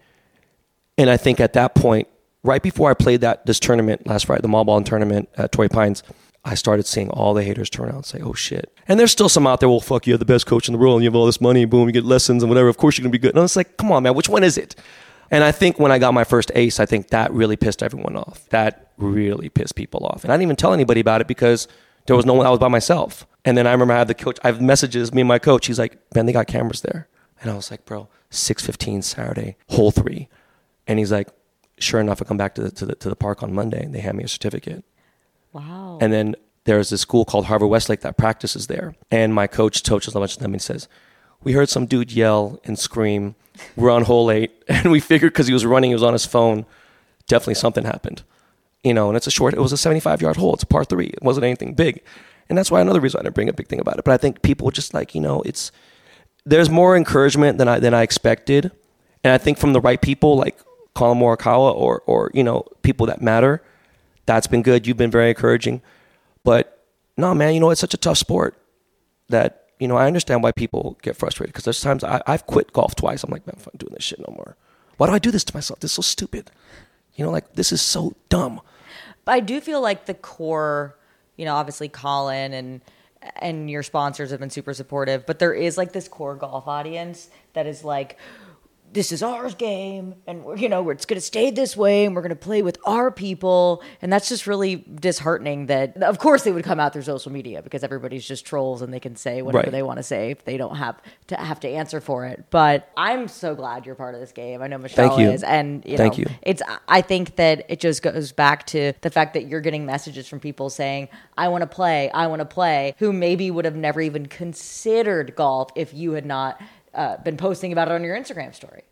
And 0.96 1.10
I 1.10 1.18
think 1.18 1.40
at 1.40 1.54
that 1.54 1.74
point, 1.74 2.08
right 2.44 2.62
before 2.62 2.92
I 2.92 2.94
played 2.94 3.22
that 3.22 3.48
this 3.48 3.60
tournament 3.60 4.06
last 4.06 4.28
Friday, 4.28 4.44
the 4.44 4.48
Malbon 4.48 4.86
tournament 4.86 5.28
at 5.38 5.52
Torrey 5.52 5.70
Pines, 5.70 6.04
I 6.46 6.54
started 6.54 6.86
seeing 6.86 7.10
all 7.10 7.34
the 7.34 7.44
haters 7.44 7.72
turn 7.72 7.88
around 7.88 7.96
and 7.96 8.06
say, 8.06 8.22
"Oh 8.22 8.34
shit!" 8.34 8.72
And 8.88 9.00
there's 9.00 9.12
still 9.12 9.28
some 9.28 9.48
out 9.48 9.60
there. 9.60 9.70
Well, 9.70 9.82
fuck, 9.82 10.06
you 10.06 10.13
have 10.13 10.20
the 10.20 10.26
best 10.26 10.46
coach 10.46 10.70
in 10.70 10.74
the 10.74 10.78
world, 10.78 10.98
and 10.98 11.04
you 11.04 11.10
have 11.10 11.16
all 11.16 11.26
this 11.26 11.42
money. 11.42 11.66
Boom, 11.66 11.88
you 11.88 11.92
get 11.92 12.06
lessons 12.06 12.44
and 12.44 12.50
whatever. 12.50 12.70
Of 12.70 12.78
course, 12.78 12.98
you're 12.98 13.04
gonna 13.04 13.12
be 13.12 13.18
good. 13.18 13.36
And 13.36 13.44
it's 13.44 13.56
like, 13.56 13.76
come 13.76 13.92
on, 13.92 14.04
man, 14.04 14.13
which 14.13 14.30
one 14.30 14.44
is 14.44 14.58
it? 14.58 14.76
And 15.32 15.44
I 15.44 15.52
think 15.52 15.80
when 15.80 15.92
I 15.92 16.00
got 16.00 16.13
my 16.13 16.24
first 16.24 16.52
ace, 16.56 16.80
I 16.80 16.86
think 16.86 17.10
that 17.10 17.32
really 17.34 17.56
pissed 17.56 17.84
everyone 17.84 18.16
off. 18.16 18.48
That 18.50 18.92
really 18.98 19.50
pissed 19.50 19.76
people 19.76 20.06
off. 20.06 20.24
And 20.24 20.32
I 20.32 20.36
didn't 20.36 20.44
even 20.44 20.56
tell 20.56 20.74
anybody 20.74 21.02
about 21.02 21.22
it 21.22 21.28
because 21.28 21.68
there 22.06 22.16
was 22.16 22.26
no 22.26 22.34
one. 22.34 22.46
I 22.46 22.50
was 22.50 22.60
by 22.60 22.68
myself. 22.68 23.28
And 23.46 23.58
then 23.58 23.68
I 23.68 23.72
remember 23.72 23.94
I 23.94 24.00
had 24.00 24.08
the 24.08 24.13
coach. 24.13 24.38
I 24.44 24.48
have 24.48 24.62
messages. 24.62 25.13
Me 25.13 25.22
and 25.22 25.28
my 25.28 25.40
coach. 25.40 25.68
He's 25.68 25.80
like, 25.80 25.98
"Ben, 26.12 26.26
they 26.26 26.34
got 26.34 26.48
cameras 26.48 26.82
there." 26.82 27.08
And 27.42 27.52
I 27.52 27.56
was 27.56 27.70
like, 27.70 27.86
"Bro, 27.86 28.10
six 28.30 28.66
fifteen 28.66 29.02
Saturday, 29.02 29.58
hole 29.70 29.92
three. 29.92 30.28
And 30.88 31.00
he's 31.00 31.12
like, 31.12 31.30
"Sure 31.78 32.00
enough, 32.00 32.22
I 32.22 32.26
come 32.26 32.38
back 32.38 32.56
to 32.56 32.63
the, 32.63 32.72
to 32.72 32.86
the 32.86 32.96
to 32.96 33.10
the 33.10 33.16
park 33.16 33.44
on 33.44 33.54
Monday, 33.54 33.84
and 33.84 33.94
they 33.94 34.00
hand 34.00 34.18
me 34.18 34.24
a 34.24 34.28
certificate." 34.28 34.84
Wow. 35.54 35.98
And 36.02 36.13
then 36.13 36.36
there's 36.68 36.90
this 36.90 37.02
school 37.02 37.26
called 37.26 37.46
Harvard 37.46 37.70
Westlake 37.70 38.02
that 38.02 38.18
practices 38.18 38.68
there. 38.68 38.94
And 39.10 39.34
my 39.34 39.48
coach 39.48 39.84
coaches 39.84 40.16
a 40.16 40.20
bunch 40.20 40.34
of 40.34 40.40
them 40.40 40.54
and 40.54 40.62
he 40.62 40.66
says, 40.66 40.88
We 41.42 41.54
heard 41.54 41.70
some 41.70 41.86
dude 41.86 42.12
yell 42.12 42.60
and 42.66 42.78
scream. 42.78 43.36
We're 43.76 43.91
on 43.91 44.04
hole 44.04 44.32
eight. 44.32 44.52
And 44.70 44.91
we 44.91 45.00
figured 45.00 45.34
because 45.34 45.48
he 45.48 45.54
was 45.54 45.65
running, 45.65 45.91
he 45.91 45.96
was 45.96 46.04
on 46.04 46.13
his 46.13 46.26
phone, 46.26 46.65
definitely 47.28 47.56
something 47.56 47.86
happened. 47.86 48.24
You 48.84 48.93
know, 48.93 49.08
and 49.08 49.17
it's 49.17 49.28
a 49.28 49.32
short, 49.32 49.54
it 49.54 49.60
was 49.60 49.72
a 49.72 49.78
75 49.78 50.22
yard 50.22 50.38
hole. 50.38 50.54
It's 50.54 50.63
a 50.63 50.67
par 50.67 50.84
three. 50.84 51.08
It 51.08 51.22
wasn't 51.22 51.46
anything 51.46 51.74
big. 51.74 52.02
And 52.50 52.58
that's 52.58 52.72
why 52.72 52.82
another 52.82 53.00
reason 53.00 53.20
I 53.20 53.24
didn't 53.24 53.36
bring 53.36 53.50
a 53.50 53.54
big 53.54 53.67
thing 53.67 53.80
about 53.80 53.98
it. 53.98 54.06
But 54.06 54.13
I 54.13 54.17
think 54.17 54.41
people 54.41 54.72
just 54.72 54.93
like, 54.93 55.15
you 55.15 55.22
know, 55.22 55.41
it's, 55.41 55.72
there's 56.46 56.70
more 56.70 56.96
encouragement 56.96 57.58
than 57.58 57.67
I, 57.67 57.80
than 57.80 57.93
I 57.93 58.04
expected. 58.04 58.72
And 59.24 59.34
I 59.34 59.38
think 59.38 59.58
from 59.58 59.74
the 59.74 59.82
right 59.82 60.02
people, 60.02 60.38
like 60.38 60.58
Collin 60.93 61.20
Morikawa 61.20 61.74
or, 61.74 62.02
or, 62.06 62.32
you 62.34 62.43
know, 62.43 62.65
people 62.84 63.06
that 63.08 63.22
matter, 63.22 63.62
that's 64.26 64.48
been 64.48 64.62
good. 64.62 64.88
You've 64.88 64.98
been 64.98 65.12
very 65.12 65.30
encouraging. 65.30 65.82
But 66.43 66.86
no, 67.17 67.34
man, 67.34 67.54
you 67.54 67.60
know, 67.60 67.70
it's 67.72 67.82
such 67.82 67.93
a 67.93 67.98
tough 67.98 68.17
sport 68.17 68.56
that, 69.30 69.66
you 69.80 69.88
know, 69.88 69.96
I 69.96 70.08
understand 70.08 70.44
why 70.44 70.52
people 70.52 70.98
get 71.02 71.16
frustrated 71.16 71.54
because 71.54 71.66
there's 71.66 71.82
times 71.82 72.04
I, 72.04 72.22
I've 72.26 72.48
quit 72.48 72.74
golf 72.74 72.96
twice. 72.96 73.24
I'm 73.24 73.32
like, 73.32 73.46
man, 73.46 73.58
I'm 73.58 73.78
doing 73.78 73.94
this 73.94 74.04
shit 74.04 74.20
no 74.20 74.34
more. 74.36 74.56
Why 74.98 75.08
do 75.08 75.13
I 75.13 75.20
do 75.20 75.32
this 75.32 75.44
to 75.46 75.56
myself? 75.56 75.80
This 75.80 75.92
is 75.92 75.96
so 75.96 76.02
stupid. 76.02 76.50
You 77.16 77.26
know, 77.26 77.32
like, 77.32 77.54
this 77.54 77.72
is 77.72 77.82
so 77.82 78.13
dumb. 78.30 78.62
But 79.26 79.34
I 79.34 79.40
do 79.40 79.62
feel 79.62 79.82
like 79.82 80.06
the 80.06 80.13
core, 80.13 80.96
you 81.36 81.46
know, 81.46 81.56
obviously 81.56 81.90
Collin 81.90 82.54
and 82.54 82.82
and 83.38 83.70
your 83.70 83.84
sponsors 83.84 84.32
have 84.32 84.40
been 84.40 84.50
super 84.50 84.74
supportive, 84.74 85.26
but 85.26 85.40
there 85.40 85.54
is 85.54 85.78
like 85.78 85.92
this 85.92 86.08
core 86.08 86.36
golf 86.36 86.68
audience 86.68 87.30
that 87.54 87.66
is 87.66 87.84
like 87.84 88.18
this 88.93 89.12
is 89.12 89.21
our 89.21 89.50
game 89.52 90.15
and 90.26 90.43
we're 90.43 90.56
you 90.56 90.69
know 90.69 90.89
it's 90.89 91.06
going 91.06 91.17
to 91.19 91.26
stay 91.26 91.52
this 91.52 91.76
way 91.76 92.06
and 92.06 92.15
we're 92.15 92.21
going 92.21 92.30
to 92.30 92.36
play 92.36 92.62
with 92.62 92.78
our 92.86 93.12
people 93.12 93.84
and 94.02 94.12
that's 94.12 94.30
just 94.30 94.47
really 94.47 94.78
disheartening 94.95 95.65
that 95.67 96.02
of 96.04 96.19
course 96.19 96.43
they 96.43 96.52
would 96.52 96.63
come 96.63 96.80
out 96.80 96.93
through 96.93 97.02
social 97.02 97.32
media 97.32 97.62
because 97.62 97.84
everybody's 97.84 98.26
just 98.26 98.45
trolls 98.45 98.82
and 98.82 98.93
they 98.93 99.00
can 99.00 99.15
say 99.15 99.41
whatever 99.41 99.63
Right. 99.65 99.71
they 99.71 99.84
want 99.84 99.97
to 99.97 100.04
say 100.04 100.32
if 100.32 100.45
they 100.45 100.56
don't 100.58 100.78
have 100.78 101.02
to 101.28 101.36
have 101.36 101.60
to 101.62 101.67
answer 101.69 102.00
for 102.00 102.26
it 102.26 102.45
but 102.50 102.89
i'm 102.95 103.28
so 103.28 103.56
glad 103.56 103.86
you're 103.86 103.93
part 103.95 104.15
of 104.15 104.21
this 104.21 104.32
game 104.32 104.62
i 104.62 104.67
know 104.67 104.78
michelle 104.78 105.10
Thank 105.10 105.21
you. 105.21 105.30
is 105.32 105.43
and 105.43 105.84
you 105.86 105.97
Thank 105.97 106.17
know, 106.17 106.19
you. 106.30 106.36
it's 106.41 106.62
i 106.88 107.02
think 107.02 107.36
that 107.36 107.65
it 107.69 107.80
just 107.80 108.02
goes 108.02 108.32
back 108.32 108.65
to 108.67 108.93
the 109.02 109.10
fact 109.10 109.34
that 109.34 109.47
you're 109.47 109.62
getting 109.62 109.86
messages 109.86 110.28
from 110.28 110.39
people 110.39 110.69
saying 110.69 111.10
i 111.38 111.47
want 111.50 111.62
to 111.62 111.67
play 111.67 112.10
i 112.12 112.26
want 112.28 112.39
to 112.39 112.45
play 112.45 112.95
who 113.00 113.12
maybe 113.12 113.52
would 113.52 113.65
have 113.65 113.76
never 113.76 114.00
even 114.02 114.26
considered 114.28 115.36
golf 115.36 115.69
if 115.76 115.93
you 115.93 116.13
had 116.13 116.26
not 116.26 116.60
uh, 116.97 117.15
been 117.23 117.38
posting 117.38 117.71
about 117.71 117.88
it 117.88 117.93
on 117.93 118.03
your 118.03 118.17
instagram 118.17 118.53
story 118.53 118.83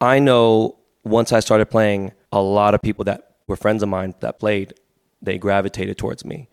I 0.00 0.18
know 0.18 0.76
once 1.04 1.32
I 1.32 1.40
started 1.40 1.66
playing, 1.66 2.12
a 2.32 2.40
lot 2.40 2.74
of 2.74 2.82
people 2.82 3.04
that 3.04 3.36
were 3.46 3.56
friends 3.56 3.82
of 3.82 3.88
mine 3.88 4.14
that 4.20 4.38
played, 4.38 4.74
they 5.22 5.38
gravitated 5.38 5.98
towards 5.98 6.24
me. 6.24 6.48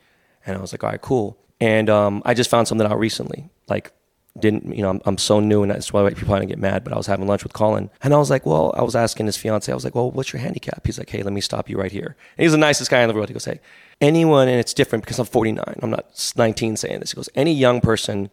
And 0.45 0.57
I 0.57 0.61
was 0.61 0.73
like, 0.73 0.83
all 0.83 0.89
right, 0.89 1.01
cool. 1.01 1.37
And 1.59 1.89
um, 1.89 2.21
I 2.25 2.33
just 2.33 2.49
found 2.49 2.67
something 2.67 2.87
out 2.87 2.99
recently. 2.99 3.49
Like, 3.67 3.93
didn't, 4.39 4.73
you 4.73 4.81
know, 4.81 4.89
I'm, 4.89 5.01
I'm 5.05 5.17
so 5.17 5.41
new 5.41 5.61
and 5.61 5.71
that's 5.71 5.91
why 5.91 6.07
people 6.09 6.25
probably 6.25 6.45
get 6.45 6.57
mad, 6.57 6.85
but 6.85 6.93
I 6.93 6.97
was 6.97 7.07
having 7.07 7.27
lunch 7.27 7.43
with 7.43 7.51
Collin. 7.51 7.89
And 8.01 8.13
I 8.13 8.17
was 8.17 8.29
like, 8.29 8.45
well, 8.45 8.73
I 8.77 8.81
was 8.81 8.95
asking 8.95 9.25
his 9.25 9.35
fiance, 9.35 9.69
I 9.69 9.75
was 9.75 9.83
like, 9.83 9.95
well, 9.95 10.09
what's 10.09 10.31
your 10.31 10.41
handicap? 10.41 10.85
He's 10.85 10.97
like, 10.97 11.09
hey, 11.09 11.21
let 11.21 11.33
me 11.33 11.41
stop 11.41 11.69
you 11.69 11.77
right 11.77 11.91
here. 11.91 12.15
And 12.37 12.43
he's 12.43 12.53
the 12.53 12.57
nicest 12.57 12.89
guy 12.89 13.01
in 13.01 13.09
the 13.09 13.13
world. 13.13 13.27
He 13.27 13.33
goes, 13.33 13.45
hey, 13.45 13.59
anyone, 13.99 14.47
and 14.47 14.59
it's 14.59 14.73
different 14.73 15.03
because 15.03 15.19
I'm 15.19 15.25
49. 15.25 15.79
I'm 15.81 15.89
not 15.89 16.33
19 16.37 16.77
saying 16.77 17.01
this. 17.01 17.11
He 17.11 17.15
goes, 17.15 17.29
any 17.35 17.53
young 17.53 17.81
person 17.81 18.29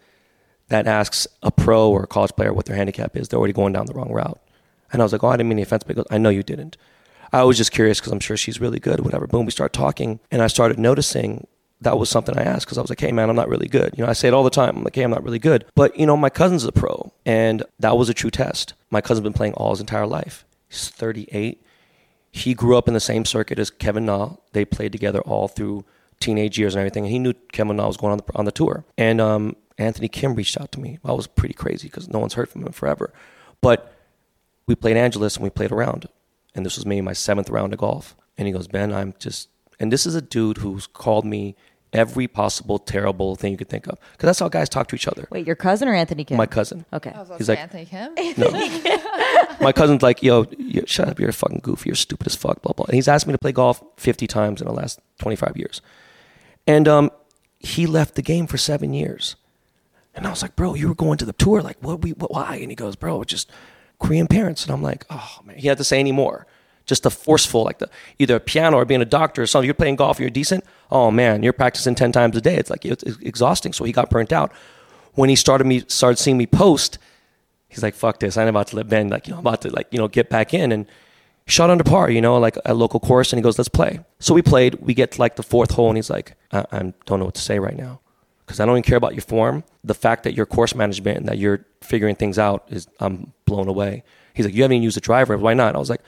that 0.69 0.87
asks 0.87 1.27
a 1.43 1.51
pro 1.51 1.89
or 1.89 2.05
a 2.05 2.07
college 2.07 2.33
player 2.37 2.53
what 2.53 2.67
their 2.67 2.77
handicap 2.77 3.17
is, 3.17 3.29
they're 3.29 3.39
already 3.39 3.53
going 3.53 3.73
down 3.73 3.87
the 3.87 3.95
wrong 3.95 4.13
route. 4.13 4.41
And 4.93 5.03
I 5.03 5.05
was 5.05 5.13
like, 5.13 5.23
oh, 5.23 5.29
I 5.29 5.37
didn't 5.37 5.49
mean 5.49 5.59
any 5.59 5.63
offense, 5.63 5.85
but 5.85 5.97
goes, 5.97 6.07
I 6.11 6.19
know 6.19 6.31
you 6.31 6.43
didn't. 6.43 6.77
I 7.33 7.43
was 7.45 7.59
just 7.59 7.73
curious 7.73 8.01
because 8.01 8.13
I'm 8.13 8.21
sure 8.21 8.37
she's 8.37 8.61
really 8.61 8.81
good, 8.81 9.01
whatever. 9.01 9.27
Boom, 9.27 9.45
we 9.45 9.53
start 9.53 9.73
talking, 9.73 10.21
and 10.31 10.41
I 10.41 10.47
started 10.47 10.79
noticing 10.79 11.47
that 11.81 11.99
was 11.99 12.09
something 12.09 12.37
I 12.37 12.43
asked 12.43 12.67
because 12.67 12.79
I 12.79 12.81
was 12.81 12.91
like, 12.91 13.01
hey, 13.01 13.13
man, 13.13 13.29
I'm 13.29 13.37
not 13.37 13.49
really 13.49 13.69
good. 13.69 13.95
You 13.97 14.05
know, 14.05 14.11
I 14.11 14.15
say 14.15 14.29
it 14.29 14.35
all 14.35 14.43
the 14.43 14.51
time. 14.51 14.79
I'm 14.79 14.85
like, 14.85 14.95
hey, 14.95 15.03
I'm 15.03 15.11
not 15.11 15.23
really 15.23 15.39
good. 15.39 15.65
But, 15.75 15.97
you 15.99 16.07
know, 16.07 16.17
my 16.17 16.31
cousin's 16.31 16.65
a 16.65 16.73
pro, 16.73 17.13
and 17.25 17.63
that 17.79 17.97
was 17.97 18.09
a 18.09 18.15
true 18.15 18.31
test. 18.31 18.75
My 18.91 19.01
cousin's 19.01 19.23
been 19.23 19.33
playing 19.33 19.55
all 19.55 19.71
his 19.71 19.81
entire 19.81 20.07
life. 20.07 20.45
He's 20.69 20.89
38. 20.89 21.63
He 22.31 22.55
grew 22.55 22.77
up 22.77 22.89
in 22.89 22.95
the 22.95 23.01
same 23.01 23.25
circuit 23.25 23.59
as 23.59 23.71
Kevin 23.71 24.07
Na. 24.07 24.37
They 24.53 24.65
played 24.65 24.93
together 24.93 25.21
all 25.21 25.49
through 25.49 25.85
teenage 26.21 26.59
years 26.59 26.75
and 26.75 26.81
everything. 26.81 27.05
And 27.05 27.13
he 27.13 27.19
knew 27.19 27.35
Kevin 27.53 27.77
Na 27.77 27.87
was 27.87 27.97
going 27.97 28.13
on 28.13 28.19
the, 28.19 28.25
on 28.35 28.45
the 28.45 28.53
tour. 28.53 28.85
And 28.97 29.21
um, 29.21 29.57
Anthony 29.79 30.09
Kim 30.09 30.35
reached 30.35 30.61
out 30.61 30.73
to 30.73 30.81
me. 30.81 30.99
I 31.05 31.13
was 31.13 31.27
pretty 31.27 31.55
crazy 31.55 31.89
because 31.89 32.09
no 32.09 32.19
one's 32.19 32.35
heard 32.35 32.49
from 32.49 32.63
him 32.67 32.73
forever. 32.73 33.13
But 33.61 33.95
we 34.67 34.75
played 34.75 34.97
Angeles 34.97 35.37
and 35.37 35.45
we 35.45 35.51
played 35.51 35.73
around. 35.73 36.09
And 36.55 36.67
this 36.67 36.77
was 36.77 36.85
maybe 36.85 37.01
my 37.01 37.13
seventh 37.13 37.49
round 37.51 37.73
of 37.73 37.79
golf. 37.79 38.17
And 38.37 38.47
he 38.47 38.53
goes, 38.53 38.67
Ben, 38.69 38.93
I'm 38.93 39.15
just, 39.19 39.49
and 39.79 39.93
this 39.93 40.05
is 40.07 40.15
a 40.15 40.23
dude 40.23 40.59
who's 40.59 40.87
called 40.87 41.25
me 41.25 41.55
every 41.93 42.29
possible 42.29 42.79
terrible 42.79 43.35
thing 43.37 43.53
you 43.53 43.57
could 43.59 43.69
think 43.71 43.87
of. 43.87 43.99
Because 44.13 44.27
that's 44.27 44.39
how 44.41 44.49
guys 44.49 44.69
talk 44.69 44.89
to 44.89 44.95
each 44.97 45.09
other. 45.09 45.27
wait 45.31 45.47
your 45.47 45.57
cousin 45.57 45.89
or 45.89 45.95
anthony 45.95 46.23
kim 46.23 46.37
My 46.37 46.45
cousin. 46.45 46.85
okay 46.93 47.11
I 47.11 47.21
was 47.23 47.31
He's 47.39 47.49
like- 47.49 47.59
Anthony 47.61 47.87
Kim. 47.87 48.15
No. 48.37 48.51
My 49.61 49.73
cousin's 49.73 50.03
like, 50.03 50.23
yo, 50.23 50.47
you, 50.57 50.83
shut 50.87 51.09
up. 51.09 51.19
You're 51.19 51.31
a 51.31 51.33
fucking 51.33 51.61
goofy. 51.63 51.89
You're 51.89 51.97
stupid 51.97 52.27
as 52.29 52.37
fuck, 52.37 52.63
blah, 52.63 52.73
blah. 52.75 52.85
And 52.87 52.95
he's 52.95 53.09
asked 53.09 53.27
me 53.27 53.33
to 53.33 53.39
play 53.39 53.51
golf 53.53 53.83
50 53.97 54.27
times 54.29 54.61
in 54.61 54.69
the 54.69 54.73
last 54.73 55.01
25 55.19 55.57
years. 55.57 55.81
And 56.67 56.87
um, 56.87 57.11
he 57.59 57.87
left 57.87 58.15
the 58.15 58.23
game 58.23 58.47
for 58.47 58.57
seven 58.59 58.93
years. 58.95 59.35
And 60.19 60.27
I 60.27 60.31
was 60.31 60.43
like, 60.43 60.57
bro, 60.57 60.75
you 60.75 60.89
were 60.89 60.95
going 60.95 61.17
to 61.19 61.25
the 61.25 61.33
tour. 61.33 61.63
Like, 61.63 61.79
what, 61.81 62.03
we, 62.03 62.11
what 62.11 62.33
why? 62.33 62.57
And 62.57 62.71
he 62.71 62.75
goes, 62.75 62.97
bro, 62.97 63.23
just 63.25 63.51
Korean 63.99 64.27
parents. 64.27 64.65
And 64.65 64.73
I'm 64.73 64.83
like, 64.83 65.07
oh, 65.09 65.39
man. 65.45 65.57
He 65.57 65.69
had 65.69 65.79
to 65.79 65.85
say 65.85 65.99
any 65.99 66.13
more. 66.13 66.47
Just 66.87 67.05
the 67.05 67.11
forceful, 67.11 67.65
like 67.65 67.79
the 67.79 67.89
either 68.19 68.37
a 68.37 68.41
piano 68.41 68.79
or 68.79 68.85
being 68.85 69.01
a 69.01 69.07
doctor 69.07 69.43
or 69.43 69.47
something. 69.47 69.67
You're 69.67 69.75
playing 69.75 69.97
golf, 69.97 70.19
you're 70.19 70.31
decent. 70.31 70.65
Oh, 70.91 71.11
man, 71.11 71.43
you're 71.43 71.53
practicing 71.53 71.95
10 71.95 72.13
times 72.13 72.37
a 72.37 72.41
day. 72.41 72.57
It's 72.57 72.71
like, 72.71 72.85
it's 72.85 73.05
exhausting. 73.05 73.73
So 73.73 73.85
he 73.85 73.93
got 73.93 74.11
burnt 74.11 74.33
out. 74.33 74.53
When 75.15 75.29
he 75.29 75.37
started 75.37 75.67
me, 75.67 75.85
started 75.87 76.17
seeing 76.17 76.37
me 76.37 76.47
post, 76.47 76.99
he's 77.69 77.83
like, 77.83 77.95
fuck 77.95 78.19
this. 78.21 78.37
I'm 78.37 78.49
about 78.49 78.69
to 78.69 78.77
let 78.77 78.89
Ben, 78.89 79.09
like, 79.09 79.27
you 79.29 79.33
know, 79.33 79.39
I'm 79.39 79.47
about 79.47 79.63
to, 79.63 79.71
like, 79.71 79.89
you 79.91 79.99
know, 79.99 80.09
get 80.09 80.31
back 80.31 80.53
in. 80.53 80.73
And 80.73 80.87
shot 81.47 81.71
under 81.71 81.85
par, 81.85 82.11
you 82.11 82.21
know, 82.21 82.39
like 82.39 82.57
a 82.65 82.75
local 82.75 83.01
course, 83.01 83.33
and 83.33 83.39
he 83.39 83.43
goes, 83.43 83.59
"Let's 83.59 83.69
play." 83.69 84.01
So 84.19 84.35
we 84.35 84.43
played. 84.43 84.75
We 84.77 84.95
get 84.95 85.13
to 85.13 85.21
like 85.21 85.37
the 85.37 85.43
fourth 85.43 85.73
hole, 85.73 85.89
and 85.89 85.97
he's 85.97 86.11
like, 86.11 86.35
"I, 86.53 86.67
I 86.71 86.93
don't 87.07 87.19
know 87.19 87.25
what 87.25 87.35
to 87.35 87.41
say 87.41 87.59
right 87.59 87.77
now." 87.77 88.01
Because 88.49 88.61
I 88.61 88.65
don't 88.65 88.77
even 88.77 88.83
care 88.83 88.97
about 88.97 89.13
your 89.13 89.21
form. 89.21 89.63
The 89.85 89.93
fact 89.93 90.25
that 90.25 90.33
your 90.33 90.47
course 90.47 90.75
management 90.75 91.19
and 91.19 91.29
that 91.29 91.37
you're 91.37 91.67
figuring 91.83 92.17
things 92.17 92.39
out 92.39 92.65
is, 92.69 92.89
I'm 92.99 93.35
blown 93.45 93.69
away. 93.69 94.05
He's 94.33 94.47
like, 94.47 94.55
you 94.55 94.63
haven't 94.63 94.77
even 94.77 94.85
used 94.85 94.97
a 94.97 95.03
driver. 95.03 95.37
Why 95.37 95.53
not? 95.53 95.75
I 95.75 95.79
was 95.79 95.91
like, 95.91 96.01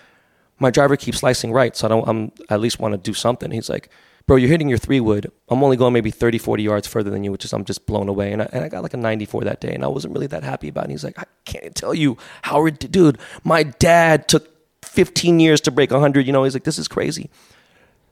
my 0.59 0.71
driver 0.71 0.97
keeps 0.97 1.19
slicing 1.19 1.53
right, 1.53 1.77
so 1.77 1.87
I 1.87 1.91
don't. 1.91 2.09
I'm 2.09 2.33
I 2.49 2.55
at 2.55 2.61
least 2.61 2.79
want 2.81 2.93
to 2.93 2.99
do 2.99 3.13
something. 3.13 3.51
He's 3.51 3.69
like, 3.69 3.91
bro, 4.27 4.37
you're 4.37 4.49
hitting 4.49 4.71
your 4.71 4.79
three 4.79 5.01
wood. 5.01 5.31
I'm 5.51 5.63
only 5.63 5.77
going 5.77 5.93
maybe 5.93 6.11
30, 6.11 6.39
40 6.39 6.63
yards 6.63 6.87
further 6.87 7.11
than 7.11 7.25
you, 7.25 7.31
which 7.31 7.45
is 7.45 7.53
I'm 7.53 7.65
just 7.65 7.85
blown 7.85 8.09
away. 8.09 8.33
And 8.33 8.41
I, 8.41 8.49
and 8.53 8.65
I 8.65 8.69
got 8.69 8.83
like 8.83 8.95
a 8.95 8.97
94 8.97 9.45
that 9.45 9.61
day, 9.61 9.75
and 9.75 9.85
I 9.85 9.89
wasn't 9.89 10.15
really 10.15 10.29
that 10.29 10.45
happy 10.45 10.69
about 10.69 10.83
it. 10.83 10.85
And 10.85 10.93
he's 10.93 11.05
like, 11.05 11.19
I 11.19 11.25
can't 11.45 11.75
tell 11.75 11.95
you 11.95 12.17
how, 12.41 12.65
it 12.65 12.79
dude, 12.91 13.19
my 13.45 13.65
dad 13.65 14.29
took 14.29 14.49
15 14.85 15.41
years 15.41 15.61
to 15.63 15.71
break 15.71 15.91
100. 15.91 16.27
You 16.27 16.33
know, 16.33 16.45
he's 16.45 16.55
like, 16.55 16.65
this 16.65 16.79
is 16.79 16.89
crazy. 16.89 17.31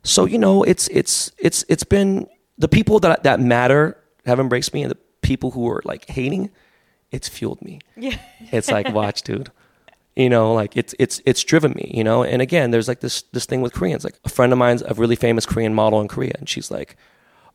So 0.03 0.25
you 0.25 0.39
know, 0.39 0.63
it's 0.63 0.89
it's 0.89 1.31
it's 1.39 1.65
it's 1.69 1.85
been 1.85 2.27
the 2.57 2.69
people 2.69 2.99
that 3.01 3.23
that 3.23 3.41
matter 3.41 3.97
have 4.29 4.41
embraced 4.41 4.73
me, 4.73 4.83
and 4.83 4.91
the 4.91 4.99
people 5.23 5.51
who 5.53 5.69
are 5.69 5.83
like 5.85 6.07
hating, 6.07 6.51
it's 7.11 7.29
fueled 7.29 7.63
me. 7.63 7.81
Yeah. 7.97 8.19
It's 8.53 8.71
like, 8.71 8.89
watch, 8.93 9.23
dude. 9.23 9.51
You 10.17 10.29
know, 10.29 10.53
like 10.53 10.77
it's 10.77 10.95
it's 10.99 11.21
it's 11.25 11.45
driven 11.45 11.73
me. 11.73 11.93
You 11.95 12.03
know, 12.03 12.25
and 12.25 12.43
again, 12.43 12.71
there's 12.73 12.89
like 12.89 13.01
this 13.01 13.23
this 13.33 13.47
thing 13.47 13.61
with 13.61 13.73
Koreans. 13.73 14.03
Like 14.03 14.19
a 14.25 14.29
friend 14.29 14.53
of 14.53 14.59
mine's 14.59 14.83
a 14.83 14.95
really 14.95 15.15
famous 15.17 15.47
Korean 15.47 15.75
model 15.75 16.01
in 16.01 16.09
Korea, 16.09 16.33
and 16.39 16.49
she's 16.49 16.71
like, 16.73 16.97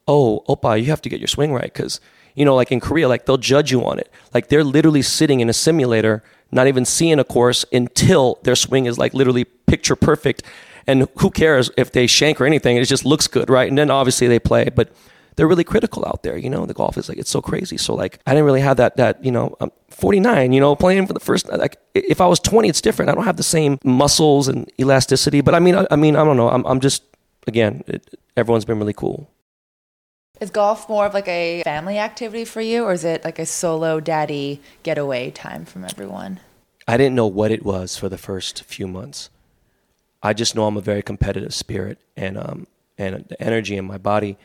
"Oh, 0.08 0.44
oppa, 0.48 0.80
you 0.80 0.86
have 0.90 1.02
to 1.02 1.10
get 1.10 1.20
your 1.20 1.28
swing 1.28 1.54
right 1.54 1.72
because." 1.74 2.00
You 2.36 2.46
know, 2.46 2.56
like 2.56 2.72
in 2.72 2.80
Korea, 2.80 3.08
like 3.08 3.28
they'll 3.28 3.38
judge 3.38 3.72
you 3.72 3.86
on 3.86 4.00
it. 4.00 4.12
Like 4.34 4.48
they're 4.48 4.64
literally 4.64 5.04
sitting 5.04 5.40
in 5.40 5.50
a 5.50 5.54
simulator, 5.54 6.24
not 6.52 6.66
even 6.66 6.84
seeing 6.84 7.20
a 7.20 7.24
course 7.24 7.64
until 7.72 8.40
their 8.42 8.56
swing 8.56 8.88
is 8.88 8.98
like 8.98 9.14
literally 9.14 9.44
picture 9.44 9.96
perfect. 9.96 10.42
And 10.88 11.08
who 11.18 11.30
cares 11.30 11.70
if 11.78 11.92
they 11.92 12.08
shank 12.08 12.42
or 12.42 12.46
anything? 12.46 12.76
It 12.78 12.86
just 12.86 13.06
looks 13.06 13.28
good, 13.28 13.52
right? 13.52 13.70
And 13.70 13.78
then 13.78 13.92
obviously 13.92 14.28
they 14.28 14.40
play, 14.40 14.70
but 14.76 14.92
they're 15.36 15.48
really 15.48 15.63
critical 15.63 16.06
out 16.06 16.24
there. 16.24 16.38
You 16.38 16.50
know, 16.50 16.65
the 16.65 16.74
golf 16.74 16.98
is 16.98 17.10
like 17.10 17.17
it's 17.17 17.30
so 17.30 17.41
crazy. 17.41 17.78
So 17.78 17.96
like 17.96 18.19
I 18.26 18.32
didn't 18.32 18.46
really 18.46 18.62
have 18.62 18.78
that 18.78 18.98
that 18.98 19.24
you 19.24 19.32
know 19.32 19.56
I'm 19.60 19.72
49. 19.89 20.54
You 20.54 20.60
know, 20.60 20.76
playing 20.76 21.08
for 21.08 21.13
the 21.13 21.19
first 21.19 21.50
like 21.50 21.78
if 21.93 22.22
I 22.22 22.28
was 22.28 22.39
20, 22.39 22.69
it's 22.69 22.82
different. 22.82 23.10
I 23.10 23.15
don't 23.15 23.26
have 23.26 23.38
the 23.38 23.43
same 23.43 23.80
muscles 23.84 24.48
and 24.48 24.72
elasticity. 24.80 25.41
But 25.41 25.56
I 25.56 25.60
mean, 25.60 25.76
I, 25.76 25.88
I 25.91 25.96
mean, 25.96 26.15
I 26.15 26.24
don't 26.24 26.38
know. 26.38 26.50
I'm 26.50 26.65
I'm 26.65 26.80
just 26.80 27.04
again, 27.48 27.84
it, 27.88 28.19
everyone's 28.36 28.65
been 28.65 28.80
really 28.80 28.93
cool. 28.93 29.30
Is 30.39 30.50
golf 30.50 30.89
more 30.89 31.06
of 31.06 31.13
like 31.13 31.28
a 31.28 31.62
family 31.63 32.00
activity 32.00 32.43
for 32.43 32.60
you, 32.60 32.84
or 32.84 32.93
is 32.93 33.06
it 33.06 33.24
like 33.24 33.39
a 33.39 33.46
solo 33.46 34.00
daddy 34.00 34.62
getaway 34.82 35.32
time 35.32 35.63
from 35.63 35.86
everyone? 35.86 36.39
I 36.88 36.98
didn't 36.98 37.15
know 37.15 37.28
what 37.28 37.52
it 37.52 37.63
was 37.63 37.98
for 37.98 38.10
the 38.10 38.17
first 38.17 38.63
few 38.63 38.88
months. 38.88 39.30
I 40.22 40.34
just 40.34 40.56
know 40.56 40.65
I'm 40.65 40.78
a 40.78 40.82
very 40.82 41.02
competitive 41.02 41.54
spirit, 41.54 41.98
and 42.17 42.38
um, 42.38 42.67
and 42.98 43.26
the 43.30 43.41
energy 43.41 43.78
in 43.78 43.86
my 43.86 43.98
body. 43.98 44.38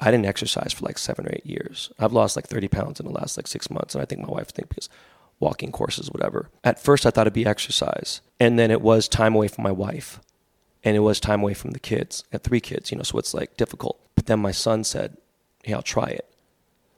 I 0.00 0.10
didn't 0.10 0.26
exercise 0.26 0.72
for 0.72 0.84
like 0.84 0.98
seven 0.98 1.26
or 1.26 1.30
eight 1.32 1.46
years. 1.46 1.90
I've 1.98 2.12
lost 2.12 2.36
like 2.36 2.46
30 2.46 2.68
pounds 2.68 3.00
in 3.00 3.06
the 3.06 3.12
last 3.12 3.36
like 3.36 3.46
six 3.46 3.70
months, 3.70 3.94
and 3.94 4.02
I 4.02 4.04
think 4.04 4.22
my 4.22 4.28
wife 4.28 4.48
thinks 4.48 4.68
because 4.68 4.88
walking 5.40 5.72
courses, 5.72 6.10
whatever. 6.10 6.50
At 6.62 6.82
first, 6.82 7.06
I 7.06 7.10
thought 7.10 7.22
it'd 7.22 7.32
be 7.32 7.46
exercise, 7.46 8.20
and 8.40 8.58
then 8.58 8.70
it 8.70 8.80
was 8.80 9.08
time 9.08 9.34
away 9.34 9.48
from 9.48 9.64
my 9.64 9.72
wife, 9.72 10.20
and 10.82 10.96
it 10.96 11.00
was 11.00 11.20
time 11.20 11.42
away 11.42 11.54
from 11.54 11.70
the 11.70 11.80
kids. 11.80 12.24
I 12.26 12.36
had 12.36 12.42
three 12.42 12.60
kids, 12.60 12.90
you 12.90 12.96
know, 12.96 13.04
so 13.04 13.18
it's 13.18 13.34
like 13.34 13.56
difficult. 13.56 14.00
But 14.14 14.26
then 14.26 14.40
my 14.40 14.52
son 14.52 14.84
said, 14.84 15.16
"Hey, 15.62 15.72
I'll 15.74 15.82
try 15.82 16.08
it." 16.08 16.28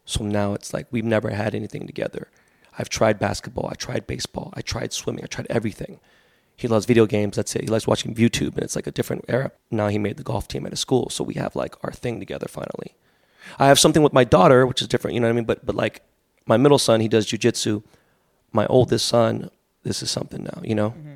So 0.05 0.25
now 0.25 0.55
it's 0.55 0.73
like 0.73 0.87
we've 0.91 1.05
never 1.05 1.31
had 1.31 1.55
anything 1.55 1.87
together. 1.87 2.29
I've 2.79 2.89
tried 2.89 3.19
basketball, 3.19 3.69
I 3.71 3.75
tried 3.75 4.07
baseball, 4.07 4.53
I 4.55 4.61
tried 4.61 4.93
swimming, 4.93 5.25
I 5.25 5.29
tried 5.29 5.47
everything. 5.49 5.99
He 6.57 6.69
loves 6.69 6.87
video 6.87 7.07
games. 7.07 7.37
That's 7.37 7.55
it. 7.55 7.63
He 7.63 7.69
likes 7.69 7.87
watching 7.87 8.15
YouTube, 8.15 8.55
and 8.55 8.63
it's 8.63 8.77
like 8.77 8.87
a 8.87 8.91
different 8.91 9.25
era. 9.29 9.53
Now 9.71 9.89
he 9.89 9.99
made 9.99 10.17
the 10.17 10.23
golf 10.23 10.49
team 10.49 10.65
at 10.65 10.73
his 10.73 10.81
school, 10.81 11.11
so 11.11 11.23
we 11.23 11.35
have 11.35 11.55
like 11.55 11.75
our 11.85 11.93
thing 11.93 12.19
together 12.19 12.49
finally. 12.49 12.95
I 13.59 13.67
have 13.67 13.79
something 13.79 14.03
with 14.03 14.13
my 14.13 14.25
daughter, 14.25 14.67
which 14.67 14.81
is 14.81 14.89
different. 14.89 15.15
You 15.15 15.21
know 15.21 15.29
what 15.29 15.35
I 15.35 15.37
mean? 15.37 15.45
But 15.45 15.65
but 15.67 15.77
like 15.77 16.03
my 16.47 16.57
middle 16.57 16.79
son, 16.79 17.01
he 17.01 17.09
does 17.09 17.27
jujitsu. 17.27 17.83
My 18.53 18.67
oldest 18.67 19.07
son, 19.07 19.51
this 19.83 20.03
is 20.03 20.11
something 20.11 20.45
now. 20.45 20.61
You 20.65 20.75
know. 20.75 20.91
Mm-hmm. 20.91 21.15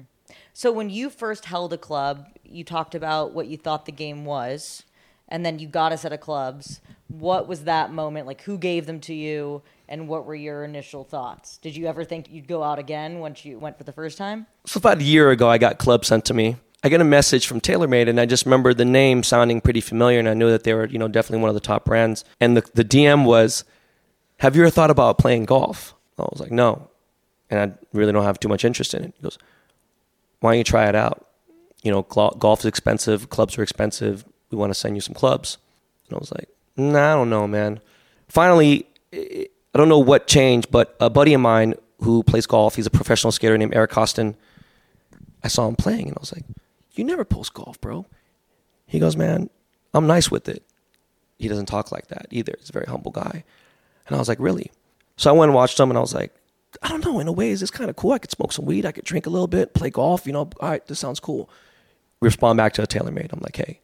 So 0.52 0.72
when 0.72 0.90
you 0.90 1.08
first 1.08 1.46
held 1.46 1.72
a 1.72 1.78
club, 1.78 2.26
you 2.44 2.64
talked 2.64 2.94
about 2.94 3.32
what 3.32 3.46
you 3.46 3.56
thought 3.56 3.86
the 3.86 3.92
game 3.92 4.24
was, 4.24 4.82
and 5.30 5.44
then 5.46 5.58
you 5.58 5.68
got 5.68 5.92
a 5.92 5.96
set 5.96 6.12
of 6.12 6.20
clubs. 6.20 6.80
What 7.08 7.48
was 7.48 7.64
that 7.64 7.92
moment 7.92 8.26
like? 8.26 8.42
Who 8.42 8.58
gave 8.58 8.86
them 8.86 9.00
to 9.00 9.14
you, 9.14 9.62
and 9.88 10.08
what 10.08 10.26
were 10.26 10.34
your 10.34 10.64
initial 10.64 11.04
thoughts? 11.04 11.58
Did 11.58 11.76
you 11.76 11.86
ever 11.86 12.04
think 12.04 12.30
you'd 12.30 12.46
go 12.48 12.62
out 12.62 12.78
again 12.78 13.18
once 13.18 13.44
you 13.44 13.58
went 13.58 13.78
for 13.78 13.84
the 13.84 13.92
first 13.92 14.16
time? 14.18 14.46
So 14.66 14.78
about 14.78 14.98
a 14.98 15.04
year 15.04 15.30
ago, 15.30 15.48
I 15.48 15.58
got 15.58 15.78
clubs 15.78 16.08
sent 16.08 16.24
to 16.26 16.34
me. 16.34 16.56
I 16.82 16.88
get 16.88 17.00
a 17.00 17.04
message 17.04 17.46
from 17.46 17.60
TaylorMade, 17.60 18.08
and 18.08 18.18
I 18.18 18.26
just 18.26 18.46
remember 18.46 18.72
the 18.72 18.84
name 18.84 19.22
sounding 19.22 19.60
pretty 19.60 19.80
familiar, 19.80 20.18
and 20.18 20.28
I 20.28 20.34
knew 20.34 20.50
that 20.50 20.64
they 20.64 20.72
were, 20.72 20.86
you 20.86 20.98
know, 20.98 21.08
definitely 21.08 21.42
one 21.42 21.50
of 21.50 21.54
the 21.54 21.60
top 21.60 21.84
brands. 21.84 22.24
And 22.40 22.56
the 22.56 22.62
the 22.74 22.84
DM 22.84 23.24
was, 23.24 23.64
"Have 24.38 24.56
you 24.56 24.62
ever 24.62 24.70
thought 24.70 24.90
about 24.90 25.18
playing 25.18 25.44
golf?" 25.44 25.94
I 26.18 26.22
was 26.22 26.40
like, 26.40 26.52
"No," 26.52 26.88
and 27.50 27.60
I 27.60 27.72
really 27.92 28.12
don't 28.12 28.24
have 28.24 28.40
too 28.40 28.48
much 28.48 28.64
interest 28.64 28.94
in 28.94 29.04
it. 29.04 29.14
He 29.16 29.22
goes, 29.22 29.38
"Why 30.40 30.52
don't 30.52 30.58
you 30.58 30.64
try 30.64 30.88
it 30.88 30.94
out? 30.94 31.26
You 31.82 31.90
know, 31.92 32.02
golf 32.02 32.60
is 32.60 32.66
expensive, 32.66 33.30
clubs 33.30 33.58
are 33.58 33.62
expensive. 33.62 34.24
We 34.50 34.58
want 34.58 34.70
to 34.70 34.78
send 34.78 34.96
you 34.96 35.00
some 35.00 35.14
clubs." 35.14 35.58
And 36.08 36.16
I 36.16 36.18
was 36.18 36.32
like, 36.32 36.48
"Nah, 36.76 37.12
I 37.12 37.14
don't 37.14 37.30
know, 37.30 37.46
man." 37.46 37.80
Finally, 38.28 38.86
I 39.12 39.48
don't 39.74 39.88
know 39.88 39.98
what 39.98 40.26
changed, 40.26 40.70
but 40.70 40.96
a 41.00 41.10
buddy 41.10 41.34
of 41.34 41.40
mine 41.40 41.74
who 42.02 42.22
plays 42.22 42.46
golf, 42.46 42.76
he's 42.76 42.86
a 42.86 42.90
professional 42.90 43.32
skater 43.32 43.56
named 43.56 43.74
Eric 43.74 43.90
Koston. 43.90 44.34
I 45.42 45.48
saw 45.48 45.68
him 45.68 45.76
playing 45.76 46.08
and 46.08 46.16
I 46.16 46.20
was 46.20 46.32
like, 46.32 46.44
You 46.92 47.04
never 47.04 47.24
post 47.24 47.54
golf, 47.54 47.80
bro. 47.80 48.06
He 48.86 48.98
goes, 48.98 49.16
Man, 49.16 49.50
I'm 49.94 50.06
nice 50.06 50.30
with 50.30 50.48
it. 50.48 50.62
He 51.38 51.48
doesn't 51.48 51.66
talk 51.66 51.92
like 51.92 52.08
that 52.08 52.26
either. 52.30 52.54
He's 52.58 52.70
a 52.70 52.72
very 52.72 52.86
humble 52.86 53.12
guy. 53.12 53.44
And 54.06 54.16
I 54.16 54.18
was 54.18 54.28
like, 54.28 54.40
Really? 54.40 54.70
So 55.16 55.30
I 55.30 55.32
went 55.32 55.50
and 55.50 55.54
watched 55.54 55.78
him 55.78 55.90
and 55.90 55.98
I 55.98 56.00
was 56.00 56.14
like, 56.14 56.34
I 56.82 56.88
don't 56.88 57.04
know, 57.04 57.18
in 57.18 57.26
a 57.26 57.32
way, 57.32 57.50
is 57.50 57.60
this 57.60 57.70
kind 57.70 57.90
of 57.90 57.96
cool? 57.96 58.12
I 58.12 58.18
could 58.18 58.30
smoke 58.30 58.52
some 58.52 58.64
weed, 58.64 58.86
I 58.86 58.92
could 58.92 59.04
drink 59.04 59.26
a 59.26 59.30
little 59.30 59.48
bit, 59.48 59.74
play 59.74 59.90
golf, 59.90 60.24
you 60.24 60.32
know, 60.32 60.48
all 60.60 60.70
right, 60.70 60.86
this 60.86 61.00
sounds 61.00 61.18
cool. 61.18 61.50
We 62.20 62.26
respond 62.26 62.58
back 62.58 62.74
to 62.74 62.82
a 62.82 62.86
TaylorMade. 62.86 63.32
I'm 63.32 63.40
like, 63.40 63.56
hey, 63.56 63.80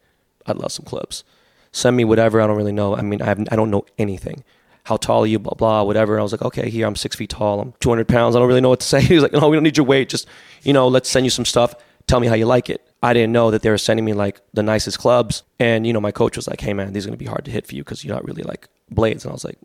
I'd 0.47 0.57
love 0.57 0.71
some 0.71 0.85
clubs. 0.85 1.23
Send 1.71 1.95
me 1.95 2.05
whatever. 2.05 2.41
I 2.41 2.47
don't 2.47 2.57
really 2.57 2.71
know. 2.71 2.95
I 2.95 3.01
mean, 3.01 3.21
I, 3.21 3.25
have, 3.25 3.39
I 3.51 3.55
don't 3.55 3.69
know 3.69 3.85
anything 3.97 4.43
how 4.87 4.95
tall 4.95 5.23
are 5.23 5.27
you, 5.27 5.37
blah, 5.37 5.53
blah, 5.53 5.83
whatever. 5.83 6.13
And 6.13 6.21
I 6.21 6.23
was 6.23 6.31
like, 6.31 6.41
okay, 6.41 6.69
here, 6.69 6.87
I'm 6.87 6.95
six 6.95 7.17
feet 7.17 7.29
tall. 7.29 7.59
I'm 7.59 7.73
200 7.81 8.07
pounds. 8.07 8.37
I 8.37 8.39
don't 8.39 8.47
really 8.47 8.61
know 8.61 8.69
what 8.69 8.79
to 8.79 8.87
say. 8.87 9.01
He's 9.01 9.21
like, 9.21 9.33
no, 9.33 9.49
we 9.49 9.57
don't 9.57 9.63
need 9.63 9.75
your 9.75 9.85
weight. 9.85 10.07
Just, 10.07 10.27
you 10.63 10.71
know, 10.71 10.87
let's 10.87 11.09
send 11.09 11.25
you 11.25 11.29
some 11.29 11.43
stuff. 11.43 11.75
Tell 12.07 12.21
me 12.21 12.27
how 12.27 12.35
you 12.35 12.45
like 12.45 12.69
it. 12.69 12.89
I 13.03 13.11
didn't 13.11 13.33
know 13.33 13.51
that 13.51 13.63
they 13.63 13.69
were 13.69 13.77
sending 13.77 14.05
me 14.05 14.13
like 14.13 14.39
the 14.53 14.63
nicest 14.63 14.97
clubs. 14.97 15.43
And, 15.59 15.85
you 15.85 15.91
know, 15.91 15.99
my 15.99 16.11
coach 16.11 16.37
was 16.37 16.47
like, 16.47 16.61
hey, 16.61 16.73
man, 16.73 16.93
these 16.93 17.05
are 17.05 17.09
going 17.09 17.19
to 17.19 17.23
be 17.23 17.29
hard 17.29 17.43
to 17.45 17.51
hit 17.51 17.67
for 17.67 17.75
you 17.75 17.83
because 17.83 18.05
you're 18.05 18.15
not 18.15 18.23
really 18.23 18.43
like 18.43 18.69
blades. 18.89 19.25
And 19.25 19.31
I 19.31 19.33
was 19.33 19.43
like, 19.43 19.59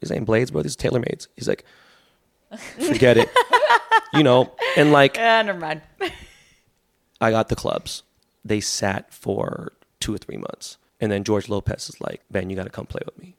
these 0.00 0.12
ain't 0.12 0.26
blades, 0.26 0.52
bro. 0.52 0.62
These 0.62 0.76
are 0.76 0.78
TaylorMades. 0.78 1.26
He's 1.34 1.48
like, 1.48 1.64
forget 2.78 3.16
it. 3.16 3.28
you 4.14 4.22
know, 4.22 4.52
and 4.76 4.92
like, 4.92 5.16
Yeah, 5.16 5.42
never 5.42 5.58
mind. 5.58 5.82
I 7.20 7.32
got 7.32 7.48
the 7.48 7.56
clubs. 7.56 8.04
They 8.44 8.60
sat 8.60 9.12
for 9.12 9.72
two 10.00 10.14
or 10.14 10.18
three 10.18 10.36
months. 10.36 10.78
And 11.00 11.12
then 11.12 11.24
George 11.24 11.48
Lopez 11.48 11.88
is 11.88 12.00
like, 12.00 12.22
Ben, 12.30 12.50
you 12.50 12.56
got 12.56 12.64
to 12.64 12.70
come 12.70 12.86
play 12.86 13.02
with 13.04 13.18
me. 13.18 13.36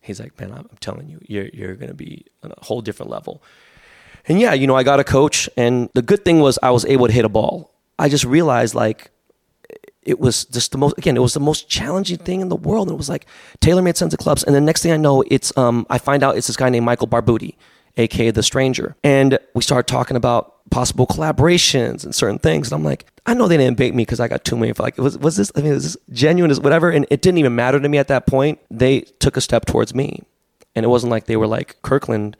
He's 0.00 0.20
like, 0.20 0.38
man, 0.40 0.52
I'm 0.52 0.68
telling 0.80 1.08
you, 1.08 1.20
you're, 1.26 1.48
you're 1.52 1.74
going 1.74 1.88
to 1.88 1.94
be 1.94 2.26
on 2.42 2.52
a 2.56 2.64
whole 2.64 2.80
different 2.80 3.10
level. 3.10 3.42
And 4.26 4.40
yeah, 4.40 4.52
you 4.52 4.66
know, 4.66 4.76
I 4.76 4.82
got 4.82 5.00
a 5.00 5.04
coach. 5.04 5.48
And 5.56 5.90
the 5.94 6.02
good 6.02 6.24
thing 6.24 6.40
was 6.40 6.58
I 6.62 6.70
was 6.70 6.84
able 6.84 7.06
to 7.06 7.12
hit 7.12 7.24
a 7.24 7.28
ball. 7.28 7.72
I 7.98 8.08
just 8.08 8.24
realized 8.24 8.74
like 8.74 9.10
it 10.02 10.18
was 10.18 10.44
just 10.46 10.72
the 10.72 10.78
most, 10.78 10.98
again, 10.98 11.16
it 11.16 11.20
was 11.20 11.34
the 11.34 11.40
most 11.40 11.68
challenging 11.68 12.18
thing 12.18 12.40
in 12.40 12.48
the 12.48 12.56
world. 12.56 12.88
And 12.88 12.94
it 12.94 12.98
was 12.98 13.08
like 13.08 13.26
TaylorMade 13.60 13.96
sense 13.96 14.12
of 14.12 14.18
clubs. 14.18 14.42
And 14.42 14.54
the 14.54 14.60
next 14.60 14.82
thing 14.82 14.92
I 14.92 14.96
know, 14.96 15.22
it's, 15.28 15.56
um, 15.56 15.86
I 15.88 15.98
find 15.98 16.22
out 16.22 16.36
it's 16.36 16.48
this 16.48 16.56
guy 16.56 16.68
named 16.68 16.84
Michael 16.84 17.06
Barbuti, 17.06 17.54
aka 17.96 18.30
The 18.30 18.42
Stranger. 18.42 18.96
And 19.04 19.38
we 19.54 19.62
started 19.62 19.86
talking 19.86 20.16
about 20.16 20.68
possible 20.70 21.06
collaborations 21.06 22.04
and 22.04 22.14
certain 22.14 22.38
things. 22.38 22.72
And 22.72 22.80
I'm 22.80 22.84
like, 22.84 23.06
I 23.24 23.34
know 23.34 23.46
they 23.46 23.56
didn't 23.56 23.76
bait 23.76 23.94
me 23.94 24.02
because 24.02 24.20
I 24.20 24.26
got 24.26 24.44
too 24.44 24.56
many. 24.56 24.72
For 24.72 24.82
Like, 24.82 24.98
was 24.98 25.16
was 25.18 25.36
this? 25.36 25.52
I 25.54 25.60
mean, 25.60 25.74
was 25.74 25.84
this 25.84 25.96
genuine? 26.10 26.50
Is 26.50 26.60
whatever? 26.60 26.90
And 26.90 27.06
it 27.10 27.22
didn't 27.22 27.38
even 27.38 27.54
matter 27.54 27.78
to 27.78 27.88
me 27.88 27.98
at 27.98 28.08
that 28.08 28.26
point. 28.26 28.58
They 28.70 29.02
took 29.20 29.36
a 29.36 29.40
step 29.40 29.64
towards 29.64 29.94
me, 29.94 30.22
and 30.74 30.84
it 30.84 30.88
wasn't 30.88 31.10
like 31.10 31.26
they 31.26 31.36
were 31.36 31.46
like 31.46 31.80
Kirkland 31.82 32.36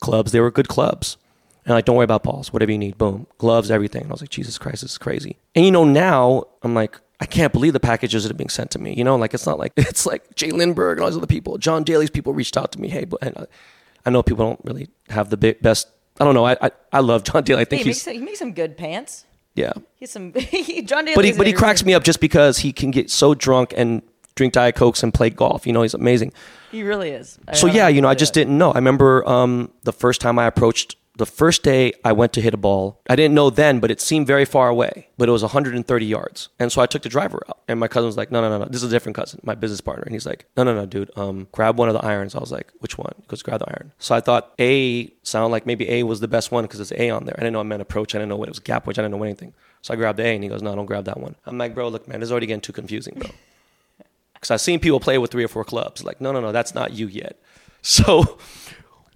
clubs. 0.00 0.32
They 0.32 0.40
were 0.40 0.50
good 0.50 0.68
clubs. 0.68 1.16
And 1.64 1.74
like, 1.74 1.84
don't 1.84 1.96
worry 1.96 2.04
about 2.04 2.22
balls. 2.22 2.52
Whatever 2.52 2.70
you 2.70 2.78
need, 2.78 2.96
boom, 2.96 3.26
gloves, 3.38 3.72
everything. 3.72 4.02
And 4.02 4.12
I 4.12 4.14
was 4.14 4.20
like, 4.20 4.30
Jesus 4.30 4.56
Christ, 4.56 4.82
this 4.82 4.92
is 4.92 4.98
crazy. 4.98 5.36
And 5.54 5.64
you 5.64 5.72
know, 5.72 5.84
now 5.84 6.44
I'm 6.62 6.74
like, 6.74 7.00
I 7.18 7.26
can't 7.26 7.52
believe 7.52 7.72
the 7.72 7.80
packages 7.80 8.22
that 8.22 8.30
are 8.30 8.36
being 8.36 8.50
sent 8.50 8.70
to 8.72 8.78
me. 8.78 8.94
You 8.94 9.02
know, 9.04 9.16
like 9.16 9.34
it's 9.34 9.46
not 9.46 9.58
like 9.58 9.72
it's 9.76 10.06
like 10.06 10.34
J.Lindeberg 10.34 10.98
and 10.98 11.04
all 11.04 11.10
these 11.10 11.16
other 11.16 11.26
people. 11.26 11.58
John 11.58 11.82
Daly's 11.82 12.10
people 12.10 12.34
reached 12.34 12.56
out 12.56 12.72
to 12.72 12.80
me. 12.80 12.88
Hey, 12.88 13.04
but 13.04 13.20
and 13.22 13.36
I, 13.36 13.46
I 14.04 14.10
know 14.10 14.22
people 14.22 14.46
don't 14.46 14.60
really 14.64 14.88
have 15.08 15.30
the 15.30 15.36
big, 15.36 15.60
best. 15.60 15.88
I 16.20 16.24
don't 16.24 16.34
know. 16.34 16.46
I, 16.46 16.56
I 16.62 16.70
I 16.92 17.00
love 17.00 17.24
John 17.24 17.42
Daly. 17.42 17.62
I 17.62 17.64
think 17.64 17.82
he, 17.82 17.88
makes 17.88 18.04
he 18.04 18.18
makes 18.18 18.38
some 18.38 18.52
good 18.52 18.76
pants. 18.76 19.25
Yeah. 19.56 19.72
He's 19.96 20.10
some 20.10 20.32
John 20.84 21.04
Daly. 21.04 21.14
but 21.16 21.24
he 21.24 21.32
but 21.32 21.46
he 21.46 21.52
cracks 21.52 21.84
me 21.84 21.94
up 21.94 22.04
just 22.04 22.20
because 22.20 22.58
he 22.58 22.72
can 22.72 22.90
get 22.92 23.10
so 23.10 23.34
drunk 23.34 23.74
and 23.76 24.02
drink 24.36 24.52
diet 24.52 24.76
cokes 24.76 25.02
and 25.02 25.12
play 25.12 25.30
golf. 25.30 25.66
You 25.66 25.72
know, 25.72 25.82
he's 25.82 25.94
amazing. 25.94 26.32
He 26.70 26.82
really 26.82 27.10
is. 27.10 27.38
I 27.48 27.54
So 27.54 27.66
yeah, 27.66 27.88
you 27.88 28.00
know, 28.02 28.08
I 28.08 28.14
just 28.14 28.34
didn't 28.34 28.56
know. 28.56 28.70
I 28.70 28.76
remember 28.76 29.26
um, 29.28 29.72
the 29.82 29.92
first 29.92 30.20
time 30.20 30.38
I 30.38 30.46
approached 30.46 30.96
The 31.16 31.24
first 31.24 31.62
day 31.62 31.94
I 32.04 32.12
went 32.12 32.34
to 32.34 32.42
hit 32.42 32.52
a 32.52 32.58
ball, 32.58 33.00
I 33.08 33.16
didn't 33.16 33.34
know 33.34 33.48
then, 33.48 33.80
but 33.80 33.90
it 33.90 34.02
seemed 34.02 34.26
very 34.26 34.44
far 34.44 34.68
away, 34.68 35.08
but 35.16 35.30
it 35.30 35.32
was 35.32 35.40
130 35.40 36.04
yards. 36.04 36.50
And 36.58 36.70
so 36.70 36.82
I 36.82 36.86
took 36.86 37.02
the 37.02 37.08
driver 37.08 37.42
out. 37.48 37.60
And 37.66 37.80
my 37.80 37.88
cousin 37.88 38.04
was 38.06 38.18
like, 38.18 38.30
no, 38.30 38.42
no, 38.42 38.50
no, 38.50 38.58
no. 38.58 38.64
This 38.66 38.82
is 38.82 38.90
a 38.90 38.94
different 38.94 39.16
cousin, 39.16 39.40
my 39.42 39.54
business 39.54 39.80
partner. 39.80 40.02
And 40.04 40.12
he's 40.12 40.26
like, 40.26 40.44
no, 40.58 40.62
no, 40.62 40.74
no, 40.74 40.84
dude, 40.84 41.10
um, 41.16 41.48
grab 41.52 41.78
one 41.78 41.88
of 41.88 41.94
the 41.94 42.04
irons. 42.04 42.34
I 42.34 42.38
was 42.38 42.52
like, 42.52 42.70
which 42.80 42.98
one? 42.98 43.14
He 43.18 43.26
goes, 43.28 43.42
grab 43.42 43.60
the 43.60 43.68
iron. 43.70 43.92
So 43.98 44.14
I 44.14 44.20
thought 44.20 44.52
A 44.60 45.10
sounded 45.22 45.52
like 45.52 45.64
maybe 45.64 45.88
A 45.88 46.02
was 46.02 46.20
the 46.20 46.28
best 46.28 46.52
one 46.52 46.64
because 46.64 46.80
it's 46.80 46.92
A 46.92 47.08
on 47.08 47.24
there. 47.24 47.34
I 47.38 47.40
didn't 47.40 47.54
know 47.54 47.60
I 47.60 47.62
meant 47.62 47.80
approach. 47.80 48.14
I 48.14 48.18
didn't 48.18 48.28
know 48.28 48.36
what 48.36 48.48
it 48.48 48.50
was 48.50 48.58
gap 48.58 48.86
wedge. 48.86 48.98
I 48.98 49.02
didn't 49.02 49.16
know 49.16 49.22
anything. 49.22 49.54
So 49.80 49.94
I 49.94 49.96
grabbed 49.96 50.20
A 50.20 50.26
and 50.26 50.42
he 50.42 50.50
goes, 50.50 50.60
no, 50.60 50.74
don't 50.76 50.84
grab 50.84 51.06
that 51.06 51.18
one. 51.18 51.34
I'm 51.46 51.56
like, 51.56 51.74
bro, 51.74 51.88
look, 51.88 52.06
man, 52.08 52.20
this 52.20 52.28
is 52.28 52.30
already 52.32 52.46
getting 52.46 52.60
too 52.60 52.72
confusing, 52.72 53.14
bro. 53.18 53.30
Because 54.34 54.50
I've 54.50 54.60
seen 54.60 54.80
people 54.80 55.00
play 55.00 55.16
with 55.16 55.30
three 55.30 55.44
or 55.44 55.48
four 55.48 55.64
clubs. 55.64 56.04
Like, 56.04 56.20
no, 56.20 56.30
no, 56.30 56.42
no, 56.42 56.52
that's 56.52 56.74
not 56.74 56.92
you 56.92 57.06
yet. 57.06 57.40
So 57.82 58.38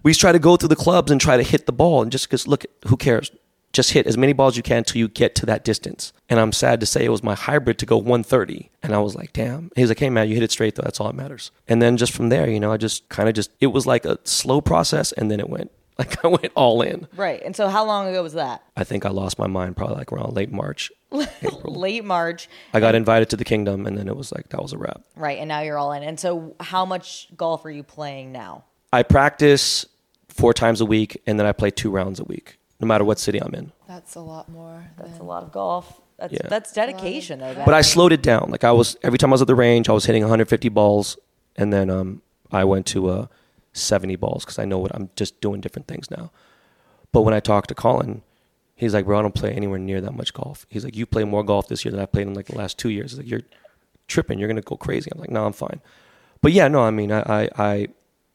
we 0.03 0.13
try 0.13 0.31
to 0.31 0.39
go 0.39 0.57
through 0.57 0.69
the 0.69 0.75
clubs 0.75 1.11
and 1.11 1.19
try 1.19 1.37
to 1.37 1.43
hit 1.43 1.65
the 1.65 1.71
ball. 1.71 2.01
And 2.01 2.11
just 2.11 2.27
because, 2.27 2.47
look, 2.47 2.65
who 2.87 2.97
cares? 2.97 3.31
Just 3.73 3.91
hit 3.91 4.05
as 4.05 4.17
many 4.17 4.33
balls 4.33 4.53
as 4.53 4.57
you 4.57 4.63
can 4.63 4.79
until 4.79 4.99
you 4.99 5.07
get 5.07 5.33
to 5.35 5.45
that 5.45 5.63
distance. 5.63 6.11
And 6.29 6.39
I'm 6.39 6.51
sad 6.51 6.81
to 6.81 6.85
say 6.85 7.05
it 7.05 7.09
was 7.09 7.23
my 7.23 7.35
hybrid 7.35 7.77
to 7.79 7.85
go 7.85 7.95
130. 7.95 8.69
And 8.83 8.93
I 8.93 8.99
was 8.99 9.15
like, 9.15 9.31
damn. 9.31 9.71
He 9.75 9.81
was 9.81 9.89
like, 9.89 9.99
hey, 9.99 10.09
man, 10.09 10.27
you 10.27 10.33
hit 10.33 10.43
it 10.43 10.51
straight, 10.51 10.75
though. 10.75 10.83
That's 10.83 10.99
all 10.99 11.07
that 11.07 11.15
matters. 11.15 11.51
And 11.69 11.81
then 11.81 11.95
just 11.95 12.11
from 12.11 12.29
there, 12.29 12.49
you 12.49 12.59
know, 12.59 12.73
I 12.73 12.77
just 12.77 13.07
kind 13.07 13.29
of 13.29 13.35
just, 13.35 13.51
it 13.61 13.67
was 13.67 13.87
like 13.87 14.05
a 14.05 14.19
slow 14.25 14.59
process. 14.59 15.13
And 15.13 15.31
then 15.31 15.39
it 15.39 15.49
went, 15.49 15.71
like, 15.97 16.23
I 16.25 16.27
went 16.27 16.51
all 16.55 16.81
in. 16.81 17.07
Right. 17.15 17.41
And 17.45 17.55
so 17.55 17.69
how 17.69 17.85
long 17.85 18.09
ago 18.09 18.21
was 18.23 18.33
that? 18.33 18.61
I 18.75 18.83
think 18.83 19.05
I 19.05 19.09
lost 19.09 19.39
my 19.39 19.47
mind 19.47 19.77
probably 19.77 19.95
like 19.95 20.11
around 20.11 20.33
late 20.33 20.51
March. 20.51 20.91
Late 21.63 22.05
March. 22.05 22.47
I 22.73 22.79
got 22.79 22.95
invited 22.95 23.29
to 23.31 23.35
the 23.37 23.43
kingdom. 23.43 23.85
And 23.85 23.97
then 23.97 24.07
it 24.07 24.15
was 24.15 24.31
like, 24.31 24.47
that 24.49 24.61
was 24.61 24.71
a 24.71 24.77
wrap. 24.77 25.01
Right. 25.15 25.39
And 25.39 25.49
now 25.49 25.59
you're 25.59 25.77
all 25.77 25.91
in. 25.91 26.03
And 26.03 26.17
so 26.17 26.55
how 26.61 26.85
much 26.85 27.27
golf 27.35 27.65
are 27.65 27.69
you 27.69 27.83
playing 27.83 28.31
now? 28.31 28.63
I 28.93 29.03
practice 29.03 29.85
four 30.31 30.53
times 30.53 30.81
a 30.81 30.85
week, 30.85 31.21
and 31.27 31.39
then 31.39 31.45
I 31.45 31.51
play 31.51 31.71
two 31.71 31.91
rounds 31.91 32.19
a 32.19 32.23
week, 32.23 32.57
no 32.79 32.87
matter 32.87 33.03
what 33.03 33.19
city 33.19 33.39
I'm 33.41 33.53
in. 33.53 33.71
That's 33.87 34.15
a 34.15 34.21
lot 34.21 34.49
more. 34.49 34.85
That's 34.97 35.19
a 35.19 35.23
lot 35.23 35.43
of 35.43 35.51
golf. 35.51 35.99
That's 36.17 36.33
Yeah. 36.33 36.47
that's 36.47 36.71
dedication 36.71 37.39
though. 37.39 37.53
But 37.65 37.73
I 37.73 37.81
slowed 37.81 38.11
it 38.13 38.21
down. 38.21 38.49
Like 38.49 38.63
I 38.63 38.71
was 38.71 38.95
every 39.03 39.17
time 39.17 39.31
I 39.31 39.35
was 39.35 39.41
at 39.41 39.47
the 39.47 39.55
range, 39.55 39.89
I 39.89 39.93
was 39.93 40.05
hitting 40.05 40.21
150 40.23 40.69
balls, 40.69 41.17
and 41.55 41.73
then 41.73 41.89
um, 41.89 42.21
I 42.51 42.63
went 42.63 42.85
to 42.87 43.09
uh, 43.09 43.25
70 43.73 44.15
balls 44.17 44.45
because 44.45 44.59
I 44.59 44.65
know 44.65 44.77
what 44.77 44.91
I'm 44.95 45.09
just 45.15 45.41
doing 45.41 45.61
different 45.61 45.87
things 45.87 46.09
now. 46.11 46.31
But 47.11 47.21
when 47.21 47.33
I 47.33 47.39
talked 47.39 47.67
to 47.69 47.75
Collin, 47.75 48.21
he's 48.75 48.93
like, 48.93 49.05
"Bro, 49.05 49.19
I 49.19 49.21
don't 49.23 49.35
play 49.35 49.51
anywhere 49.51 49.79
near 49.79 49.99
that 50.01 50.13
much 50.13 50.33
golf." 50.33 50.65
He's 50.69 50.85
like, 50.85 50.95
"You 50.95 51.05
play 51.05 51.23
more 51.25 51.43
golf 51.43 51.67
this 51.67 51.83
year 51.83 51.91
than 51.91 51.99
I 51.99 52.05
played 52.05 52.27
in 52.27 52.33
like 52.35 52.47
the 52.47 52.57
last 52.57 52.77
two 52.77 52.89
years." 52.89 53.11
He's 53.11 53.17
like, 53.19 53.29
"You're 53.29 53.41
tripping. 54.07 54.39
You're 54.39 54.47
gonna 54.47 54.61
go 54.61 54.77
crazy." 54.77 55.09
I'm 55.11 55.19
like, 55.19 55.29
"No, 55.31 55.45
I'm 55.45 55.53
fine." 55.53 55.81
But 56.41 56.51
yeah, 56.53 56.67
no, 56.69 56.81
I 56.83 56.91
mean, 56.91 57.11
I 57.11 57.21
I 57.41 57.49
I, 57.57 57.87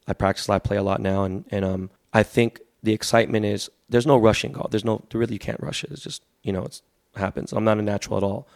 I 0.08 0.12
practice. 0.12 0.48
I 0.48 0.58
play 0.58 0.76
a 0.76 0.82
lot 0.82 1.00
now, 1.00 1.24
and 1.24 1.44
and 1.50 1.64
um, 1.64 1.90
I 2.12 2.22
think 2.22 2.60
the 2.82 2.92
excitement 2.92 3.44
is 3.44 3.70
there's 3.88 4.06
no 4.06 4.16
rushing 4.16 4.52
golf. 4.52 4.70
There's 4.70 4.84
no 4.84 5.02
really 5.12 5.34
you 5.34 5.38
can't 5.38 5.60
rush 5.60 5.84
it. 5.84 5.90
It's 5.90 6.02
just 6.02 6.22
you 6.42 6.52
know 6.52 6.64
it's 6.64 6.82
happens. 7.16 7.52
I'm 7.52 7.64
not 7.64 7.78
a 7.78 7.82
natural 7.82 8.16
at 8.18 8.22
all, 8.22 8.46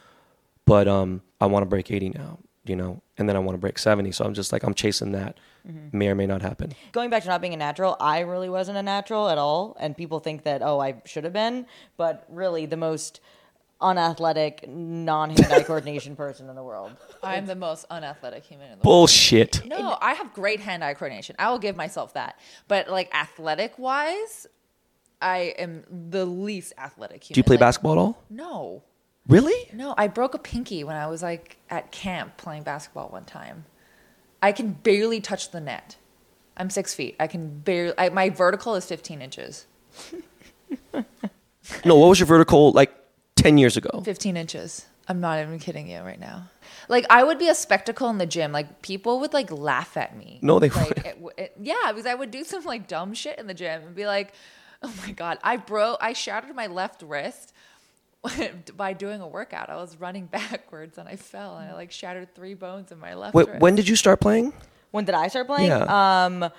but 0.65 0.87
um, 0.89 1.23
I 1.41 1.47
want 1.47 1.63
to 1.63 1.67
break 1.67 1.91
80 1.91 2.11
now, 2.11 2.39
you 2.65 2.77
know, 2.77 3.03
and 3.19 3.29
then 3.29 3.37
I 3.37 3.39
want 3.39 3.55
to 3.55 3.59
break 3.59 3.79
70. 3.79 4.13
So 4.13 4.25
I'm 4.25 4.35
just 4.35 4.53
like 4.53 4.63
I'm 4.63 4.75
chasing 4.75 5.13
that. 5.13 5.39
May 5.93 6.09
or 6.09 6.15
may 6.15 6.27
not 6.27 6.41
happen. 6.41 6.73
going 6.93 7.11
back 7.11 7.23
to 7.25 7.29
not 7.29 7.43
being 7.43 7.53
a 7.53 7.57
natural, 7.57 7.95
I 8.01 8.21
really 8.21 8.49
wasn't 8.49 8.79
a 8.79 8.83
natural 8.83 9.29
at 9.29 9.37
all. 9.37 9.77
And 9.79 9.95
people 9.95 10.19
think 10.19 10.45
that, 10.45 10.63
oh, 10.63 10.81
I 10.81 11.03
should 11.05 11.25
have 11.25 11.35
been. 11.35 11.67
But 11.99 12.25
really, 12.31 12.65
the 12.65 12.79
most 12.79 13.21
unathletic, 13.81 14.69
non 14.69 15.31
hand 15.31 15.53
eye 15.53 15.63
coordination 15.63 16.17
person 16.17 16.49
in 16.49 16.57
the 16.57 16.63
world. 16.63 16.93
I'm 17.23 17.47
the 17.47 17.55
most 17.55 17.87
unathletic 17.91 18.45
human 18.45 18.67
in 18.67 18.71
the 18.73 18.77
world. 18.77 18.83
Bullshit. 18.83 19.65
No, 19.67 19.97
I 20.01 20.15
have 20.15 20.33
great 20.35 20.61
hand-eye 20.61 20.95
coordination. 20.95 21.37
I 21.39 21.51
will 21.51 21.59
give 21.59 21.77
myself 21.77 22.15
that. 22.15 22.39
But 22.69 22.89
like 22.91 23.15
athletic-wise, 23.15 24.47
I 25.23 25.55
am 25.59 25.85
the 26.11 26.25
least 26.25 26.73
athletic 26.79 27.25
human. 27.25 27.35
Do 27.35 27.39
you 27.41 27.45
play 27.45 27.57
Like, 27.57 27.61
basketball 27.61 27.93
at 27.93 27.99
all? 27.99 28.23
No, 28.31 28.83
Really? 29.27 29.69
no. 29.73 29.95
I 29.97 30.09
broke 30.09 30.35
a 30.35 30.39
pinky 30.39 30.83
when 30.85 30.97
I 30.97 31.07
was 31.07 31.23
like 31.23 31.59
at 31.69 31.93
camp 31.93 32.37
playing 32.37 32.63
basketball 32.63 33.09
one 33.09 33.25
time. 33.25 33.65
I 34.43 34.53
can 34.53 34.73
barely 34.73 35.21
touch 35.21 35.51
the 35.51 35.61
net. 35.61 35.97
I'm 36.57 36.71
six 36.71 36.95
feet. 36.95 37.17
I 37.21 37.27
can 37.27 37.61
barely. 37.61 37.95
I, 37.97 38.09
my 38.09 38.29
vertical 38.31 38.75
is 38.75 38.85
15 38.87 39.23
inches. 39.23 39.67
No. 41.85 41.97
What 41.97 42.09
was 42.09 42.19
your 42.19 42.27
vertical 42.27 42.73
like 42.73 42.93
10 43.41 43.59
years 43.59 43.77
ago? 43.77 44.03
15 44.05 44.37
inches. 44.37 44.87
I'm 45.09 45.21
not 45.21 45.41
even 45.41 45.59
kidding 45.59 45.91
you 45.91 46.01
right 46.01 46.21
now. 46.21 46.49
Like 46.89 47.05
I 47.11 47.25
would 47.25 47.39
be 47.39 47.49
a 47.49 47.55
spectacle 47.55 48.09
in 48.11 48.19
the 48.19 48.27
gym. 48.27 48.53
Like 48.53 48.83
people 48.83 49.21
would 49.21 49.33
like 49.33 49.51
laugh 49.51 49.97
at 49.97 50.17
me. 50.17 50.39
No, 50.43 50.59
they 50.59 50.69
like, 50.69 50.89
wouldn't. 50.89 51.07
it, 51.07 51.19
it, 51.37 51.57
yeah, 51.61 51.75
because 51.89 52.07
I 52.07 52.15
would 52.15 52.31
do 52.31 52.45
some 52.45 52.65
like 52.65 52.87
dumb 52.87 53.15
shit 53.15 53.39
in 53.39 53.47
the 53.47 53.55
gym 53.55 53.83
and 53.83 53.95
be 53.95 54.07
like, 54.07 54.35
"Oh 54.83 54.93
my 55.05 55.13
god, 55.13 55.39
I 55.43 55.57
broke. 55.57 55.99
I 56.01 56.13
shattered 56.13 56.55
my 56.55 56.69
left 56.69 57.03
wrist." 57.03 57.53
by 58.77 58.93
doing 58.93 59.21
a 59.21 59.27
workout, 59.27 59.71
I 59.71 59.77
was 59.77 59.99
running 59.99 60.27
backwards 60.31 60.99
and 60.99 61.09
I 61.09 61.17
fell 61.17 61.57
and 61.57 61.71
I 61.71 61.75
like 61.75 61.91
shattered 61.91 62.35
three 62.35 62.55
bones 62.55 62.93
in 62.93 62.99
my 62.99 63.15
left 63.15 63.35
Wait, 63.35 63.49
wrist. 63.49 63.61
when 63.61 63.75
did 63.75 63.89
you 63.89 63.97
start 63.97 64.21
playing? 64.21 64.53
When 64.91 65.05
did 65.05 65.15
I 65.15 65.29
start 65.29 65.47
playing? 65.47 65.69
Yeah. 65.69 66.25
Um, 66.27 66.51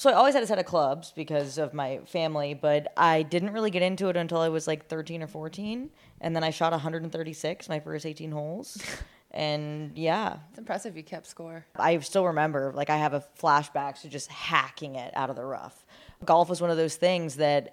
so 0.00 0.08
I 0.08 0.14
always 0.14 0.32
had 0.32 0.42
a 0.42 0.46
set 0.46 0.58
of 0.58 0.64
clubs 0.64 1.12
because 1.14 1.58
of 1.58 1.74
my 1.74 1.98
family, 2.06 2.54
but 2.54 2.90
I 2.96 3.20
didn't 3.20 3.52
really 3.52 3.70
get 3.70 3.82
into 3.82 4.08
it 4.08 4.16
until 4.16 4.38
I 4.38 4.48
was 4.48 4.66
like 4.66 4.86
13 4.86 5.22
or 5.22 5.26
14. 5.26 5.90
And 6.22 6.34
then 6.34 6.42
I 6.42 6.48
shot 6.48 6.72
136 6.72 7.68
my 7.68 7.80
first 7.80 8.06
18 8.06 8.32
holes. 8.32 8.82
And 9.32 9.96
yeah, 9.96 10.38
it's 10.48 10.58
impressive 10.58 10.96
you 10.96 11.04
kept 11.04 11.24
score. 11.24 11.64
I 11.76 11.96
still 12.00 12.26
remember, 12.26 12.72
like, 12.74 12.90
I 12.90 12.96
have 12.96 13.14
a 13.14 13.22
flashback 13.40 14.00
to 14.00 14.08
just 14.08 14.28
hacking 14.28 14.96
it 14.96 15.12
out 15.14 15.30
of 15.30 15.36
the 15.36 15.44
rough. 15.44 15.86
Golf 16.24 16.50
is 16.50 16.60
one 16.60 16.70
of 16.70 16.76
those 16.76 16.96
things 16.96 17.36
that 17.36 17.72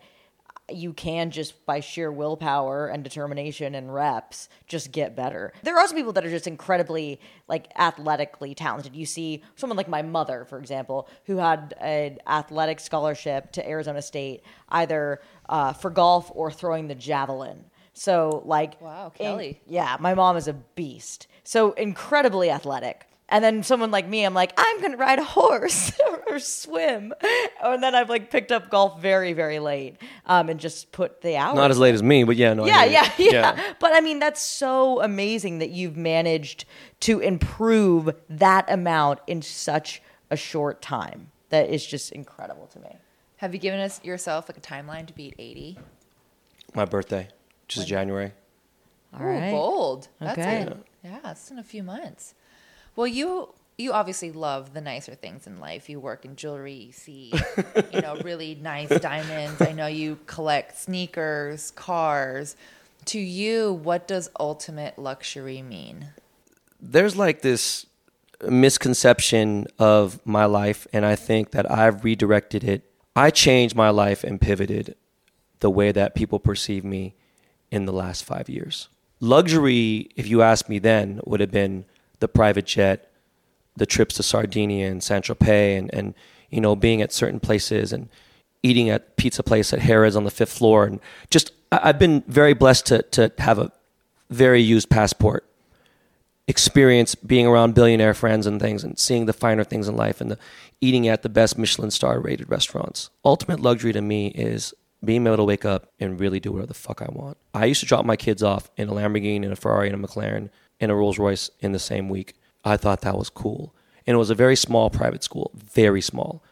you 0.69 0.91
can 0.93 1.31
just 1.31 1.65
by 1.65 1.79
sheer 1.79 2.11
willpower 2.11 2.87
and 2.87 3.03
determination 3.03 3.73
and 3.75 3.93
reps 3.93 4.49
just 4.67 4.91
get 4.91 5.15
better. 5.15 5.53
There 5.63 5.75
are 5.75 5.79
also 5.79 5.95
people 5.95 6.11
that 6.13 6.25
are 6.25 6.29
just 6.29 6.47
incredibly 6.47 7.19
like 7.47 7.67
athletically 7.77 8.53
talented. 8.53 8.95
You 8.95 9.05
see 9.05 9.43
someone 9.55 9.77
like 9.77 9.87
my 9.87 10.01
mother, 10.01 10.45
for 10.45 10.59
example, 10.59 11.07
who 11.25 11.37
had 11.37 11.73
an 11.79 12.17
athletic 12.27 12.79
scholarship 12.79 13.51
to 13.53 13.67
Arizona 13.69 14.01
State, 14.01 14.41
either 14.69 15.21
uh, 15.47 15.73
for 15.73 15.89
golf 15.89 16.31
or 16.35 16.51
throwing 16.51 16.87
the 16.87 16.95
javelin. 16.95 17.63
So 17.93 18.41
like 18.45 18.79
Wow, 18.81 19.07
in- 19.19 19.25
Kelly. 19.25 19.61
yeah, 19.67 19.97
my 19.99 20.13
mom 20.13 20.35
is 20.37 20.47
a 20.47 20.53
beast. 20.53 21.27
So 21.43 21.71
incredibly 21.71 22.49
athletic. 22.51 23.07
And 23.29 23.43
then 23.43 23.61
someone 23.63 23.91
like 23.91 24.07
me, 24.07 24.23
I'm 24.23 24.33
like, 24.33 24.53
I'm 24.57 24.81
gonna 24.81 24.95
ride 24.97 25.19
a 25.19 25.23
horse 25.23 25.91
or 26.29 26.39
swim. 26.39 27.13
And 27.61 27.83
then 27.83 27.93
I've 27.93 28.09
like 28.09 28.31
picked 28.31 28.51
up 28.51 28.69
golf 28.69 29.01
very, 29.01 29.33
very 29.33 29.59
late, 29.59 29.97
um, 30.25 30.47
and 30.49 30.59
just 30.59 30.91
put 30.93 31.21
the 31.21 31.35
hours. 31.35 31.55
Not 31.55 31.71
as 31.71 31.77
late 31.77 31.93
as 31.93 32.01
me, 32.01 32.23
but 32.23 32.37
yeah, 32.37 32.53
no. 32.53 32.63
I 32.63 32.67
yeah, 32.67 32.83
yeah, 32.91 33.11
yeah, 33.17 33.73
But 33.79 33.95
I 33.95 33.99
mean, 34.01 34.19
that's 34.19 34.41
so 34.41 35.01
amazing 35.01 35.59
that 35.59 35.71
you've 35.71 35.97
managed 35.97 36.65
to 37.01 37.19
improve 37.19 38.15
that 38.29 38.71
amount 38.71 39.19
in 39.27 39.41
such 39.41 40.01
a 40.29 40.37
short 40.37 40.81
time. 40.81 41.31
That 41.49 41.69
is 41.69 41.85
just 41.85 42.11
incredible 42.11 42.67
to 42.67 42.79
me. 42.79 42.95
Have 43.37 43.53
you 43.53 43.59
given 43.59 43.79
us 43.79 44.03
yourself 44.03 44.49
like 44.49 44.57
a 44.57 44.61
timeline 44.61 45.05
to 45.07 45.13
beat 45.13 45.35
80? 45.37 45.77
My 46.73 46.85
birthday, 46.85 47.27
which 47.65 47.77
is 47.77 47.85
January. 47.85 48.33
All 49.13 49.21
Ooh, 49.21 49.29
right. 49.29 49.51
bold. 49.51 50.07
That's 50.19 50.37
Okay. 50.37 50.61
it. 50.61 50.77
Yeah, 51.03 51.31
it's 51.31 51.49
in 51.51 51.59
a 51.59 51.63
few 51.63 51.83
months. 51.83 52.33
Well, 52.97 53.07
you 53.07 53.53
you 53.77 53.93
obviously 53.93 54.33
love 54.33 54.73
the 54.73 54.81
nicer 54.81 55.15
things 55.15 55.47
in 55.47 55.61
life. 55.61 55.87
You 55.87 56.01
work 56.01 56.25
in 56.25 56.35
jewelry, 56.35 56.73
you 56.73 56.91
see, 56.91 57.31
you 57.93 58.01
know, 58.01 58.17
really 58.23 58.55
nice 58.55 58.89
diamonds. 58.99 59.61
I 59.61 59.71
know 59.71 59.87
you 59.87 60.17
collect 60.25 60.77
sneakers, 60.77 61.71
cars. 61.71 62.57
To 63.05 63.19
you, 63.19 63.71
what 63.71 64.05
does 64.07 64.29
ultimate 64.37 64.99
luxury 64.99 65.61
mean? 65.61 66.07
there's 66.79 67.15
like 67.15 67.41
this 67.41 67.85
misconception 68.47 69.67
of 69.79 70.25
my 70.25 70.45
life, 70.45 70.87
and 70.93 71.05
I 71.05 71.15
think 71.15 71.51
that 71.51 71.69
I've 71.71 72.03
redirected 72.03 72.63
it. 72.63 72.83
I 73.15 73.31
changed 73.31 73.75
my 73.75 73.89
life 73.89 74.23
and 74.23 74.39
pivoted 74.39 74.95
the 75.59 75.71
way 75.71 75.91
that 75.91 76.13
people 76.13 76.39
perceive 76.39 76.83
me 76.83 77.15
in 77.71 77.85
the 77.85 77.93
last 77.93 78.23
five 78.23 78.47
years. 78.47 78.89
Luxury, 79.19 80.09
if 80.15 80.27
you 80.27 80.43
asked 80.43 80.69
me 80.69 80.77
then, 80.77 81.19
would 81.25 81.39
have 81.39 81.51
been 81.51 81.85
the 82.19 82.27
private 82.27 82.65
jet, 82.65 83.11
the 83.75 83.85
trips 83.85 84.15
to 84.15 84.23
Sardinia 84.23 84.89
and 84.89 85.03
San 85.03 85.21
Tropez, 85.21 85.77
and, 85.77 85.93
and 85.93 86.13
you 86.49 86.61
know 86.61 86.75
being 86.75 87.01
at 87.01 87.13
certain 87.13 87.39
places 87.39 87.93
and 87.93 88.09
eating 88.63 88.89
at 88.89 89.15
pizza 89.17 89.43
place 89.43 89.71
at 89.73 89.79
Harrah's 89.79 90.15
on 90.15 90.23
the 90.23 90.31
fifth 90.31 90.51
floor, 90.51 90.85
and 90.85 90.99
just 91.29 91.51
I've 91.71 91.99
been 91.99 92.23
very 92.27 92.53
blessed 92.53 92.85
to 92.87 93.01
to 93.03 93.31
have 93.39 93.59
a 93.59 93.71
very 94.29 94.61
used 94.61 94.89
passport 94.89 95.45
experience 96.47 97.13
being 97.13 97.45
around 97.45 97.75
billionaire 97.75 98.13
friends 98.13 98.47
and 98.47 98.61
things 98.61 98.83
and 98.83 98.97
seeing 98.97 99.25
the 99.25 99.33
finer 99.33 99.65
things 99.65 99.87
in 99.87 99.97
life 99.97 100.21
and 100.21 100.31
the 100.31 100.37
eating 100.79 101.07
at 101.07 101.21
the 101.21 101.29
best 101.29 101.57
Michelin 101.57 101.91
star 101.91 102.19
rated 102.19 102.49
restaurants. 102.49 103.09
Ultimate 103.25 103.59
luxury 103.59 103.91
to 103.91 104.01
me 104.01 104.27
is 104.27 104.73
being 105.03 105.27
able 105.27 105.37
to 105.37 105.43
wake 105.43 105.65
up 105.65 105.91
and 105.99 106.19
really 106.19 106.39
do 106.39 106.51
whatever 106.51 106.67
the 106.67 106.73
fuck 106.73 107.01
I 107.01 107.07
want. 107.11 107.37
I 107.53 107.65
used 107.65 107.81
to 107.81 107.85
drop 107.85 108.05
my 108.05 108.15
kids 108.15 108.41
off 108.41 108.71
in 108.77 108.89
a 108.89 108.93
Lamborghini, 108.93 109.43
and 109.43 109.53
a 109.53 109.55
Ferrari, 109.55 109.89
and 109.89 110.03
a 110.03 110.07
McLaren, 110.07 110.49
in 110.79 110.89
a 110.89 110.95
Rolls 110.95 111.17
Royce 111.17 111.49
in 111.59 111.71
the 111.71 111.79
same 111.79 112.09
week. 112.09 112.33
I 112.63 112.77
thought 112.77 113.01
that 113.01 113.17
was 113.17 113.29
cool. 113.29 113.73
And 114.05 114.15
it 114.15 114.17
was 114.17 114.29
a 114.29 114.35
very 114.35 114.55
small 114.55 114.89
private 114.89 115.23
school, 115.23 115.51
very 115.53 116.01
small. 116.01 116.43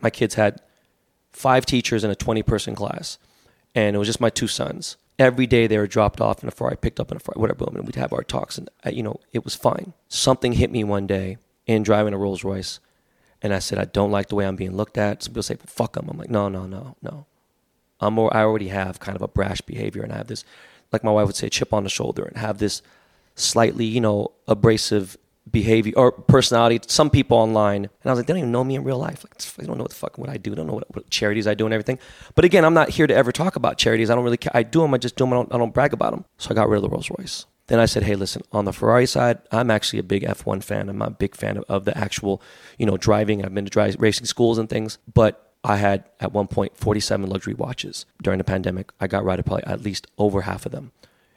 My 0.00 0.10
kids 0.10 0.34
had 0.34 0.60
five 1.32 1.66
teachers 1.66 2.04
in 2.04 2.10
a 2.10 2.14
20 2.14 2.42
person 2.42 2.74
class, 2.74 3.18
and 3.74 3.94
it 3.94 3.98
was 3.98 4.08
just 4.08 4.20
my 4.20 4.30
two 4.30 4.48
sons. 4.48 4.96
Every 5.18 5.46
day 5.46 5.66
they 5.66 5.78
were 5.78 5.86
dropped 5.86 6.20
off 6.20 6.42
in 6.42 6.48
a 6.48 6.52
Ferrari, 6.52 6.76
picked 6.76 6.98
up 6.98 7.10
in 7.10 7.16
a 7.16 7.20
Ferrari, 7.20 7.40
whatever, 7.40 7.64
and 7.66 7.86
we'd 7.86 7.96
have 7.96 8.12
our 8.12 8.22
talks, 8.22 8.58
and 8.58 8.68
uh, 8.84 8.90
you 8.90 9.02
know 9.02 9.20
it 9.32 9.44
was 9.44 9.54
fine. 9.54 9.92
Something 10.08 10.52
hit 10.52 10.70
me 10.70 10.84
one 10.84 11.06
day 11.06 11.36
in 11.66 11.82
driving 11.82 12.14
a 12.14 12.18
Rolls 12.18 12.44
Royce, 12.44 12.80
and 13.42 13.54
I 13.54 13.58
said 13.58 13.78
I 13.78 13.84
don't 13.84 14.10
like 14.10 14.28
the 14.28 14.34
way 14.34 14.46
I'm 14.46 14.56
being 14.56 14.76
looked 14.76 14.98
at. 14.98 15.22
Some 15.22 15.32
people 15.32 15.42
say, 15.42 15.56
"Fuck 15.66 15.94
them." 15.94 16.08
I'm 16.10 16.18
like, 16.18 16.30
no, 16.30 16.48
no, 16.48 16.66
no, 16.66 16.96
no. 17.02 17.26
I'm 18.00 18.14
more, 18.14 18.34
I 18.36 18.40
already 18.40 18.68
have 18.68 18.98
kind 18.98 19.14
of 19.14 19.22
a 19.22 19.28
brash 19.28 19.60
behavior, 19.60 20.02
and 20.02 20.12
I 20.12 20.16
have 20.16 20.26
this, 20.26 20.44
like 20.92 21.04
my 21.04 21.12
wife 21.12 21.26
would 21.26 21.36
say, 21.36 21.48
chip 21.48 21.72
on 21.72 21.84
the 21.84 21.90
shoulder, 21.90 22.24
and 22.24 22.36
have 22.36 22.58
this 22.58 22.82
slightly, 23.34 23.84
you 23.84 24.00
know, 24.00 24.32
abrasive 24.46 25.16
behavior 25.50 25.92
or 25.96 26.12
personality. 26.12 26.80
Some 26.86 27.10
people 27.10 27.36
online, 27.36 27.84
and 27.84 27.90
I 28.04 28.10
was 28.10 28.18
like, 28.18 28.26
they 28.26 28.32
don't 28.32 28.38
even 28.38 28.52
know 28.52 28.64
me 28.64 28.74
in 28.74 28.84
real 28.84 28.98
life. 28.98 29.24
Like, 29.24 29.38
they 29.56 29.66
don't 29.66 29.76
know 29.76 29.84
what 29.84 29.90
the 29.90 29.96
fuck 29.96 30.18
what 30.18 30.28
I 30.28 30.36
do. 30.36 30.50
They 30.50 30.56
don't 30.56 30.66
know 30.66 30.74
what, 30.74 30.94
what 30.94 31.10
charities 31.10 31.46
I 31.46 31.54
do 31.54 31.64
and 31.64 31.74
everything. 31.74 31.98
But 32.34 32.44
again, 32.44 32.64
I'm 32.64 32.74
not 32.74 32.90
here 32.90 33.06
to 33.06 33.14
ever 33.14 33.32
talk 33.32 33.56
about 33.56 33.78
charities. 33.78 34.10
I 34.10 34.14
don't 34.14 34.24
really 34.24 34.36
care. 34.36 34.52
I 34.54 34.62
do 34.62 34.80
them. 34.80 34.94
I 34.94 34.98
just 34.98 35.16
do 35.16 35.24
them. 35.24 35.32
I 35.32 35.36
don't, 35.36 35.54
I 35.54 35.58
don't 35.58 35.74
brag 35.74 35.92
about 35.92 36.12
them. 36.12 36.24
So 36.38 36.50
I 36.50 36.54
got 36.54 36.68
rid 36.68 36.76
of 36.76 36.82
the 36.82 36.88
Rolls 36.88 37.10
Royce. 37.10 37.46
Then 37.68 37.78
I 37.78 37.86
said, 37.86 38.02
hey, 38.02 38.16
listen, 38.16 38.42
on 38.52 38.64
the 38.64 38.72
Ferrari 38.72 39.06
side, 39.06 39.38
I'm 39.50 39.70
actually 39.70 40.00
a 40.00 40.04
big 40.04 40.24
F1 40.24 40.64
fan. 40.64 40.88
I'm 40.88 41.00
a 41.00 41.10
big 41.10 41.36
fan 41.36 41.56
of, 41.56 41.64
of 41.68 41.84
the 41.84 41.96
actual, 41.96 42.42
you 42.76 42.86
know, 42.86 42.96
driving. 42.96 43.44
I've 43.44 43.54
been 43.54 43.64
to 43.64 43.70
drive, 43.70 43.96
racing 43.98 44.26
schools 44.26 44.58
and 44.58 44.68
things. 44.68 44.98
But 45.12 45.52
I 45.64 45.76
had 45.76 46.04
at 46.20 46.32
one 46.32 46.48
point 46.48 46.76
47 46.76 47.28
luxury 47.28 47.54
watches 47.54 48.04
during 48.22 48.38
the 48.38 48.44
pandemic. 48.44 48.90
I 49.00 49.06
got 49.06 49.24
rid 49.24 49.38
of 49.38 49.44
probably 49.46 49.64
at 49.64 49.80
least 49.80 50.06
over 50.18 50.42
half 50.42 50.66
of 50.66 50.72
them. 50.72 50.92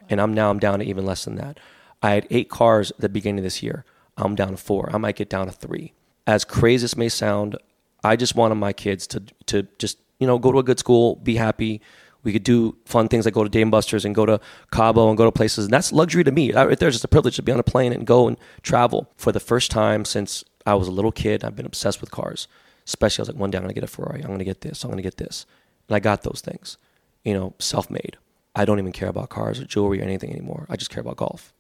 And 0.10 0.20
I'm 0.20 0.34
now 0.34 0.50
I'm 0.50 0.60
down 0.60 0.80
to 0.80 0.86
even 0.86 1.06
less 1.06 1.26
than 1.26 1.36
that. 1.36 1.60
I 2.02 2.12
had 2.12 2.28
eight 2.30 2.50
cars 2.50 2.92
at 2.92 3.00
the 3.00 3.10
beginning 3.10 3.40
of 3.40 3.44
this 3.44 3.64
year. 3.64 3.86
I'm 4.18 4.36
down 4.36 4.52
to 4.52 4.58
four. 4.58 4.90
I 4.94 4.98
might 4.98 5.16
get 5.16 5.30
down 5.30 5.48
to 5.48 5.52
three. 5.52 5.94
As 6.28 6.46
crazy 6.46 6.86
as 6.86 6.96
may 6.96 7.10
sound, 7.10 7.58
I 8.04 8.16
just 8.16 8.36
wanted 8.36 8.56
my 8.56 8.74
kids 8.74 9.08
to 9.08 9.24
to 9.48 9.68
just 9.80 9.98
you 10.20 10.28
know 10.28 10.38
go 10.40 10.52
to 10.52 10.60
a 10.60 10.64
good 10.64 10.80
school, 10.80 11.18
be 11.18 11.36
happy. 11.36 11.82
We 12.24 12.34
could 12.34 12.44
do 12.44 12.76
fun 12.86 13.08
things 13.08 13.26
like 13.26 13.36
go 13.36 13.44
to 13.44 13.50
Dave 13.50 13.64
and 13.64 13.72
Buster's 13.72 14.04
and 14.04 14.16
go 14.16 14.26
to 14.26 14.40
Cabo 14.72 15.10
and 15.10 15.18
go 15.18 15.26
to 15.26 15.32
places. 15.32 15.66
And 15.66 15.74
that's 15.74 15.92
luxury 15.92 16.24
to 16.24 16.32
me. 16.32 16.52
Right 16.52 16.78
there, 16.80 16.90
just 16.90 17.04
a 17.04 17.08
privilege 17.08 17.36
to 17.36 17.44
be 17.44 17.52
on 17.52 17.60
a 17.60 17.64
plane 17.64 17.94
and 17.94 18.06
go 18.08 18.28
and 18.28 18.36
travel. 18.64 19.12
For 19.16 19.32
the 19.32 19.40
first 19.40 19.70
time 19.70 20.06
since 20.06 20.44
I 20.66 20.74
was 20.74 20.88
a 20.88 20.92
little 20.92 21.12
kid, 21.12 21.44
I've 21.44 21.56
been 21.56 21.68
obsessed 21.68 22.02
with 22.02 22.10
cars. 22.10 22.48
Especially, 22.88 23.22
I 23.22 23.24
was 23.24 23.30
like, 23.30 23.40
one 23.40 23.52
day 23.52 23.60
I'm 23.60 23.64
going 23.64 23.76
to 23.76 23.80
get 23.80 23.84
a 23.84 23.88
Ferrari. 23.88 24.22
I'm 24.22 24.28
going 24.28 24.40
to 24.40 24.46
get 24.46 24.62
this. 24.62 24.84
I'm 24.84 24.90
going 24.90 24.98
to 24.98 25.04
get 25.04 25.18
this. 25.18 25.46
And 25.88 25.96
I 25.96 26.00
got 26.00 26.24
those 26.24 26.42
things, 26.42 26.78
you 27.24 27.34
know, 27.34 27.54
self 27.60 27.92
made. 27.92 28.18
I 28.56 28.66
don't 28.66 28.80
even 28.80 28.92
care 28.92 29.10
about 29.10 29.30
cars 29.30 29.60
or 29.60 29.66
jewelry 29.66 30.00
or 30.00 30.04
anything 30.04 30.32
anymore. 30.32 30.66
I 30.68 30.78
just 30.78 30.90
care 30.90 31.02
about 31.02 31.18
golf. 31.18 31.54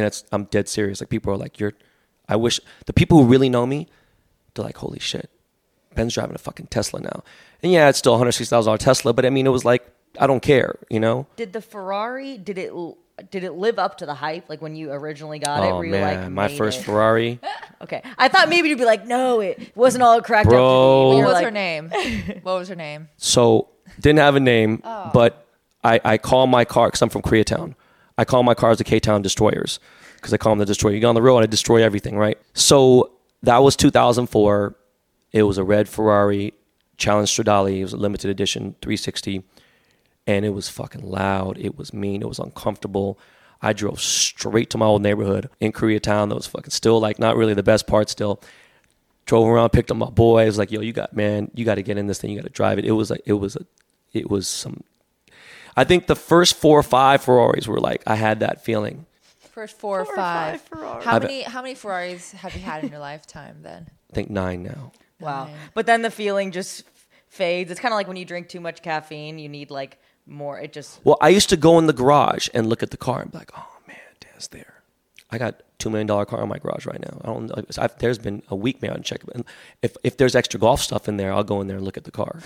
And 0.00 0.06
it's, 0.06 0.24
I'm 0.32 0.44
dead 0.44 0.68
serious. 0.68 1.00
Like, 1.00 1.10
people 1.10 1.32
are 1.32 1.36
like, 1.36 1.60
you're, 1.60 1.74
I 2.28 2.36
wish 2.36 2.58
the 2.86 2.92
people 2.92 3.18
who 3.18 3.24
really 3.28 3.48
know 3.48 3.66
me, 3.66 3.86
they're 4.54 4.64
like, 4.64 4.78
holy 4.78 4.98
shit, 4.98 5.28
Ben's 5.94 6.14
driving 6.14 6.34
a 6.34 6.38
fucking 6.38 6.68
Tesla 6.68 7.00
now. 7.00 7.22
And 7.62 7.70
yeah, 7.70 7.88
it's 7.88 7.98
still 7.98 8.14
a 8.14 8.18
$160,000 8.18 8.78
Tesla, 8.78 9.12
but 9.12 9.26
I 9.26 9.30
mean, 9.30 9.46
it 9.46 9.50
was 9.50 9.64
like, 9.64 9.86
I 10.18 10.26
don't 10.26 10.40
care, 10.40 10.76
you 10.88 10.98
know? 11.00 11.26
Did 11.36 11.52
the 11.52 11.60
Ferrari 11.60 12.38
did 12.38 12.58
it 12.58 12.72
did 13.30 13.44
it 13.44 13.52
live 13.52 13.78
up 13.78 13.98
to 13.98 14.06
the 14.06 14.14
hype 14.14 14.48
like 14.48 14.62
when 14.62 14.74
you 14.74 14.90
originally 14.92 15.38
got 15.38 15.62
it? 15.62 15.66
Oh 15.70 15.76
Were 15.76 15.84
you 15.84 15.90
man, 15.92 16.22
like 16.22 16.32
my 16.32 16.48
first 16.48 16.80
it? 16.80 16.84
Ferrari. 16.84 17.38
Okay, 17.82 18.02
I 18.18 18.28
thought 18.28 18.50
maybe 18.50 18.68
you'd 18.68 18.76
be 18.76 18.84
like, 18.84 19.06
no, 19.06 19.40
it 19.40 19.74
wasn't 19.74 20.02
all 20.02 20.20
cracked 20.20 20.50
Bro. 20.50 20.58
up. 20.58 21.12
To 21.12 21.16
me. 21.16 21.22
What 21.22 21.28
was 21.28 21.34
like, 21.34 21.44
her 21.44 21.50
name? 21.50 21.90
What 22.42 22.58
was 22.58 22.68
her 22.68 22.74
name? 22.74 23.08
So 23.16 23.68
didn't 23.98 24.18
have 24.18 24.36
a 24.36 24.40
name, 24.40 24.82
Oh. 24.84 25.10
but 25.14 25.46
I, 25.82 25.98
I 26.04 26.18
call 26.18 26.46
my 26.46 26.66
car 26.66 26.88
because 26.88 27.00
I'm 27.00 27.08
from 27.08 27.22
Koreatown. 27.22 27.74
I 28.20 28.26
call 28.26 28.42
my 28.42 28.52
cars 28.52 28.76
the 28.76 28.84
K 28.84 29.00
Town 29.00 29.22
Destroyers 29.22 29.80
because 30.16 30.34
I 30.34 30.36
call 30.36 30.52
them 30.52 30.58
the 30.58 30.66
Destroyer. 30.66 30.92
You 30.92 31.00
get 31.00 31.06
on 31.06 31.14
the 31.14 31.22
road, 31.22 31.38
and 31.38 31.44
I 31.44 31.46
destroy 31.46 31.82
everything, 31.82 32.18
right? 32.18 32.36
So 32.52 33.12
that 33.42 33.62
was 33.62 33.76
2004. 33.76 34.76
It 35.32 35.44
was 35.44 35.56
a 35.56 35.64
red 35.64 35.88
Ferrari 35.88 36.52
Challenge 36.98 37.30
Stradale. 37.30 37.78
It 37.78 37.82
was 37.82 37.94
a 37.94 37.96
limited 37.96 38.30
edition 38.30 38.74
360, 38.82 39.42
and 40.26 40.44
it 40.44 40.50
was 40.50 40.68
fucking 40.68 41.00
loud. 41.02 41.56
It 41.56 41.78
was 41.78 41.94
mean. 41.94 42.20
It 42.20 42.28
was 42.28 42.38
uncomfortable. 42.38 43.18
I 43.62 43.72
drove 43.72 44.02
straight 44.02 44.68
to 44.70 44.78
my 44.78 44.84
old 44.84 45.00
neighborhood 45.00 45.48
in 45.58 45.72
Koreatown. 45.72 46.28
That 46.28 46.34
was 46.34 46.46
fucking 46.46 46.72
still 46.72 47.00
like 47.00 47.18
not 47.18 47.38
really 47.38 47.54
the 47.54 47.62
best 47.62 47.86
part 47.86 48.10
still 48.10 48.42
drove 49.24 49.48
around, 49.48 49.70
picked 49.70 49.90
up 49.90 49.96
my 49.96 50.10
boy. 50.10 50.42
I 50.42 50.44
was 50.44 50.58
like, 50.58 50.70
"Yo, 50.70 50.82
you 50.82 50.92
got 50.92 51.16
man, 51.16 51.50
you 51.54 51.64
got 51.64 51.76
to 51.76 51.82
get 51.82 51.96
in 51.96 52.06
this 52.06 52.18
thing. 52.18 52.32
You 52.32 52.36
got 52.36 52.46
to 52.46 52.52
drive 52.52 52.78
it." 52.78 52.84
It 52.84 52.92
was 52.92 53.08
like 53.08 53.22
it 53.24 53.34
was 53.34 53.56
a, 53.56 53.64
it 54.12 54.28
was 54.28 54.46
some. 54.46 54.84
I 55.80 55.84
think 55.84 56.06
the 56.06 56.16
first 56.16 56.56
four 56.56 56.78
or 56.78 56.82
five 56.82 57.22
Ferraris 57.22 57.66
were 57.66 57.80
like 57.80 58.02
I 58.06 58.16
had 58.16 58.40
that 58.40 58.64
feeling. 58.64 59.06
First 59.58 59.78
four, 59.78 60.00
or 60.00 60.04
Four 60.04 60.14
or 60.14 60.16
five. 60.16 60.60
five 60.60 60.68
Ferraris. 60.68 61.04
How 61.04 61.16
I've- 61.16 61.26
many 61.26 61.42
how 61.42 61.62
many 61.62 61.74
Ferraris 61.74 62.32
have 62.32 62.54
you 62.54 62.62
had 62.62 62.84
in 62.84 62.90
your 62.90 63.00
lifetime 63.10 63.56
then? 63.62 63.82
I 64.10 64.14
think 64.14 64.30
nine 64.30 64.62
now. 64.62 64.92
Wow. 65.18 65.44
Nine. 65.44 65.54
But 65.74 65.86
then 65.86 66.02
the 66.02 66.10
feeling 66.10 66.50
just 66.52 66.84
fades. 67.28 67.70
It's 67.70 67.80
kind 67.80 67.92
of 67.92 67.96
like 67.96 68.08
when 68.08 68.16
you 68.16 68.24
drink 68.24 68.48
too 68.48 68.60
much 68.60 68.82
caffeine, 68.82 69.38
you 69.38 69.48
need 69.48 69.70
like 69.70 69.98
more. 70.26 70.58
It 70.58 70.72
just 70.72 71.00
Well, 71.04 71.18
I 71.20 71.28
used 71.30 71.48
to 71.50 71.56
go 71.56 71.78
in 71.78 71.86
the 71.86 71.92
garage 71.92 72.48
and 72.54 72.68
look 72.68 72.82
at 72.82 72.90
the 72.90 72.96
car 72.96 73.20
and 73.22 73.30
be 73.32 73.38
like, 73.38 73.50
"Oh 73.56 73.76
man, 73.88 73.96
Dan's 74.20 74.48
there." 74.48 74.74
I 75.32 75.38
got 75.38 75.62
two 75.78 75.90
million 75.90 76.06
dollar 76.06 76.24
car 76.26 76.42
in 76.42 76.48
my 76.48 76.58
garage 76.58 76.86
right 76.86 77.00
now. 77.00 77.20
I 77.22 77.26
don't. 77.26 77.46
know. 77.48 77.62
I've, 77.78 77.96
there's 77.98 78.18
been 78.18 78.42
a 78.48 78.56
week 78.56 78.80
man 78.82 78.92
I 78.92 78.98
check. 78.98 79.20
And 79.34 79.44
if 79.82 79.96
if 80.04 80.16
there's 80.16 80.34
extra 80.34 80.58
golf 80.60 80.80
stuff 80.80 81.08
in 81.08 81.16
there, 81.18 81.32
I'll 81.32 81.44
go 81.44 81.60
in 81.60 81.66
there 81.68 81.76
and 81.76 81.84
look 81.84 81.96
at 81.96 82.04
the 82.04 82.10
car. 82.22 82.40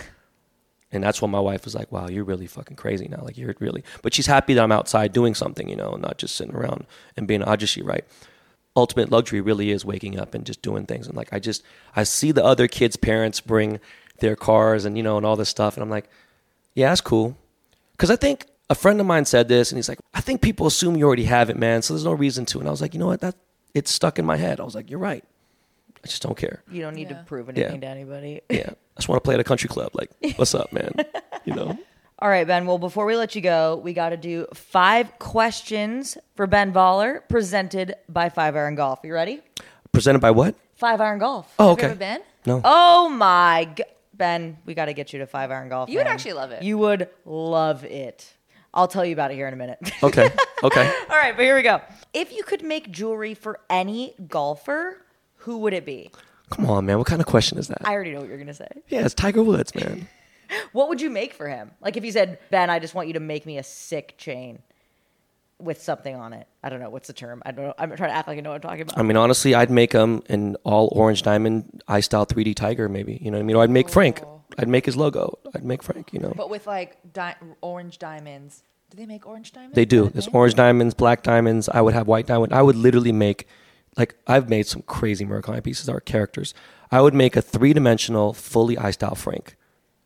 And 0.94 1.02
that's 1.02 1.20
when 1.20 1.30
my 1.30 1.40
wife 1.40 1.64
was 1.64 1.74
like, 1.74 1.90
"Wow, 1.92 2.08
you're 2.08 2.24
really 2.24 2.46
fucking 2.46 2.76
crazy 2.76 3.08
now. 3.08 3.22
Like 3.22 3.36
you're 3.36 3.54
really." 3.60 3.84
But 4.02 4.14
she's 4.14 4.26
happy 4.26 4.54
that 4.54 4.62
I'm 4.62 4.72
outside 4.72 5.12
doing 5.12 5.34
something, 5.34 5.68
you 5.68 5.76
know, 5.76 5.96
not 5.96 6.18
just 6.18 6.36
sitting 6.36 6.54
around 6.54 6.86
and 7.16 7.26
being 7.26 7.40
ajashi, 7.40 7.84
right? 7.84 8.04
Ultimate 8.76 9.10
luxury 9.10 9.40
really 9.40 9.70
is 9.70 9.84
waking 9.84 10.18
up 10.18 10.34
and 10.34 10.44
just 10.44 10.62
doing 10.62 10.86
things. 10.86 11.06
And 11.06 11.16
like 11.16 11.32
I 11.32 11.38
just 11.38 11.62
I 11.96 12.04
see 12.04 12.32
the 12.32 12.44
other 12.44 12.68
kids' 12.68 12.96
parents 12.96 13.40
bring 13.40 13.80
their 14.20 14.36
cars 14.36 14.84
and 14.84 14.96
you 14.96 15.02
know 15.02 15.16
and 15.16 15.26
all 15.26 15.36
this 15.36 15.48
stuff, 15.48 15.76
and 15.76 15.82
I'm 15.82 15.90
like, 15.90 16.08
yeah, 16.74 16.88
that's 16.90 17.00
cool. 17.00 17.36
Because 17.92 18.10
I 18.10 18.16
think 18.16 18.46
a 18.70 18.74
friend 18.74 19.00
of 19.00 19.06
mine 19.06 19.24
said 19.24 19.48
this, 19.48 19.70
and 19.70 19.78
he's 19.78 19.88
like, 19.88 20.00
I 20.14 20.20
think 20.20 20.40
people 20.40 20.66
assume 20.66 20.96
you 20.96 21.06
already 21.06 21.24
have 21.24 21.50
it, 21.50 21.56
man. 21.56 21.82
So 21.82 21.94
there's 21.94 22.04
no 22.04 22.12
reason 22.12 22.46
to. 22.46 22.58
And 22.58 22.68
I 22.68 22.70
was 22.70 22.80
like, 22.80 22.94
you 22.94 23.00
know 23.00 23.06
what? 23.06 23.20
That 23.20 23.36
it's 23.74 23.90
stuck 23.90 24.18
in 24.18 24.24
my 24.24 24.36
head. 24.36 24.60
I 24.60 24.64
was 24.64 24.74
like, 24.74 24.90
you're 24.90 24.98
right. 24.98 25.24
I 26.04 26.06
just 26.06 26.22
don't 26.22 26.36
care. 26.36 26.62
you 26.70 26.82
don't 26.82 26.94
need 26.94 27.10
Yeah. 27.10 27.18
to 27.18 27.24
prove 27.24 27.48
Yeah. 27.54 27.64
anything 27.64 27.80
to 27.80 27.86
anybody. 27.86 28.42
Yeah, 28.50 28.70
I 28.70 28.96
just 29.00 29.08
want 29.08 29.22
to 29.22 29.26
play 29.26 29.34
at 29.34 29.40
a 29.40 29.44
country 29.44 29.68
club. 29.68 29.90
Like, 29.94 30.10
what's 30.36 30.54
up, 30.54 30.72
man? 30.72 30.92
You 31.44 31.54
know. 31.54 31.78
All 32.20 32.28
right, 32.28 32.46
Ben. 32.46 32.64
Well, 32.66 32.78
before 32.78 33.06
we 33.06 33.16
let 33.16 33.34
you 33.34 33.40
go, 33.40 33.76
we 33.82 33.92
got 33.92 34.10
to 34.10 34.16
do 34.16 34.46
five 34.54 35.18
questions 35.18 36.16
for 36.36 36.46
Ben 36.46 36.72
Baller, 36.72 37.26
presented 37.28 37.94
by 38.08 38.28
Five 38.28 38.54
Iron 38.56 38.74
Golf. 38.76 39.00
You 39.02 39.12
ready? 39.14 39.40
Presented 39.92 40.20
by 40.20 40.30
what? 40.30 40.54
Five 40.76 41.00
Iron 41.00 41.18
Golf. 41.18 41.52
Oh, 41.58 41.70
Have 41.70 41.78
you 41.78 41.84
okay. 41.84 41.86
ever 41.90 41.94
been? 41.96 42.20
No. 42.46 42.60
Oh 42.64 43.08
my 43.08 43.68
g- 43.76 43.82
Ben, 44.14 44.58
we 44.64 44.74
got 44.74 44.84
to 44.86 44.92
get 44.94 45.12
you 45.12 45.18
to 45.20 45.26
Five 45.26 45.50
Iron 45.50 45.68
Golf. 45.68 45.88
You 45.90 45.98
would 45.98 46.04
man. 46.06 46.12
actually 46.14 46.34
love 46.34 46.50
it. 46.52 46.62
You 46.62 46.78
would 46.78 47.08
love 47.24 47.84
it. 47.84 48.32
I'll 48.72 48.88
tell 48.88 49.04
you 49.04 49.12
about 49.12 49.30
it 49.30 49.34
here 49.34 49.46
in 49.48 49.54
a 49.54 49.56
minute. 49.56 49.78
Okay. 50.02 50.30
Okay. 50.64 50.86
All 51.10 51.16
right, 51.18 51.36
but 51.36 51.42
here 51.42 51.56
we 51.56 51.60
go. 51.62 51.82
If 52.14 52.32
you 52.32 52.42
could 52.42 52.62
make 52.62 52.90
jewelry 52.90 53.34
for 53.34 53.60
any 53.68 54.14
golfer, 54.28 55.03
who 55.44 55.58
would 55.58 55.72
it 55.72 55.84
be? 55.84 56.10
Come 56.50 56.66
on, 56.66 56.86
man. 56.86 56.98
What 56.98 57.06
kind 57.06 57.20
of 57.20 57.26
question 57.26 57.58
is 57.58 57.68
that? 57.68 57.78
I 57.84 57.92
already 57.92 58.12
know 58.12 58.20
what 58.20 58.28
you're 58.28 58.36
going 58.36 58.48
to 58.48 58.54
say. 58.54 58.68
yeah, 58.88 59.04
it's 59.04 59.14
Tiger 59.14 59.42
Woods, 59.42 59.74
man. 59.74 60.08
What 60.72 60.88
would 60.90 61.00
you 61.00 61.08
make 61.08 61.32
for 61.32 61.48
him? 61.48 61.70
Like 61.80 61.96
if 61.96 62.04
you 62.04 62.12
said, 62.12 62.38
Ben, 62.50 62.68
I 62.68 62.78
just 62.78 62.94
want 62.94 63.08
you 63.08 63.14
to 63.14 63.20
make 63.20 63.46
me 63.46 63.56
a 63.56 63.62
sick 63.62 64.14
chain 64.18 64.60
with 65.58 65.80
something 65.82 66.14
on 66.14 66.32
it. 66.34 66.46
I 66.62 66.68
don't 66.68 66.80
know. 66.80 66.90
What's 66.90 67.06
the 67.06 67.12
term? 67.14 67.42
I 67.46 67.50
don't 67.50 67.66
know. 67.66 67.74
I'm 67.78 67.88
trying 67.96 68.10
to 68.10 68.14
act 68.16 68.28
like 68.28 68.36
I 68.38 68.40
know 68.42 68.50
what 68.50 68.56
I'm 68.56 68.60
talking 68.60 68.82
about. 68.82 68.98
I 68.98 69.02
mean, 69.02 69.16
honestly, 69.16 69.54
I'd 69.54 69.70
make 69.70 69.92
him 69.92 70.22
an 70.28 70.56
all 70.62 70.90
orange 70.92 71.22
diamond 71.22 71.82
I 71.88 72.00
style 72.00 72.26
3D 72.26 72.54
Tiger, 72.54 72.88
maybe. 72.88 73.18
You 73.22 73.30
know 73.30 73.38
what 73.38 73.42
I 73.42 73.46
mean? 73.46 73.56
Or 73.56 73.62
I'd 73.62 73.70
make 73.70 73.88
Frank. 73.88 74.22
Oh. 74.22 74.42
I'd 74.58 74.68
make 74.68 74.84
his 74.84 74.96
logo. 74.96 75.38
I'd 75.54 75.64
make 75.64 75.82
Frank. 75.82 76.12
You 76.12 76.20
know. 76.20 76.32
But 76.36 76.50
with 76.50 76.66
like 76.66 76.98
di- 77.12 77.36
orange 77.62 77.98
diamonds. 77.98 78.62
Do 78.90 78.98
they 78.98 79.06
make 79.06 79.26
orange 79.26 79.52
diamonds? 79.52 79.74
They 79.74 79.86
do. 79.86 80.10
There's 80.10 80.28
orange 80.28 80.54
diamonds, 80.54 80.94
black 80.94 81.22
diamonds. 81.22 81.68
I 81.68 81.80
would 81.80 81.94
have 81.94 82.06
white 82.06 82.26
diamond. 82.26 82.52
I 82.52 82.62
would 82.62 82.76
literally 82.76 83.12
make, 83.12 83.48
like, 83.96 84.16
I've 84.26 84.48
made 84.48 84.66
some 84.66 84.82
crazy 84.82 85.24
Murakami 85.24 85.62
pieces 85.62 85.86
that 85.86 85.94
are 85.94 86.00
characters. 86.00 86.54
I 86.90 87.00
would 87.00 87.14
make 87.14 87.36
a 87.36 87.42
three 87.42 87.72
dimensional, 87.72 88.32
fully 88.32 88.78
iced 88.78 89.02
out 89.02 89.18
Frank. 89.18 89.56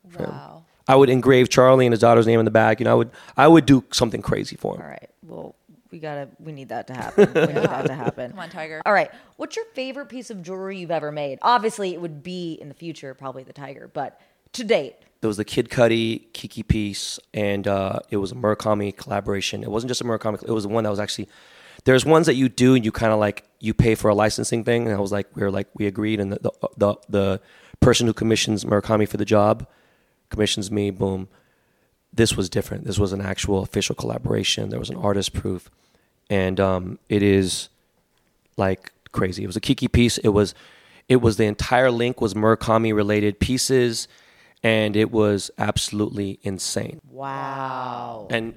for 0.09 0.24
him. 0.24 0.30
Wow. 0.30 0.64
I 0.86 0.97
would 0.97 1.11
engrave 1.11 1.51
Charlie 1.51 1.84
and 1.84 1.93
his 1.93 2.01
daughter's 2.01 2.26
name 2.26 2.39
in 2.39 2.47
the 2.47 2.51
back. 2.51 2.80
You 2.80 2.84
know, 2.84 2.93
I 2.93 2.95
would, 2.95 3.11
I 3.36 3.49
would 3.49 3.66
do 3.66 3.84
something 3.93 4.22
crazy 4.22 4.57
for 4.57 4.76
him. 4.76 4.82
All 4.82 4.89
right. 4.89 5.11
Well, 5.26 5.55
we 5.91 5.99
gotta. 5.99 6.28
We 6.39 6.53
need 6.53 6.68
that 6.70 6.86
to 6.89 6.95
happen. 6.95 7.30
We 7.34 7.41
need 7.47 7.57
that 7.57 7.86
to 7.86 7.95
happen. 7.95 8.30
Come 8.32 8.41
on, 8.41 8.51
Tiger. 8.51 8.82
All 8.84 8.93
right. 8.93 9.11
What's 9.36 9.57
your 9.57 9.64
favorite 9.74 10.07
piece 10.07 10.30
of 10.30 10.43
jewelry 10.43 10.78
you've 10.78 10.91
ever 10.91 11.12
made? 11.12 11.39
Obviously, 11.43 11.95
it 11.95 12.01
would 12.01 12.22
be 12.22 12.55
in 12.55 12.68
the 12.68 12.74
future, 12.74 13.14
probably 13.14 13.43
the 13.43 13.53
tiger, 13.53 13.91
but 13.93 14.20
to 14.53 14.64
date, 14.64 14.97
There 15.20 15.28
was 15.28 15.36
the 15.36 15.45
Kid 15.45 15.68
Cudi 15.70 16.32
Kiki 16.32 16.62
piece, 16.62 17.18
and 17.32 17.66
uh, 17.66 18.01
it 18.11 18.18
was 18.18 18.32
a 18.32 18.34
Murakami 18.34 18.97
collaboration. 18.97 19.62
It 19.62 19.70
wasn't 19.70 19.89
just 19.89 20.01
a 20.01 20.05
Murakami; 20.05 20.43
it 20.43 20.53
was 20.53 20.64
the 20.64 20.70
one 20.70 20.84
that 20.84 20.91
was 20.91 21.01
actually. 21.01 21.28
There's 21.89 22.05
ones 22.05 22.26
that 22.26 22.34
you 22.34 22.51
do, 22.51 22.74
and 22.74 22.84
you 22.84 22.93
kind 22.93 23.14
of 23.14 23.18
like 23.18 23.45
you 23.61 23.72
pay 23.72 23.95
for 23.95 24.11
a 24.11 24.14
licensing 24.14 24.62
thing, 24.62 24.84
and 24.86 24.95
I 24.95 25.01
was 25.01 25.11
like, 25.11 25.34
we 25.34 25.43
were 25.43 25.51
like 25.51 25.68
we 25.72 25.86
agreed, 25.86 26.20
and 26.20 26.30
the 26.30 26.39
the 26.39 26.68
the, 26.76 26.97
the 27.09 27.41
person 27.80 28.07
who 28.07 28.12
commissions 28.12 28.62
Murakami 28.62 29.09
for 29.09 29.16
the 29.16 29.24
job 29.24 29.66
commissions 30.28 30.70
me. 30.70 30.91
Boom. 30.91 31.28
This 32.12 32.36
was 32.36 32.51
different. 32.51 32.84
This 32.84 32.99
was 32.99 33.14
an 33.14 33.22
actual 33.22 33.62
official 33.62 33.95
collaboration. 33.95 34.68
There 34.68 34.78
was 34.78 34.91
an 34.91 34.97
artist 34.97 35.32
proof, 35.32 35.70
and 36.28 36.61
um, 36.61 36.99
it 37.09 37.22
is 37.22 37.70
like 38.59 38.93
crazy. 39.12 39.45
It 39.45 39.47
was 39.47 39.57
a 39.57 39.61
Kiki 39.61 39.89
piece. 39.89 40.18
It 40.18 40.28
was, 40.28 40.55
it 41.09 41.22
was 41.22 41.39
the 41.39 41.47
entire 41.47 41.91
link 41.91 42.20
was 42.20 42.34
Murakami 42.34 42.95
related 42.95 43.41
pieces, 43.41 44.09
and 44.62 44.95
it 44.95 45.11
was 45.11 45.51
absolutely 45.57 46.39
insane. 46.43 47.01
Wow. 47.11 48.26
And 48.28 48.57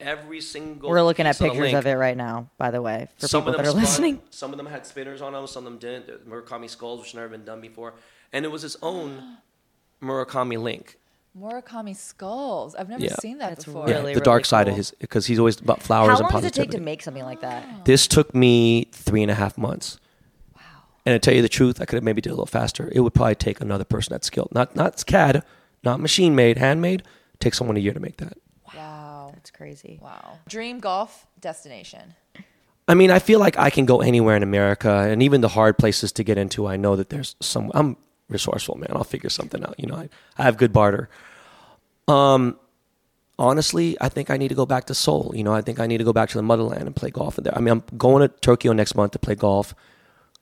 every 0.00 0.40
single 0.40 0.90
We're 0.90 1.02
looking 1.02 1.26
at 1.26 1.30
piece 1.32 1.38
the 1.38 1.44
pictures 1.46 1.60
link- 1.60 1.76
of 1.78 1.86
it 1.86 1.94
right 1.94 2.16
now, 2.16 2.50
by 2.58 2.70
the 2.70 2.82
way, 2.82 3.08
for 3.18 3.28
some 3.28 3.42
people 3.42 3.52
of 3.52 3.56
them 3.56 3.64
that 3.64 3.68
are 3.68 3.72
spun, 3.72 3.82
listening. 3.82 4.22
Some 4.30 4.52
of 4.52 4.56
them 4.58 4.66
had 4.66 4.86
spinners 4.86 5.22
on 5.22 5.32
them. 5.32 5.46
Some 5.46 5.66
of 5.66 5.72
them 5.72 5.78
didn't. 5.78 6.28
Murakami 6.28 6.68
skulls, 6.70 7.00
which 7.00 7.14
never 7.14 7.28
been 7.28 7.44
done 7.44 7.60
before, 7.60 7.94
and 8.32 8.44
it 8.44 8.48
was 8.48 8.64
its 8.64 8.76
own 8.82 9.38
Murakami 10.02 10.60
link. 10.60 10.98
Murakami 11.38 11.94
skulls. 11.94 12.74
I've 12.74 12.88
never 12.88 13.04
Yeah. 13.04 13.14
seen 13.16 13.38
that 13.38 13.50
That's 13.50 13.64
before. 13.66 13.86
Really, 13.86 14.14
the 14.14 14.20
dark 14.20 14.38
really 14.40 14.44
side 14.44 14.68
of 14.68 14.76
his 14.76 14.92
because 14.92 15.26
he's 15.26 15.38
always 15.38 15.60
about 15.60 15.82
flowers 15.82 16.18
How 16.18 16.24
and 16.24 16.32
long 16.32 16.42
does 16.42 16.50
it 16.50 16.54
take 16.54 16.70
to 16.70 16.80
make 16.80 17.02
something 17.02 17.24
like 17.24 17.40
that? 17.42 17.62
Oh. 17.68 17.80
This 17.84 18.06
took 18.06 18.34
me 18.34 18.84
three 18.92 19.20
and 19.22 19.30
a 19.30 19.34
half 19.34 19.58
months. 19.58 19.98
Wow. 20.56 20.62
And 21.04 21.12
to 21.14 21.18
tell 21.18 21.36
you 21.36 21.42
the 21.42 21.48
truth, 21.50 21.78
I 21.80 21.84
could 21.84 21.96
have 21.96 22.04
maybe 22.04 22.22
did 22.22 22.30
a 22.30 22.32
little 22.32 22.46
faster. 22.46 22.90
It 22.90 23.00
would 23.00 23.12
probably 23.12 23.34
take 23.34 23.60
another 23.60 23.84
person 23.84 24.14
that's 24.14 24.26
skilled. 24.26 24.48
Not 24.52 24.74
not 24.76 25.04
CAD, 25.04 25.42
not 25.84 26.00
machine 26.00 26.34
made, 26.34 26.56
handmade. 26.56 27.02
Take 27.38 27.52
someone 27.52 27.76
a 27.76 27.80
year 27.80 27.92
to 27.92 28.00
make 28.00 28.16
that. 28.16 28.38
Wow. 29.46 29.50
That's 29.52 29.56
crazy. 29.56 29.98
Wow. 30.02 30.38
Dream 30.48 30.80
golf 30.80 31.24
destination. 31.40 32.14
I 32.88 32.94
mean, 32.94 33.12
I 33.12 33.20
feel 33.20 33.38
like 33.38 33.56
I 33.56 33.70
can 33.70 33.86
go 33.86 34.00
anywhere 34.00 34.36
in 34.36 34.42
America, 34.42 34.90
and 34.90 35.22
even 35.22 35.40
the 35.40 35.48
hard 35.48 35.78
places 35.78 36.10
to 36.12 36.24
get 36.24 36.36
into, 36.36 36.66
I 36.66 36.76
know 36.76 36.96
that 36.96 37.10
there's 37.10 37.36
some. 37.40 37.70
I'm 37.72 37.96
resourceful, 38.28 38.76
man. 38.76 38.88
I'll 38.90 39.04
figure 39.04 39.30
something 39.30 39.62
out. 39.62 39.76
You 39.78 39.86
know, 39.86 39.94
I, 39.94 40.08
I 40.36 40.42
have 40.42 40.56
good 40.56 40.72
barter. 40.72 41.08
Um, 42.08 42.58
honestly, 43.38 43.96
I 44.00 44.08
think 44.08 44.30
I 44.30 44.36
need 44.36 44.48
to 44.48 44.56
go 44.56 44.66
back 44.66 44.86
to 44.86 44.94
Seoul. 44.94 45.32
You 45.34 45.44
know, 45.44 45.52
I 45.52 45.62
think 45.62 45.78
I 45.78 45.86
need 45.86 45.98
to 45.98 46.04
go 46.04 46.12
back 46.12 46.28
to 46.30 46.38
the 46.38 46.42
motherland 46.42 46.82
and 46.82 46.96
play 46.96 47.10
golf 47.10 47.36
there. 47.36 47.56
I 47.56 47.60
mean, 47.60 47.70
I'm 47.70 47.84
going 47.96 48.28
to 48.28 48.34
Tokyo 48.40 48.72
next 48.72 48.96
month 48.96 49.12
to 49.12 49.20
play 49.20 49.36
golf. 49.36 49.76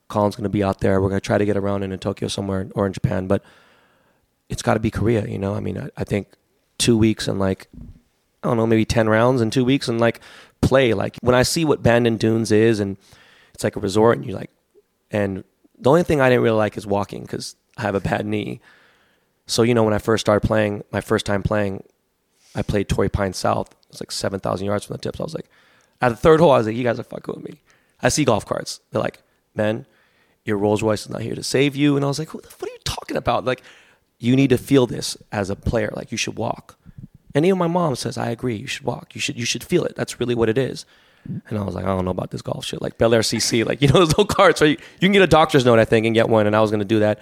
Collin's 0.09 0.37
going 0.37 0.45
to 0.45 0.49
be 0.51 0.65
out 0.65 0.81
there. 0.81 1.01
We're 1.03 1.11
going 1.11 1.21
to 1.21 1.27
try 1.27 1.37
to 1.37 1.45
get 1.45 1.59
around 1.59 1.83
in, 1.83 1.93
in 1.93 1.99
Tokyo 1.99 2.29
somewhere 2.29 2.69
or 2.75 2.87
in 2.87 2.95
Japan, 2.95 3.27
but 3.27 3.43
it's 4.49 4.63
got 4.63 4.75
to 4.75 4.81
be 4.81 4.91
Korea. 4.91 5.27
You 5.27 5.39
know, 5.39 5.55
I 5.55 5.61
mean, 5.61 5.77
I, 5.77 5.91
I 5.95 6.05
think 6.05 6.29
two 6.79 6.97
weeks 6.97 7.29
and 7.29 7.39
like 7.39 7.69
I 8.45 8.49
don't 8.49 8.59
know, 8.59 8.67
maybe 8.67 8.85
10 8.85 9.09
rounds 9.09 9.41
in 9.41 9.51
two 9.51 9.65
weeks 9.65 9.89
and 9.89 9.99
like 9.99 10.21
play. 10.61 10.93
Like 10.93 11.17
when 11.23 11.35
I 11.35 11.43
see 11.43 11.65
what 11.65 11.83
Bandon 11.83 12.19
Dunes 12.19 12.53
is 12.53 12.79
and 12.79 12.99
it's 13.55 13.65
like 13.65 13.77
a 13.77 13.81
resort 13.81 14.19
and 14.19 14.27
you 14.27 14.35
like, 14.35 14.51
and 15.11 15.45
the 15.79 15.91
only 15.91 16.03
thing 16.03 16.21
I 16.21 16.29
didn't 16.29 16.43
really 16.43 16.59
like 16.59 16.77
is 16.77 16.87
walking 16.87 17.23
because 17.23 17.57
I 17.77 17.83
have 17.83 17.95
a 17.95 18.01
bad 18.01 18.27
knee. 18.27 18.61
So, 19.47 19.63
you 19.63 19.75
know, 19.75 19.83
when 19.83 19.95
I 19.95 19.99
first 19.99 20.23
started 20.23 20.47
playing, 20.47 20.85
my 20.91 21.01
first 21.01 21.25
time 21.27 21.43
playing, 21.43 21.85
I 22.55 22.63
played 22.63 22.89
Torrey 22.89 23.09
Pine 23.09 23.33
South. 23.33 23.71
It 23.71 23.91
was 23.91 24.01
like 24.01 24.13
7,000 24.13 24.67
yards 24.67 24.85
from 24.85 24.95
the 24.95 24.99
tips. 24.99 25.21
I 25.21 25.25
was 25.25 25.35
like, 25.35 25.49
at 26.01 26.11
the 26.11 26.17
third 26.17 26.41
hole, 26.41 26.51
I 26.51 26.59
was 26.59 26.67
like, 26.67 26.77
you 26.77 26.85
guys 26.85 26.99
are 26.99 27.05
fucking 27.05 27.35
with 27.35 27.45
me. 27.45 27.61
I 28.03 28.11
see 28.11 28.25
golf 28.25 28.45
carts. 28.45 28.81
They're 28.91 29.03
like, 29.03 29.23
man, 29.55 29.87
your 30.45 30.59
Rolls 30.59 30.83
Royce 30.83 31.03
is 31.03 31.11
not 31.11 31.23
here 31.23 31.35
to 31.35 31.43
save 31.43 31.77
you. 31.77 31.97
And 31.97 32.05
I 32.05 32.09
was 32.09 32.19
like, 32.19 32.35
what, 32.35 32.45
what 32.45 32.71
are 32.71 32.73
you 32.73 32.79
talking 32.85 33.17
about? 33.17 33.45
Like, 33.45 33.63
you 34.19 34.37
need 34.37 34.51
to 34.51 34.59
feel 34.59 34.87
this 34.87 35.17
as 35.33 35.51
a 35.51 35.57
player. 35.57 35.91
Like, 35.95 36.13
you 36.13 36.19
should 36.19 36.37
walk. 36.37 36.77
And 37.35 37.45
even 37.45 37.59
my 37.59 37.67
mom 37.67 37.97
says, 37.97 38.17
I 38.17 38.31
agree. 38.31 38.57
You 38.57 38.67
should 38.67 38.85
walk. 38.85 39.15
You 39.15 39.21
should 39.21 39.37
you 39.37 39.45
should 39.45 39.65
feel 39.65 39.85
it. 39.85 39.97
That's 39.97 40.21
really 40.21 40.35
what 40.35 40.49
it 40.49 40.59
is. 40.59 40.87
And 41.49 41.59
I 41.59 41.63
was 41.63 41.75
like, 41.75 41.85
I 41.85 41.89
don't 41.89 42.05
know 42.05 42.11
about 42.11 42.31
this 42.31 42.43
golf 42.43 42.65
shit. 42.65 42.83
Like 42.83 42.99
Bel 42.99 43.15
Air 43.15 43.21
CC, 43.21 43.65
like 43.65 43.83
you 43.83 43.89
know, 43.89 43.95
there's 43.95 44.17
no 44.17 44.25
cards. 44.25 44.61
Right? 44.61 44.79
You 44.79 45.01
can 45.01 45.13
get 45.13 45.23
a 45.23 45.27
doctor's 45.27 45.65
note, 45.65 45.79
I 45.79 45.85
think, 45.85 46.07
and 46.07 46.15
get 46.15 46.29
one. 46.29 46.47
And 46.47 46.55
I 46.55 46.61
was 46.61 46.71
going 46.71 46.81
to 46.81 46.85
do 46.85 47.01
that. 47.01 47.21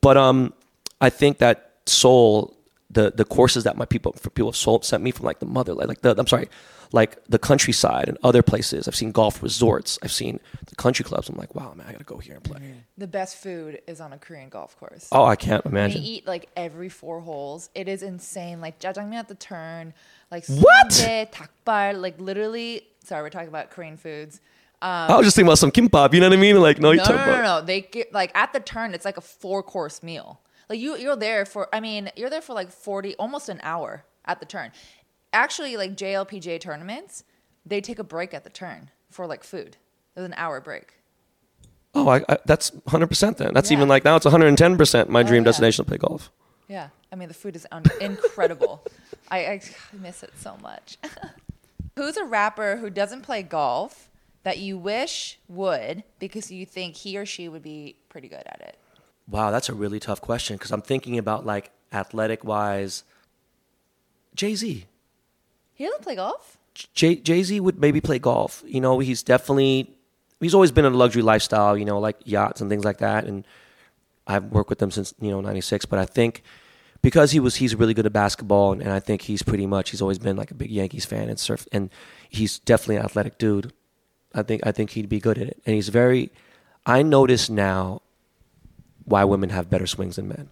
But 0.00 0.16
um, 0.16 0.52
I 1.00 1.10
think 1.10 1.38
that 1.38 1.72
Seoul, 1.86 2.56
the 2.90 3.12
the 3.14 3.24
courses 3.24 3.64
that 3.64 3.76
my 3.76 3.84
people 3.84 4.12
for 4.12 4.30
people 4.30 4.48
of 4.48 4.56
Seoul 4.56 4.82
sent 4.82 5.02
me 5.02 5.10
from 5.10 5.26
like 5.26 5.38
the 5.38 5.46
motherland, 5.46 5.88
like 5.88 6.00
the 6.00 6.14
I'm 6.18 6.26
sorry, 6.26 6.48
like 6.94 7.18
the 7.28 7.40
countryside 7.40 8.08
and 8.08 8.16
other 8.22 8.40
places. 8.40 8.86
I've 8.86 8.94
seen 8.94 9.10
golf 9.10 9.42
resorts. 9.42 9.98
I've 10.02 10.12
seen 10.12 10.38
the 10.66 10.76
country 10.76 11.04
clubs. 11.04 11.28
I'm 11.28 11.36
like, 11.36 11.52
wow, 11.52 11.74
man, 11.74 11.86
I 11.88 11.92
got 11.92 11.98
to 11.98 12.04
go 12.04 12.18
here 12.18 12.34
and 12.36 12.44
play. 12.44 12.60
The 12.96 13.08
best 13.08 13.36
food 13.38 13.80
is 13.88 14.00
on 14.00 14.12
a 14.12 14.18
Korean 14.18 14.48
golf 14.48 14.78
course. 14.78 15.08
Oh, 15.10 15.24
I 15.24 15.34
can't 15.34 15.66
imagine. 15.66 15.96
imagine. 15.98 16.12
eat 16.14 16.26
like 16.26 16.48
every 16.56 16.88
four 16.88 17.20
holes. 17.20 17.68
It 17.74 17.88
is 17.88 18.04
insane. 18.04 18.60
Like 18.60 18.78
jjajangmyeon 18.78 19.14
at 19.14 19.28
the 19.28 19.34
turn, 19.34 19.92
like 20.30 20.46
What? 20.46 21.30
발, 21.64 21.94
like 21.98 22.20
literally. 22.20 22.86
Sorry, 23.02 23.22
we're 23.22 23.30
talking 23.30 23.48
about 23.48 23.70
Korean 23.70 23.96
foods. 23.96 24.40
Um, 24.80 25.10
I 25.10 25.16
was 25.16 25.26
just 25.26 25.36
thinking 25.36 25.48
about 25.48 25.58
some 25.58 25.72
kimbap. 25.72 26.14
You 26.14 26.20
know 26.20 26.28
what 26.28 26.38
I 26.38 26.40
mean? 26.40 26.60
Like, 26.60 26.78
no, 26.78 26.92
you 26.92 26.98
no, 26.98 27.04
no, 27.04 27.26
no, 27.26 27.42
no. 27.42 27.60
They 27.60 27.80
get 27.80 28.12
like 28.12 28.30
at 28.36 28.52
the 28.52 28.60
turn. 28.60 28.94
It's 28.94 29.04
like 29.04 29.16
a 29.16 29.22
four 29.22 29.62
course 29.62 30.02
meal. 30.02 30.40
Like 30.70 30.78
you, 30.78 30.96
you're 30.96 31.16
there 31.16 31.44
for. 31.44 31.68
I 31.74 31.80
mean, 31.80 32.10
you're 32.16 32.30
there 32.30 32.40
for 32.42 32.52
like 32.52 32.70
forty, 32.70 33.16
almost 33.16 33.48
an 33.48 33.60
hour 33.62 34.04
at 34.26 34.40
the 34.40 34.46
turn. 34.46 34.70
Actually, 35.34 35.76
like 35.76 35.96
JLPGA 35.96 36.60
tournaments, 36.60 37.24
they 37.66 37.80
take 37.80 37.98
a 37.98 38.04
break 38.04 38.32
at 38.32 38.44
the 38.44 38.50
turn 38.50 38.90
for 39.10 39.26
like 39.26 39.42
food. 39.44 39.76
There's 40.14 40.24
an 40.24 40.34
hour 40.36 40.60
break. 40.60 40.94
Oh, 41.94 42.08
I, 42.08 42.24
I, 42.28 42.38
that's 42.44 42.70
100% 42.70 43.36
then. 43.36 43.52
That's 43.52 43.70
Yeah. 43.70 43.76
even 43.76 43.88
like 43.88 44.04
now 44.04 44.16
it's 44.16 44.26
110% 44.26 45.08
my 45.08 45.20
oh, 45.20 45.22
dream 45.24 45.42
yeah. 45.42 45.44
destination 45.44 45.84
to 45.84 45.88
play 45.88 45.98
golf. 45.98 46.30
Yeah, 46.68 46.88
I 47.12 47.16
mean 47.16 47.28
the 47.28 47.34
food 47.34 47.56
is 47.56 47.66
un- 47.72 47.84
incredible. 48.00 48.82
I, 49.30 49.38
I 49.38 49.60
miss 49.92 50.22
it 50.22 50.32
so 50.38 50.56
much. 50.62 50.98
Who's 51.96 52.16
a 52.16 52.24
rapper 52.24 52.76
who 52.76 52.90
doesn't 52.90 53.22
play 53.22 53.42
golf 53.42 54.08
that 54.44 54.58
you 54.58 54.78
wish 54.78 55.38
would 55.48 56.04
because 56.18 56.50
you 56.50 56.64
think 56.66 56.96
he 56.96 57.16
or 57.18 57.26
she 57.26 57.48
would 57.48 57.62
be 57.62 57.96
pretty 58.08 58.28
good 58.28 58.42
at 58.46 58.60
it? 58.60 58.78
Wow, 59.28 59.50
that's 59.50 59.68
a 59.68 59.74
really 59.74 60.00
tough 60.00 60.20
question 60.20 60.56
because 60.56 60.70
I'm 60.72 60.82
thinking 60.82 61.18
about 61.18 61.46
like 61.46 61.70
athletic 61.92 62.44
wise. 62.44 63.04
Jay 64.34 64.54
Z. 64.54 64.86
He 65.74 65.84
doesn't 65.84 66.02
play 66.02 66.16
golf. 66.16 66.56
Jay 66.92 67.42
Z 67.42 67.60
would 67.60 67.78
maybe 67.78 68.00
play 68.00 68.18
golf. 68.18 68.62
You 68.66 68.80
know, 68.80 68.98
he's 68.98 69.22
definitely 69.22 69.90
he's 70.40 70.54
always 70.54 70.72
been 70.72 70.84
in 70.84 70.92
a 70.92 70.96
luxury 70.96 71.22
lifestyle. 71.22 71.76
You 71.76 71.84
know, 71.84 71.98
like 72.00 72.16
yachts 72.24 72.60
and 72.60 72.68
things 72.68 72.84
like 72.84 72.98
that. 72.98 73.24
And 73.24 73.44
I've 74.26 74.44
worked 74.44 74.70
with 74.70 74.82
him 74.82 74.90
since 74.90 75.14
you 75.20 75.30
know 75.30 75.40
'96. 75.40 75.86
But 75.86 75.98
I 75.98 76.04
think 76.04 76.42
because 77.02 77.30
he 77.30 77.40
was 77.40 77.56
he's 77.56 77.74
really 77.74 77.94
good 77.94 78.06
at 78.06 78.12
basketball, 78.12 78.72
and, 78.72 78.82
and 78.82 78.92
I 78.92 79.00
think 79.00 79.22
he's 79.22 79.42
pretty 79.42 79.66
much 79.66 79.90
he's 79.90 80.02
always 80.02 80.18
been 80.18 80.36
like 80.36 80.50
a 80.50 80.54
big 80.54 80.70
Yankees 80.70 81.04
fan 81.04 81.28
and 81.28 81.38
surf, 81.38 81.66
and 81.70 81.90
he's 82.28 82.58
definitely 82.60 82.96
an 82.96 83.04
athletic 83.04 83.38
dude. 83.38 83.72
I 84.34 84.42
think 84.42 84.66
I 84.66 84.72
think 84.72 84.90
he'd 84.90 85.08
be 85.08 85.20
good 85.20 85.38
at 85.38 85.48
it, 85.48 85.62
and 85.64 85.74
he's 85.74 85.90
very. 85.90 86.32
I 86.86 87.02
notice 87.02 87.48
now 87.48 88.02
why 89.04 89.24
women 89.24 89.50
have 89.50 89.70
better 89.70 89.86
swings 89.86 90.16
than 90.16 90.28
men. 90.28 90.50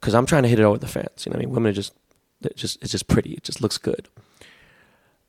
Because 0.00 0.14
I'm 0.14 0.26
trying 0.26 0.42
to 0.44 0.48
hit 0.48 0.58
it 0.58 0.62
over 0.62 0.78
the 0.78 0.88
fence. 0.88 1.26
You 1.26 1.30
know, 1.30 1.36
I 1.36 1.40
mean, 1.40 1.50
women 1.50 1.70
are 1.70 1.74
just, 1.74 1.92
it 2.42 2.56
just 2.56 2.82
it's 2.82 2.92
just 2.92 3.08
pretty. 3.08 3.32
It 3.34 3.44
just 3.44 3.60
looks 3.60 3.78
good 3.78 4.08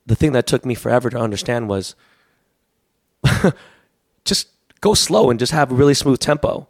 the 0.05 0.15
thing 0.15 0.31
that 0.33 0.47
took 0.47 0.65
me 0.65 0.75
forever 0.75 1.09
to 1.09 1.17
understand 1.17 1.69
was 1.69 1.95
just 4.25 4.49
go 4.81 4.93
slow 4.93 5.29
and 5.29 5.39
just 5.39 5.51
have 5.51 5.71
a 5.71 5.75
really 5.75 5.93
smooth 5.93 6.19
tempo. 6.19 6.67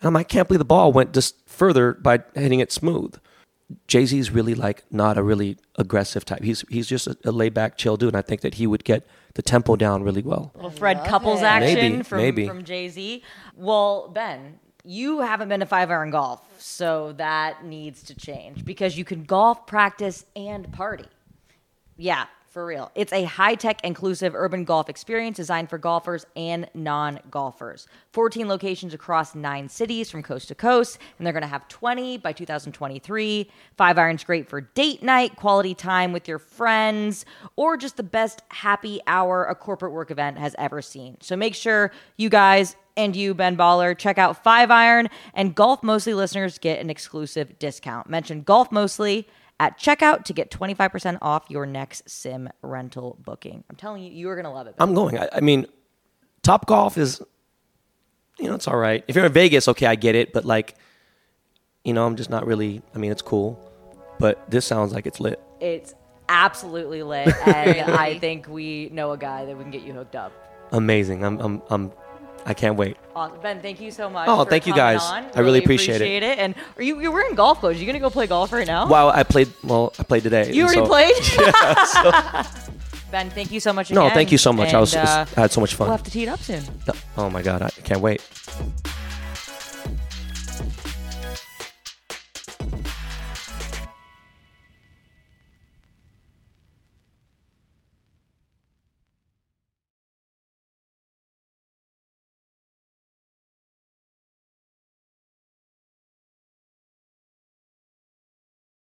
And 0.00 0.08
I'm 0.08 0.14
like, 0.14 0.26
I 0.26 0.28
can't 0.28 0.48
believe 0.48 0.58
the 0.58 0.64
ball 0.64 0.92
went 0.92 1.14
just 1.14 1.36
further 1.48 1.94
by 1.94 2.20
hitting 2.34 2.60
it 2.60 2.72
smooth. 2.72 3.14
Jay 3.86 4.04
Z 4.04 4.18
is 4.18 4.30
really 4.30 4.54
like 4.54 4.84
not 4.90 5.16
a 5.16 5.22
really 5.22 5.56
aggressive 5.76 6.24
type. 6.26 6.42
He's 6.42 6.62
he's 6.68 6.86
just 6.86 7.06
a, 7.06 7.16
a 7.24 7.32
laid 7.32 7.54
back, 7.54 7.78
chill 7.78 7.96
dude. 7.96 8.08
And 8.08 8.16
I 8.16 8.22
think 8.22 8.42
that 8.42 8.54
he 8.54 8.66
would 8.66 8.84
get 8.84 9.06
the 9.34 9.40
tempo 9.42 9.76
down 9.76 10.02
really 10.02 10.20
well. 10.20 10.52
little 10.54 10.70
Fred 10.70 10.98
love 10.98 11.06
Couples 11.06 11.40
it. 11.40 11.44
action 11.44 11.74
Maybe, 11.92 12.02
from 12.02 12.18
maybe. 12.18 12.46
from 12.46 12.64
Jay 12.64 12.88
Z. 12.90 13.22
Well, 13.56 14.08
Ben, 14.08 14.58
you 14.84 15.20
haven't 15.20 15.48
been 15.48 15.60
to 15.60 15.66
five 15.66 15.90
iron 15.90 16.10
golf, 16.10 16.40
so 16.58 17.12
that 17.12 17.64
needs 17.64 18.02
to 18.04 18.14
change 18.14 18.64
because 18.64 18.96
you 18.96 19.04
can 19.04 19.24
golf, 19.24 19.66
practice, 19.66 20.24
and 20.34 20.70
party. 20.72 21.06
Yeah, 21.96 22.26
for 22.52 22.66
real. 22.66 22.92
It's 22.94 23.12
a 23.12 23.24
high 23.24 23.54
tech, 23.54 23.82
inclusive 23.82 24.34
urban 24.34 24.64
golf 24.64 24.88
experience 24.90 25.38
designed 25.38 25.70
for 25.70 25.78
golfers 25.78 26.26
and 26.36 26.68
non 26.74 27.18
golfers. 27.30 27.86
14 28.12 28.46
locations 28.46 28.92
across 28.92 29.34
nine 29.34 29.68
cities 29.68 30.10
from 30.10 30.22
coast 30.22 30.48
to 30.48 30.54
coast, 30.54 30.98
and 31.18 31.26
they're 31.26 31.32
going 31.32 31.42
to 31.42 31.48
have 31.48 31.66
20 31.68 32.18
by 32.18 32.32
2023. 32.32 33.50
Five 33.76 33.98
Iron's 33.98 34.22
great 34.22 34.48
for 34.48 34.60
date 34.60 35.02
night, 35.02 35.36
quality 35.36 35.74
time 35.74 36.12
with 36.12 36.28
your 36.28 36.38
friends, 36.38 37.24
or 37.56 37.76
just 37.78 37.96
the 37.96 38.02
best 38.02 38.42
happy 38.50 39.00
hour 39.06 39.44
a 39.46 39.54
corporate 39.54 39.92
work 39.92 40.10
event 40.10 40.38
has 40.38 40.54
ever 40.58 40.82
seen. 40.82 41.16
So 41.20 41.36
make 41.36 41.54
sure 41.54 41.90
you 42.18 42.28
guys 42.28 42.76
and 42.96 43.16
you, 43.16 43.32
Ben 43.32 43.56
Baller, 43.56 43.96
check 43.96 44.18
out 44.18 44.44
Five 44.44 44.70
Iron, 44.70 45.08
and 45.32 45.54
Golf 45.54 45.82
Mostly 45.82 46.12
listeners 46.12 46.58
get 46.58 46.80
an 46.80 46.90
exclusive 46.90 47.58
discount. 47.58 48.10
Mention 48.10 48.42
Golf 48.42 48.70
Mostly 48.70 49.26
at 49.60 49.78
checkout 49.78 50.24
to 50.24 50.32
get 50.32 50.50
25% 50.50 51.18
off 51.22 51.44
your 51.48 51.66
next 51.66 52.08
sim 52.08 52.48
rental 52.62 53.18
booking. 53.24 53.64
I'm 53.70 53.76
telling 53.76 54.02
you, 54.02 54.10
you 54.10 54.28
are 54.28 54.34
going 54.34 54.44
to 54.44 54.50
love 54.50 54.66
it. 54.66 54.74
I'm 54.78 54.94
going. 54.94 55.18
I, 55.18 55.28
I 55.34 55.40
mean, 55.40 55.66
Top 56.42 56.66
Golf 56.66 56.98
is, 56.98 57.22
you 58.38 58.48
know, 58.48 58.54
it's 58.54 58.66
all 58.66 58.76
right. 58.76 59.04
If 59.06 59.16
you're 59.16 59.26
in 59.26 59.32
Vegas, 59.32 59.68
okay, 59.68 59.86
I 59.86 59.94
get 59.94 60.14
it. 60.14 60.32
But 60.32 60.44
like, 60.44 60.74
you 61.84 61.92
know, 61.92 62.06
I'm 62.06 62.16
just 62.16 62.30
not 62.30 62.46
really. 62.46 62.82
I 62.94 62.98
mean, 62.98 63.12
it's 63.12 63.22
cool, 63.22 63.58
but 64.18 64.50
this 64.50 64.66
sounds 64.66 64.92
like 64.92 65.06
it's 65.06 65.20
lit. 65.20 65.40
It's 65.60 65.94
absolutely 66.28 67.02
lit, 67.02 67.28
and 67.46 67.90
I 67.92 68.18
think 68.18 68.48
we 68.48 68.88
know 68.92 69.12
a 69.12 69.18
guy 69.18 69.44
that 69.44 69.56
we 69.56 69.62
can 69.62 69.70
get 69.70 69.82
you 69.82 69.92
hooked 69.92 70.16
up. 70.16 70.32
Amazing. 70.72 71.24
I'm. 71.24 71.38
I'm. 71.40 71.62
I'm. 71.70 71.92
I 72.44 72.54
can't 72.54 72.76
wait. 72.76 72.96
Awesome. 73.14 73.38
Ben, 73.40 73.60
thank 73.60 73.80
you 73.80 73.90
so 73.90 74.08
much. 74.10 74.28
Oh, 74.28 74.44
thank 74.44 74.66
you, 74.66 74.74
guys. 74.74 75.02
on. 75.02 75.26
I 75.34 75.40
really 75.40 75.58
appreciate 75.58 76.00
it. 76.00 76.22
it. 76.22 76.38
And 76.38 76.54
are 76.76 76.82
you 76.82 77.00
you're 77.00 77.12
wearing 77.12 77.34
golf 77.34 77.60
clothes? 77.60 77.80
You 77.80 77.86
gonna 77.86 78.00
go 78.00 78.10
play 78.10 78.26
golf 78.26 78.52
right 78.52 78.66
now? 78.66 78.86
Wow, 78.88 79.08
I 79.08 79.22
played. 79.22 79.52
Well, 79.62 79.92
I 79.98 80.02
played 80.02 80.22
today. 80.22 80.52
You 80.52 80.64
already 80.64 80.80
so- 80.80 80.86
played. 80.86 82.46
Ben, 83.12 83.28
thank 83.28 83.52
you 83.52 83.60
so 83.60 83.74
much. 83.74 83.90
No, 83.90 84.08
thank 84.08 84.32
you 84.32 84.38
so 84.38 84.54
much. 84.54 84.72
I 84.72 84.80
was. 84.80 84.94
uh, 84.96 85.26
I 85.36 85.40
had 85.42 85.52
so 85.52 85.60
much 85.60 85.74
fun. 85.74 85.88
We'll 85.88 85.96
have 85.98 86.04
to 86.04 86.10
tee 86.10 86.22
it 86.22 86.28
up 86.30 86.40
soon. 86.40 86.62
Oh 87.18 87.28
my 87.28 87.42
god, 87.42 87.60
I 87.60 87.68
can't 87.68 88.00
wait. 88.00 88.22